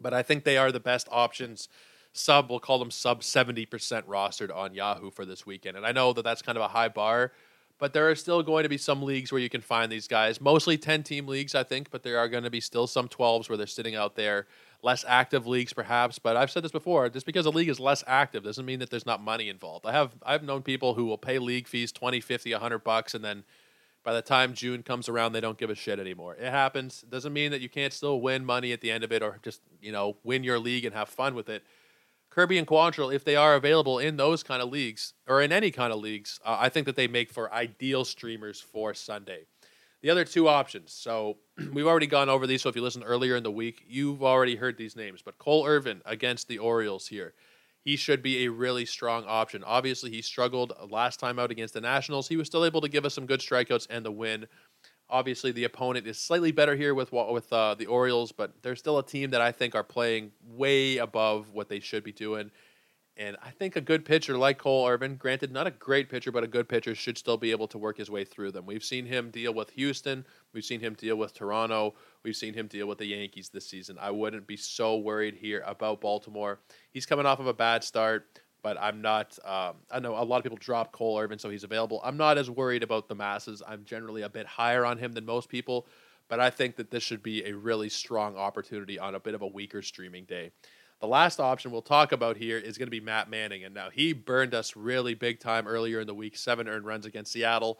but 0.00 0.14
I 0.14 0.22
think 0.22 0.44
they 0.44 0.56
are 0.56 0.70
the 0.70 0.78
best 0.78 1.08
options. 1.10 1.68
Sub, 2.12 2.48
we'll 2.48 2.60
call 2.60 2.78
them 2.78 2.90
sub 2.90 3.22
70% 3.22 3.66
rostered 4.04 4.54
on 4.54 4.72
Yahoo 4.72 5.10
for 5.10 5.24
this 5.24 5.44
weekend. 5.44 5.76
And 5.76 5.84
I 5.84 5.92
know 5.92 6.12
that 6.12 6.22
that's 6.22 6.42
kind 6.42 6.56
of 6.56 6.62
a 6.62 6.68
high 6.68 6.88
bar, 6.88 7.32
but 7.78 7.92
there 7.92 8.08
are 8.08 8.14
still 8.14 8.42
going 8.42 8.62
to 8.62 8.68
be 8.68 8.78
some 8.78 9.02
leagues 9.02 9.32
where 9.32 9.40
you 9.40 9.50
can 9.50 9.60
find 9.60 9.90
these 9.90 10.08
guys. 10.08 10.40
Mostly 10.40 10.78
10 10.78 11.02
team 11.02 11.26
leagues, 11.26 11.54
I 11.54 11.62
think, 11.62 11.90
but 11.90 12.02
there 12.02 12.18
are 12.18 12.28
going 12.28 12.44
to 12.44 12.50
be 12.50 12.60
still 12.60 12.86
some 12.86 13.08
12s 13.08 13.48
where 13.48 13.58
they're 13.58 13.66
sitting 13.66 13.96
out 13.96 14.14
there 14.14 14.46
less 14.82 15.04
active 15.08 15.46
leagues 15.46 15.72
perhaps 15.72 16.18
but 16.18 16.36
i've 16.36 16.50
said 16.50 16.62
this 16.62 16.72
before 16.72 17.08
just 17.08 17.26
because 17.26 17.46
a 17.46 17.50
league 17.50 17.68
is 17.68 17.80
less 17.80 18.04
active 18.06 18.44
doesn't 18.44 18.66
mean 18.66 18.78
that 18.78 18.90
there's 18.90 19.06
not 19.06 19.22
money 19.22 19.48
involved. 19.48 19.86
I 19.86 19.92
have 19.92 20.12
i've 20.24 20.42
known 20.42 20.62
people 20.62 20.94
who 20.94 21.04
will 21.04 21.18
pay 21.18 21.38
league 21.38 21.66
fees 21.68 21.92
20 21.92 22.20
50 22.20 22.52
100 22.52 22.78
bucks 22.84 23.14
and 23.14 23.24
then 23.24 23.44
by 24.04 24.12
the 24.12 24.22
time 24.22 24.54
june 24.54 24.82
comes 24.82 25.08
around 25.08 25.32
they 25.32 25.40
don't 25.40 25.58
give 25.58 25.70
a 25.70 25.74
shit 25.74 25.98
anymore. 25.98 26.34
It 26.34 26.50
happens. 26.50 27.02
Doesn't 27.02 27.32
mean 27.32 27.50
that 27.50 27.60
you 27.60 27.68
can't 27.68 27.92
still 27.92 28.20
win 28.20 28.44
money 28.44 28.72
at 28.72 28.80
the 28.80 28.90
end 28.90 29.02
of 29.04 29.12
it 29.12 29.22
or 29.22 29.38
just 29.42 29.60
you 29.80 29.92
know 29.92 30.16
win 30.22 30.44
your 30.44 30.58
league 30.58 30.84
and 30.84 30.94
have 30.94 31.08
fun 31.08 31.34
with 31.34 31.48
it. 31.48 31.64
Kirby 32.30 32.58
and 32.58 32.66
quantrill 32.66 33.14
if 33.14 33.24
they 33.24 33.34
are 33.34 33.54
available 33.54 33.98
in 33.98 34.18
those 34.18 34.42
kind 34.42 34.60
of 34.60 34.68
leagues 34.68 35.14
or 35.26 35.40
in 35.40 35.52
any 35.52 35.70
kind 35.70 35.90
of 35.90 36.00
leagues 36.00 36.38
uh, 36.44 36.58
i 36.60 36.68
think 36.68 36.84
that 36.84 36.94
they 36.94 37.08
make 37.08 37.30
for 37.30 37.50
ideal 37.50 38.04
streamers 38.04 38.60
for 38.60 38.92
sunday 38.92 39.46
the 40.06 40.12
other 40.12 40.24
two 40.24 40.46
options. 40.46 40.92
So 40.92 41.38
we've 41.72 41.88
already 41.88 42.06
gone 42.06 42.28
over 42.28 42.46
these. 42.46 42.62
So 42.62 42.68
if 42.68 42.76
you 42.76 42.82
listened 42.82 43.02
earlier 43.04 43.34
in 43.34 43.42
the 43.42 43.50
week, 43.50 43.82
you've 43.88 44.22
already 44.22 44.54
heard 44.54 44.78
these 44.78 44.94
names. 44.94 45.20
But 45.20 45.36
Cole 45.38 45.66
Irvin 45.66 46.00
against 46.06 46.46
the 46.46 46.58
Orioles 46.58 47.08
here. 47.08 47.34
he 47.82 47.96
should 47.96 48.22
be 48.22 48.44
a 48.44 48.50
really 48.50 48.86
strong 48.86 49.24
option. 49.26 49.64
Obviously, 49.64 50.10
he 50.10 50.22
struggled 50.22 50.72
last 50.90 51.18
time 51.18 51.40
out 51.40 51.50
against 51.50 51.74
the 51.74 51.80
Nationals. 51.80 52.28
He 52.28 52.36
was 52.36 52.46
still 52.46 52.64
able 52.64 52.80
to 52.82 52.88
give 52.88 53.04
us 53.04 53.14
some 53.14 53.26
good 53.26 53.40
strikeouts 53.40 53.88
and 53.90 54.04
the 54.04 54.12
win. 54.12 54.46
Obviously, 55.10 55.50
the 55.50 55.64
opponent 55.64 56.06
is 56.06 56.18
slightly 56.18 56.52
better 56.52 56.76
here 56.76 56.94
with 56.94 57.12
with 57.12 57.52
uh, 57.52 57.74
the 57.74 57.86
Orioles, 57.86 58.30
but 58.30 58.62
they're 58.62 58.76
still 58.76 58.98
a 58.98 59.06
team 59.06 59.30
that 59.30 59.40
I 59.40 59.50
think 59.50 59.74
are 59.74 59.84
playing 59.84 60.30
way 60.44 60.98
above 60.98 61.50
what 61.52 61.68
they 61.68 61.80
should 61.80 62.04
be 62.04 62.12
doing. 62.12 62.52
And 63.18 63.36
I 63.42 63.50
think 63.50 63.76
a 63.76 63.80
good 63.80 64.04
pitcher 64.04 64.36
like 64.36 64.58
Cole 64.58 64.86
Irvin, 64.86 65.16
granted 65.16 65.50
not 65.50 65.66
a 65.66 65.70
great 65.70 66.10
pitcher, 66.10 66.30
but 66.30 66.44
a 66.44 66.46
good 66.46 66.68
pitcher, 66.68 66.94
should 66.94 67.16
still 67.16 67.38
be 67.38 67.50
able 67.50 67.66
to 67.68 67.78
work 67.78 67.96
his 67.96 68.10
way 68.10 68.24
through 68.24 68.52
them. 68.52 68.66
We've 68.66 68.84
seen 68.84 69.06
him 69.06 69.30
deal 69.30 69.54
with 69.54 69.70
Houston. 69.70 70.26
We've 70.52 70.64
seen 70.64 70.80
him 70.80 70.92
deal 70.92 71.16
with 71.16 71.32
Toronto. 71.32 71.94
We've 72.24 72.36
seen 72.36 72.52
him 72.52 72.66
deal 72.66 72.86
with 72.86 72.98
the 72.98 73.06
Yankees 73.06 73.48
this 73.48 73.66
season. 73.66 73.96
I 73.98 74.10
wouldn't 74.10 74.46
be 74.46 74.58
so 74.58 74.98
worried 74.98 75.34
here 75.34 75.62
about 75.66 76.02
Baltimore. 76.02 76.60
He's 76.90 77.06
coming 77.06 77.24
off 77.24 77.40
of 77.40 77.46
a 77.46 77.54
bad 77.54 77.82
start, 77.82 78.38
but 78.62 78.76
I'm 78.78 79.00
not. 79.00 79.38
Um, 79.46 79.76
I 79.90 79.98
know 80.00 80.14
a 80.14 80.22
lot 80.22 80.36
of 80.36 80.42
people 80.42 80.58
drop 80.60 80.92
Cole 80.92 81.18
Irvin, 81.18 81.38
so 81.38 81.48
he's 81.48 81.64
available. 81.64 82.02
I'm 82.04 82.18
not 82.18 82.36
as 82.36 82.50
worried 82.50 82.82
about 82.82 83.08
the 83.08 83.14
masses. 83.14 83.62
I'm 83.66 83.84
generally 83.84 84.22
a 84.22 84.28
bit 84.28 84.44
higher 84.44 84.84
on 84.84 84.98
him 84.98 85.12
than 85.12 85.24
most 85.24 85.48
people, 85.48 85.86
but 86.28 86.38
I 86.38 86.50
think 86.50 86.76
that 86.76 86.90
this 86.90 87.02
should 87.02 87.22
be 87.22 87.46
a 87.46 87.54
really 87.54 87.88
strong 87.88 88.36
opportunity 88.36 88.98
on 88.98 89.14
a 89.14 89.20
bit 89.20 89.34
of 89.34 89.40
a 89.40 89.46
weaker 89.46 89.80
streaming 89.80 90.26
day. 90.26 90.50
The 91.00 91.06
last 91.06 91.40
option 91.40 91.70
we'll 91.70 91.82
talk 91.82 92.12
about 92.12 92.38
here 92.38 92.58
is 92.58 92.78
going 92.78 92.86
to 92.86 92.90
be 92.90 93.00
Matt 93.00 93.28
Manning. 93.28 93.64
And 93.64 93.74
now 93.74 93.90
he 93.90 94.12
burned 94.12 94.54
us 94.54 94.76
really 94.76 95.14
big 95.14 95.40
time 95.40 95.68
earlier 95.68 96.00
in 96.00 96.06
the 96.06 96.14
week, 96.14 96.36
seven 96.36 96.68
earned 96.68 96.86
runs 96.86 97.04
against 97.04 97.32
Seattle. 97.32 97.78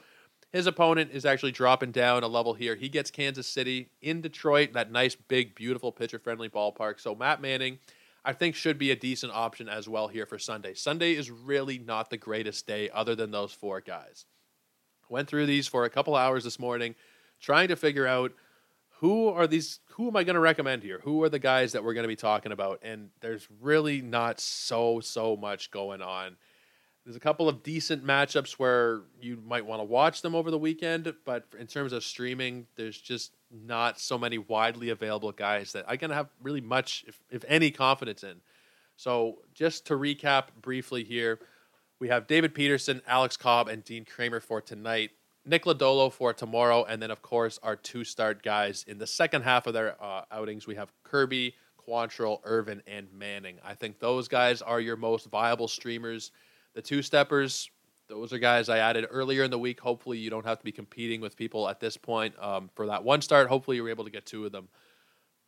His 0.53 0.67
opponent 0.67 1.11
is 1.13 1.25
actually 1.25 1.53
dropping 1.53 1.93
down 1.93 2.23
a 2.23 2.29
level 2.29 2.55
here. 2.55 2.77
He 2.77 2.89
gets 2.89 3.11
Kansas 3.11 3.47
City 3.47 3.89
in 4.03 4.21
Detroit, 4.21 4.75
that 4.75 4.93
nice, 4.93 5.15
big, 5.15 5.55
beautiful, 5.55 5.93
pitcher 5.93 6.19
friendly 6.19 6.49
ballpark. 6.49 7.01
So 7.01 7.15
Matt 7.15 7.41
Manning, 7.41 7.79
I 8.25 8.33
think, 8.33 8.55
should 8.55 8.79
be 8.79 8.91
a 8.91 8.97
decent 8.97 9.33
option 9.33 9.69
as 9.69 9.89
well 9.89 10.09
here 10.09 10.27
for 10.27 10.39
Sunday. 10.39 10.75
Sunday 10.75 11.15
is 11.15 11.31
really 11.31 11.79
not 11.79 12.11
the 12.11 12.17
greatest 12.17 12.67
day 12.67 12.91
other 12.91 13.15
than 13.15 13.31
those 13.31 13.53
four 13.53 13.81
guys. 13.81 14.27
Went 15.09 15.29
through 15.29 15.47
these 15.47 15.67
for 15.67 15.85
a 15.85 15.91
couple 15.91 16.15
hours 16.15 16.45
this 16.45 16.59
morning, 16.59 16.95
trying 17.41 17.69
to 17.69 17.77
figure 17.77 18.07
out 18.07 18.33
who 19.01 19.29
are 19.29 19.47
these 19.47 19.81
who 19.91 20.09
am 20.09 20.17
i 20.17 20.25
going 20.25 20.35
to 20.35 20.41
recommend 20.41 20.83
here? 20.83 21.01
Who 21.05 21.23
are 21.23 21.29
the 21.29 21.39
guys 21.39 21.73
that 21.73 21.85
we're 21.85 21.95
going 21.95 22.05
to 22.05 22.09
be 22.09 22.17
talking 22.17 22.53
about? 22.53 22.81
And 22.83 23.11
there's 23.21 23.47
really 23.61 24.01
not 24.01 24.41
so 24.41 25.01
so 25.01 25.37
much 25.37 25.71
going 25.71 26.03
on. 26.03 26.37
There's 27.05 27.17
a 27.17 27.21
couple 27.21 27.49
of 27.49 27.63
decent 27.63 28.05
matchups 28.05 28.53
where 28.53 29.03
you 29.21 29.41
might 29.47 29.65
want 29.65 29.81
to 29.81 29.85
watch 29.85 30.23
them 30.23 30.35
over 30.35 30.51
the 30.51 30.59
weekend 30.59 31.13
but 31.25 31.47
in 31.59 31.67
terms 31.69 31.93
of 31.93 32.03
streaming 32.03 32.67
there's 32.77 33.01
just 33.01 33.33
not 33.53 34.01
so 34.01 34.19
many 34.19 34.39
widely 34.39 34.91
available 34.91 35.31
guys 35.31 35.71
that 35.71 35.85
i 35.87 35.97
can 35.97 36.11
have 36.11 36.29
really 36.43 36.61
much 36.61 37.05
if, 37.07 37.23
if 37.31 37.45
any 37.47 37.71
confidence 37.71 38.25
in. 38.25 38.41
So 38.97 39.39
just 39.55 39.87
to 39.87 39.95
recap 39.95 40.47
briefly 40.61 41.05
here 41.05 41.39
we 42.01 42.09
have 42.09 42.27
david 42.27 42.55
peterson 42.55 43.01
alex 43.07 43.37
cobb 43.37 43.69
and 43.69 43.85
dean 43.85 44.05
Kremer 44.05 44.41
for 44.41 44.61
tonight 44.61 45.11
Nick 45.47 45.65
Lodolo 45.65 46.13
for 46.13 46.33
tomorrow, 46.33 46.85
and 46.85 47.01
then 47.01 47.13
of 47.13 47.23
course 47.23 47.59
our 47.63 47.77
two 47.77 48.03
start 48.03 48.43
guys 48.43 48.85
in 48.89 48.99
the 48.99 49.07
second 49.07 49.43
half 49.43 49.67
of 49.69 49.75
their 49.75 49.97
uh, 50.03 50.23
outings. 50.33 50.67
We 50.67 50.75
have 50.75 50.93
Kirby, 51.05 51.55
Quantrill, 51.87 52.41
Irvin, 52.43 52.83
and 52.87 53.07
Manning. 53.13 53.59
I 53.65 53.75
think 53.75 54.01
those 54.01 54.27
guys 54.27 54.61
are 54.61 54.81
your 54.81 54.97
most 54.97 55.31
viable 55.31 55.69
streamers. 55.69 56.33
The 56.75 56.83
two 56.83 57.01
steppers, 57.01 57.71
those 58.09 58.33
are 58.33 58.39
guys 58.39 58.69
I 58.69 58.79
added 58.79 59.07
earlier 59.09 59.45
in 59.45 59.53
the 59.53 59.59
week. 59.59 59.81
Hopefully, 59.81 60.19
you 60.19 60.31
don't 60.31 60.45
have 60.45 60.59
to 60.59 60.65
be 60.65 60.73
competing 60.73 61.21
with 61.21 61.37
people 61.37 61.69
at 61.69 61.79
this 61.79 61.97
point 61.97 62.35
um, 62.41 62.69
for 62.75 62.87
that 62.87 63.05
one 63.05 63.23
start. 63.23 63.49
Hopefully, 63.49 63.77
you're 63.77 63.89
able 63.89 64.05
to 64.05 64.11
get 64.11 64.27
two 64.27 64.45
of 64.47 64.53
them. 64.53 64.69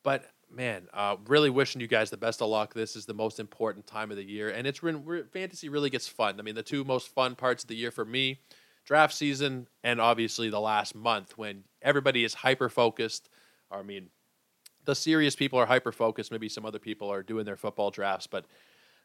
But 0.05 0.30
man, 0.49 0.86
uh, 0.94 1.16
really 1.26 1.51
wishing 1.51 1.80
you 1.80 1.88
guys 1.88 2.09
the 2.11 2.16
best 2.16 2.40
of 2.40 2.49
luck. 2.49 2.72
This 2.72 2.94
is 2.94 3.05
the 3.05 3.14
most 3.14 3.40
important 3.40 3.88
time 3.88 4.12
of 4.12 4.16
the 4.16 4.24
year, 4.24 4.49
and 4.49 4.64
it's 4.64 4.80
when 4.80 5.24
fantasy 5.32 5.68
really 5.68 5.90
gets 5.90 6.07
fun. 6.07 6.38
I 6.38 6.42
mean, 6.42 6.55
the 6.55 6.62
two 6.62 6.84
most 6.84 7.09
fun 7.09 7.34
parts 7.34 7.64
of 7.64 7.68
the 7.68 7.76
year 7.76 7.90
for 7.90 8.05
me 8.05 8.38
draft 8.89 9.12
season 9.12 9.68
and 9.84 10.01
obviously 10.01 10.49
the 10.49 10.59
last 10.59 10.95
month 10.95 11.36
when 11.36 11.62
everybody 11.82 12.24
is 12.24 12.32
hyper 12.32 12.70
focused. 12.70 13.28
I 13.70 13.82
mean, 13.82 14.09
the 14.86 14.95
serious 14.95 15.36
people 15.36 15.59
are 15.59 15.66
hyper 15.66 15.93
focused. 15.93 16.32
Maybe 16.32 16.49
some 16.49 16.64
other 16.64 16.78
people 16.78 17.12
are 17.12 17.22
doing 17.22 17.45
their 17.45 17.59
football 17.59 17.91
drafts, 17.91 18.26
but 18.26 18.47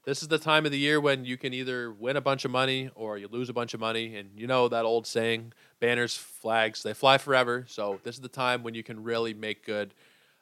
this 0.06 0.22
is 0.22 0.30
the 0.30 0.38
time 0.38 0.66
of 0.66 0.72
the 0.72 0.78
year 0.78 1.02
when 1.02 1.26
you 1.26 1.36
can 1.36 1.54
either 1.54 1.92
win 1.92 2.16
a 2.16 2.22
bunch 2.22 2.46
of 2.46 2.52
money 2.52 2.92
or 2.96 3.18
you 3.18 3.28
lose 3.28 3.50
a 3.50 3.54
bunch 3.54 3.74
of 3.74 3.82
money. 3.82 4.16
And 4.16 4.30
you 4.38 4.48
know 4.48 4.70
that 4.70 4.86
old 4.86 5.06
saying 5.06 5.52
banners, 5.82 6.16
flags, 6.16 6.82
they 6.82 6.94
fly 6.94 7.18
forever. 7.18 7.66
So 7.68 8.00
this 8.06 8.16
is 8.16 8.22
the 8.22 8.30
time 8.30 8.64
when 8.64 8.76
you 8.76 8.84
can 8.84 9.04
really 9.04 9.34
make 9.34 9.66
good 9.66 9.94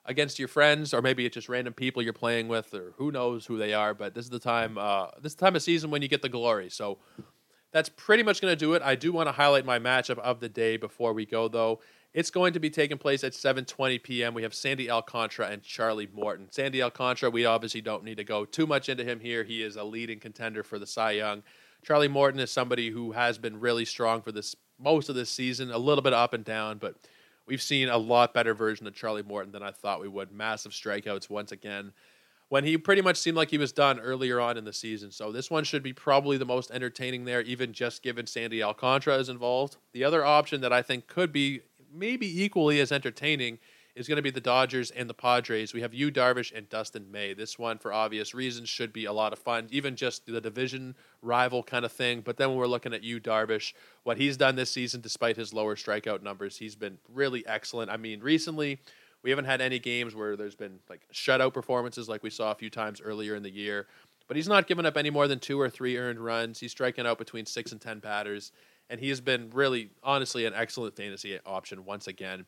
against 0.05 0.37
your 0.37 0.49
friends, 0.49 0.93
or 0.93 1.01
maybe 1.01 1.25
it's 1.25 1.33
just 1.33 1.49
random 1.49 1.73
people 1.73 2.03
you're 2.03 2.13
playing 2.13 2.47
with, 2.47 2.75
or 2.75 2.93
who 2.97 3.11
knows 3.11 3.47
who 3.47 3.57
they 3.57 3.73
are. 3.73 3.95
But 3.95 4.13
this 4.13 4.25
is 4.25 4.31
the 4.31 4.39
time, 4.39 4.77
uh, 4.77 5.07
this 5.19 5.31
is 5.31 5.35
the 5.35 5.45
time 5.45 5.55
of 5.55 5.63
season 5.63 5.89
when 5.89 6.03
you 6.03 6.07
get 6.07 6.21
the 6.21 6.29
glory. 6.29 6.69
So 6.69 6.99
that's 7.71 7.89
pretty 7.89 8.23
much 8.23 8.41
going 8.41 8.51
to 8.51 8.55
do 8.55 8.73
it. 8.73 8.81
I 8.81 8.95
do 8.95 9.11
want 9.11 9.27
to 9.27 9.33
highlight 9.33 9.65
my 9.65 9.79
matchup 9.79 10.19
of 10.19 10.39
the 10.39 10.49
day 10.49 10.77
before 10.77 11.13
we 11.13 11.25
go, 11.25 11.47
though. 11.47 11.79
It's 12.13 12.29
going 12.29 12.51
to 12.53 12.59
be 12.59 12.69
taking 12.69 12.97
place 12.97 13.23
at 13.23 13.31
7:20 13.31 14.03
p.m. 14.03 14.33
We 14.33 14.43
have 14.43 14.53
Sandy 14.53 14.89
Alcantara 14.89 15.47
and 15.47 15.63
Charlie 15.63 16.09
Morton. 16.13 16.49
Sandy 16.51 16.83
Alcantara, 16.83 17.29
we 17.29 17.45
obviously 17.45 17.79
don't 17.79 18.03
need 18.03 18.17
to 18.17 18.25
go 18.25 18.43
too 18.43 18.67
much 18.67 18.89
into 18.89 19.05
him 19.05 19.21
here. 19.21 19.45
He 19.45 19.63
is 19.63 19.77
a 19.77 19.83
leading 19.83 20.19
contender 20.19 20.63
for 20.63 20.77
the 20.77 20.85
Cy 20.85 21.11
Young. 21.11 21.43
Charlie 21.83 22.09
Morton 22.09 22.41
is 22.41 22.51
somebody 22.51 22.89
who 22.89 23.13
has 23.13 23.37
been 23.37 23.59
really 23.59 23.85
strong 23.85 24.21
for 24.21 24.33
this 24.33 24.55
most 24.77 25.07
of 25.07 25.15
this 25.15 25.29
season, 25.29 25.71
a 25.71 25.77
little 25.77 26.01
bit 26.01 26.13
up 26.13 26.33
and 26.33 26.43
down, 26.43 26.79
but 26.79 26.95
we've 27.45 27.61
seen 27.61 27.87
a 27.87 27.97
lot 27.97 28.33
better 28.33 28.53
version 28.53 28.87
of 28.87 28.93
Charlie 28.93 29.23
Morton 29.23 29.51
than 29.51 29.63
I 29.63 29.71
thought 29.71 30.01
we 30.01 30.07
would. 30.07 30.31
Massive 30.31 30.73
strikeouts 30.73 31.29
once 31.29 31.51
again 31.51 31.93
when 32.51 32.65
he 32.65 32.77
pretty 32.77 33.01
much 33.01 33.15
seemed 33.15 33.37
like 33.37 33.49
he 33.49 33.57
was 33.57 33.71
done 33.71 33.97
earlier 33.97 34.37
on 34.41 34.57
in 34.57 34.65
the 34.65 34.73
season. 34.73 35.09
So 35.09 35.31
this 35.31 35.49
one 35.49 35.63
should 35.63 35.81
be 35.81 35.93
probably 35.93 36.35
the 36.35 36.43
most 36.43 36.69
entertaining 36.69 37.23
there, 37.23 37.39
even 37.39 37.71
just 37.71 38.03
given 38.03 38.27
Sandy 38.27 38.61
Alcantara 38.61 39.15
is 39.19 39.29
involved. 39.29 39.77
The 39.93 40.03
other 40.03 40.25
option 40.25 40.59
that 40.59 40.73
I 40.73 40.81
think 40.81 41.07
could 41.07 41.31
be 41.31 41.61
maybe 41.93 42.43
equally 42.43 42.81
as 42.81 42.91
entertaining 42.91 43.59
is 43.95 44.05
going 44.05 44.17
to 44.17 44.21
be 44.21 44.31
the 44.31 44.41
Dodgers 44.41 44.91
and 44.91 45.09
the 45.09 45.13
Padres. 45.13 45.73
We 45.73 45.79
have 45.79 45.93
Yu 45.93 46.11
Darvish 46.11 46.51
and 46.53 46.67
Dustin 46.67 47.09
May. 47.09 47.33
This 47.33 47.57
one, 47.57 47.77
for 47.77 47.93
obvious 47.93 48.33
reasons, 48.33 48.67
should 48.67 48.91
be 48.91 49.05
a 49.05 49.13
lot 49.13 49.31
of 49.31 49.39
fun, 49.39 49.67
even 49.71 49.95
just 49.95 50.25
the 50.25 50.41
division 50.41 50.97
rival 51.21 51.63
kind 51.63 51.85
of 51.85 51.93
thing. 51.93 52.19
But 52.19 52.35
then 52.35 52.49
when 52.49 52.57
we're 52.57 52.67
looking 52.67 52.93
at 52.93 53.01
Yu 53.01 53.21
Darvish, 53.21 53.71
what 54.03 54.17
he's 54.17 54.35
done 54.35 54.57
this 54.57 54.71
season, 54.71 54.99
despite 54.99 55.37
his 55.37 55.53
lower 55.53 55.77
strikeout 55.77 56.21
numbers, 56.21 56.57
he's 56.57 56.75
been 56.75 56.97
really 57.13 57.47
excellent. 57.47 57.89
I 57.89 57.95
mean, 57.95 58.19
recently 58.19 58.79
we 59.23 59.29
haven't 59.29 59.45
had 59.45 59.61
any 59.61 59.79
games 59.79 60.15
where 60.15 60.35
there's 60.35 60.55
been 60.55 60.79
like 60.89 61.01
shutout 61.13 61.53
performances 61.53 62.09
like 62.09 62.23
we 62.23 62.29
saw 62.29 62.51
a 62.51 62.55
few 62.55 62.69
times 62.69 63.01
earlier 63.01 63.35
in 63.35 63.43
the 63.43 63.51
year. 63.51 63.87
But 64.27 64.37
he's 64.37 64.47
not 64.47 64.67
giving 64.67 64.85
up 64.85 64.97
any 64.97 65.09
more 65.09 65.27
than 65.27 65.39
two 65.39 65.59
or 65.59 65.69
three 65.69 65.97
earned 65.97 66.19
runs. 66.19 66.59
He's 66.59 66.71
striking 66.71 67.05
out 67.05 67.17
between 67.17 67.45
six 67.45 67.71
and 67.71 67.81
ten 67.81 67.99
batters, 67.99 68.51
and 68.89 68.99
he 68.99 69.09
has 69.09 69.19
been 69.19 69.49
really, 69.51 69.89
honestly, 70.03 70.45
an 70.45 70.53
excellent 70.55 70.95
fantasy 70.95 71.37
option 71.45 71.83
once 71.85 72.07
again. 72.07 72.45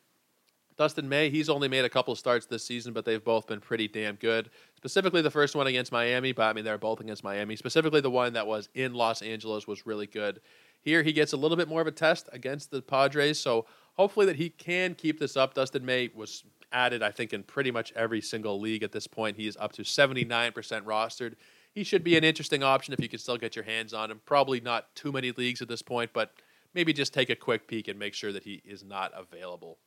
Dustin 0.76 1.08
May, 1.08 1.30
he's 1.30 1.48
only 1.48 1.68
made 1.68 1.84
a 1.84 1.88
couple 1.88 2.14
starts 2.16 2.46
this 2.46 2.64
season, 2.64 2.92
but 2.92 3.04
they've 3.04 3.22
both 3.22 3.46
been 3.46 3.60
pretty 3.60 3.86
damn 3.86 4.16
good. 4.16 4.50
Specifically, 4.76 5.22
the 5.22 5.30
first 5.30 5.54
one 5.54 5.66
against 5.66 5.92
Miami, 5.92 6.32
but 6.32 6.44
I 6.44 6.52
mean, 6.52 6.64
they're 6.64 6.78
both 6.78 7.00
against 7.00 7.22
Miami. 7.22 7.54
Specifically, 7.54 8.00
the 8.00 8.10
one 8.10 8.32
that 8.32 8.46
was 8.46 8.68
in 8.74 8.92
Los 8.94 9.22
Angeles 9.22 9.68
was 9.68 9.86
really 9.86 10.06
good. 10.06 10.40
Here, 10.80 11.02
he 11.02 11.12
gets 11.12 11.32
a 11.32 11.36
little 11.36 11.56
bit 11.56 11.68
more 11.68 11.80
of 11.80 11.86
a 11.86 11.92
test 11.92 12.28
against 12.32 12.70
the 12.70 12.82
Padres, 12.82 13.38
so 13.38 13.66
hopefully 13.94 14.26
that 14.26 14.36
he 14.36 14.50
can 14.50 14.94
keep 14.94 15.20
this 15.20 15.36
up. 15.36 15.54
Dustin 15.54 15.84
May 15.84 16.10
was 16.14 16.44
added, 16.74 17.02
I 17.02 17.10
think, 17.10 17.32
in 17.32 17.42
pretty 17.44 17.70
much 17.70 17.92
every 17.92 18.20
single 18.20 18.60
league 18.60 18.82
at 18.82 18.92
this 18.92 19.06
point. 19.06 19.36
He 19.36 19.46
is 19.46 19.56
up 19.58 19.72
to 19.72 19.82
79% 19.82 20.52
rostered. 20.82 21.34
He 21.72 21.84
should 21.84 22.04
be 22.04 22.16
an 22.16 22.24
interesting 22.24 22.62
option 22.62 22.92
if 22.92 23.00
you 23.00 23.08
can 23.08 23.18
still 23.18 23.38
get 23.38 23.56
your 23.56 23.64
hands 23.64 23.94
on 23.94 24.10
him. 24.10 24.20
Probably 24.26 24.60
not 24.60 24.94
too 24.94 25.12
many 25.12 25.32
leagues 25.32 25.62
at 25.62 25.68
this 25.68 25.82
point, 25.82 26.10
but 26.12 26.34
maybe 26.74 26.92
just 26.92 27.14
take 27.14 27.30
a 27.30 27.36
quick 27.36 27.66
peek 27.66 27.88
and 27.88 27.98
make 27.98 28.14
sure 28.14 28.32
that 28.32 28.44
he 28.44 28.60
is 28.64 28.84
not 28.84 29.12
available. 29.16 29.78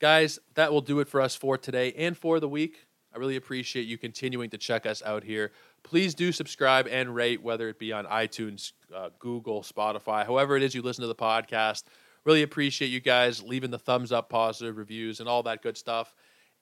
Guys, 0.00 0.38
that 0.54 0.72
will 0.72 0.80
do 0.80 1.00
it 1.00 1.08
for 1.08 1.20
us 1.20 1.34
for 1.34 1.56
today 1.56 1.92
and 1.92 2.16
for 2.16 2.40
the 2.40 2.48
week. 2.48 2.86
I 3.14 3.18
really 3.18 3.36
appreciate 3.36 3.86
you 3.86 3.96
continuing 3.96 4.50
to 4.50 4.58
check 4.58 4.84
us 4.84 5.02
out 5.02 5.24
here. 5.24 5.52
Please 5.82 6.14
do 6.14 6.32
subscribe 6.32 6.86
and 6.86 7.14
rate, 7.14 7.42
whether 7.42 7.70
it 7.70 7.78
be 7.78 7.90
on 7.90 8.04
iTunes, 8.04 8.72
uh, 8.94 9.08
Google, 9.18 9.62
Spotify, 9.62 10.26
however 10.26 10.56
it 10.56 10.62
is 10.62 10.74
you 10.74 10.82
listen 10.82 11.00
to 11.00 11.08
the 11.08 11.14
podcast. 11.14 11.84
Really 12.26 12.42
appreciate 12.42 12.88
you 12.88 12.98
guys 12.98 13.40
leaving 13.40 13.70
the 13.70 13.78
thumbs 13.78 14.10
up, 14.10 14.28
positive 14.28 14.76
reviews, 14.76 15.20
and 15.20 15.28
all 15.28 15.44
that 15.44 15.62
good 15.62 15.76
stuff. 15.76 16.12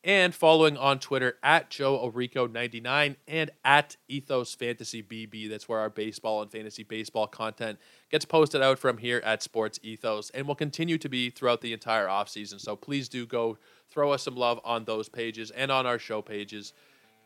And 0.05 0.35
following 0.35 0.77
on 0.77 0.99
Twitter 0.99 1.39
at 1.43 1.71
Joe 1.71 1.99
Orico99 2.07 3.17
and 3.27 3.51
at 3.65 3.97
Ethos 4.07 4.55
Fantasy 4.55 5.03
BB. 5.03 5.49
That's 5.49 5.67
where 5.67 5.79
our 5.79 5.89
baseball 5.89 6.43
and 6.43 6.53
fantasy 6.53 6.83
baseball 6.83 7.27
content 7.27 7.79
gets 8.11 8.27
posted 8.27 8.61
out 8.61 8.79
from 8.79 8.99
here 8.99 9.23
at 9.25 9.43
Sports 9.43 9.81
Ethos 9.83 10.29
and 10.31 10.47
will 10.47 10.55
continue 10.55 10.99
to 10.99 11.09
be 11.09 11.31
throughout 11.31 11.63
the 11.63 11.73
entire 11.73 12.09
offseason. 12.09 12.61
So 12.61 12.77
please 12.77 13.09
do 13.09 13.25
go 13.25 13.57
throw 13.91 14.13
us 14.13 14.25
some 14.25 14.37
love 14.37 14.61
on 14.65 14.85
those 14.85 15.09
pages 15.09 15.51
and 15.51 15.73
on 15.73 15.87
our 15.87 15.99
show 15.99 16.21
pages. 16.21 16.75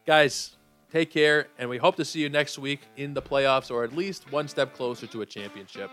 Guys, 0.07 0.57
take 0.93 1.11
care, 1.11 1.49
and 1.59 1.69
we 1.69 1.79
hope 1.79 1.97
to 1.97 2.05
see 2.05 2.21
you 2.21 2.29
next 2.29 2.57
week 2.57 2.83
in 2.97 3.15
the 3.15 3.23
playoffs 3.23 3.73
or 3.73 3.83
at 3.83 3.97
least 3.97 4.31
one 4.31 4.47
step 4.47 4.75
closer 4.75 5.09
to 5.09 5.23
a 5.23 5.27
championship. 5.27 5.91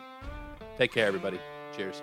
Take 0.77 0.91
care, 0.91 1.07
everybody. 1.07 1.39
Cheers. 1.75 2.01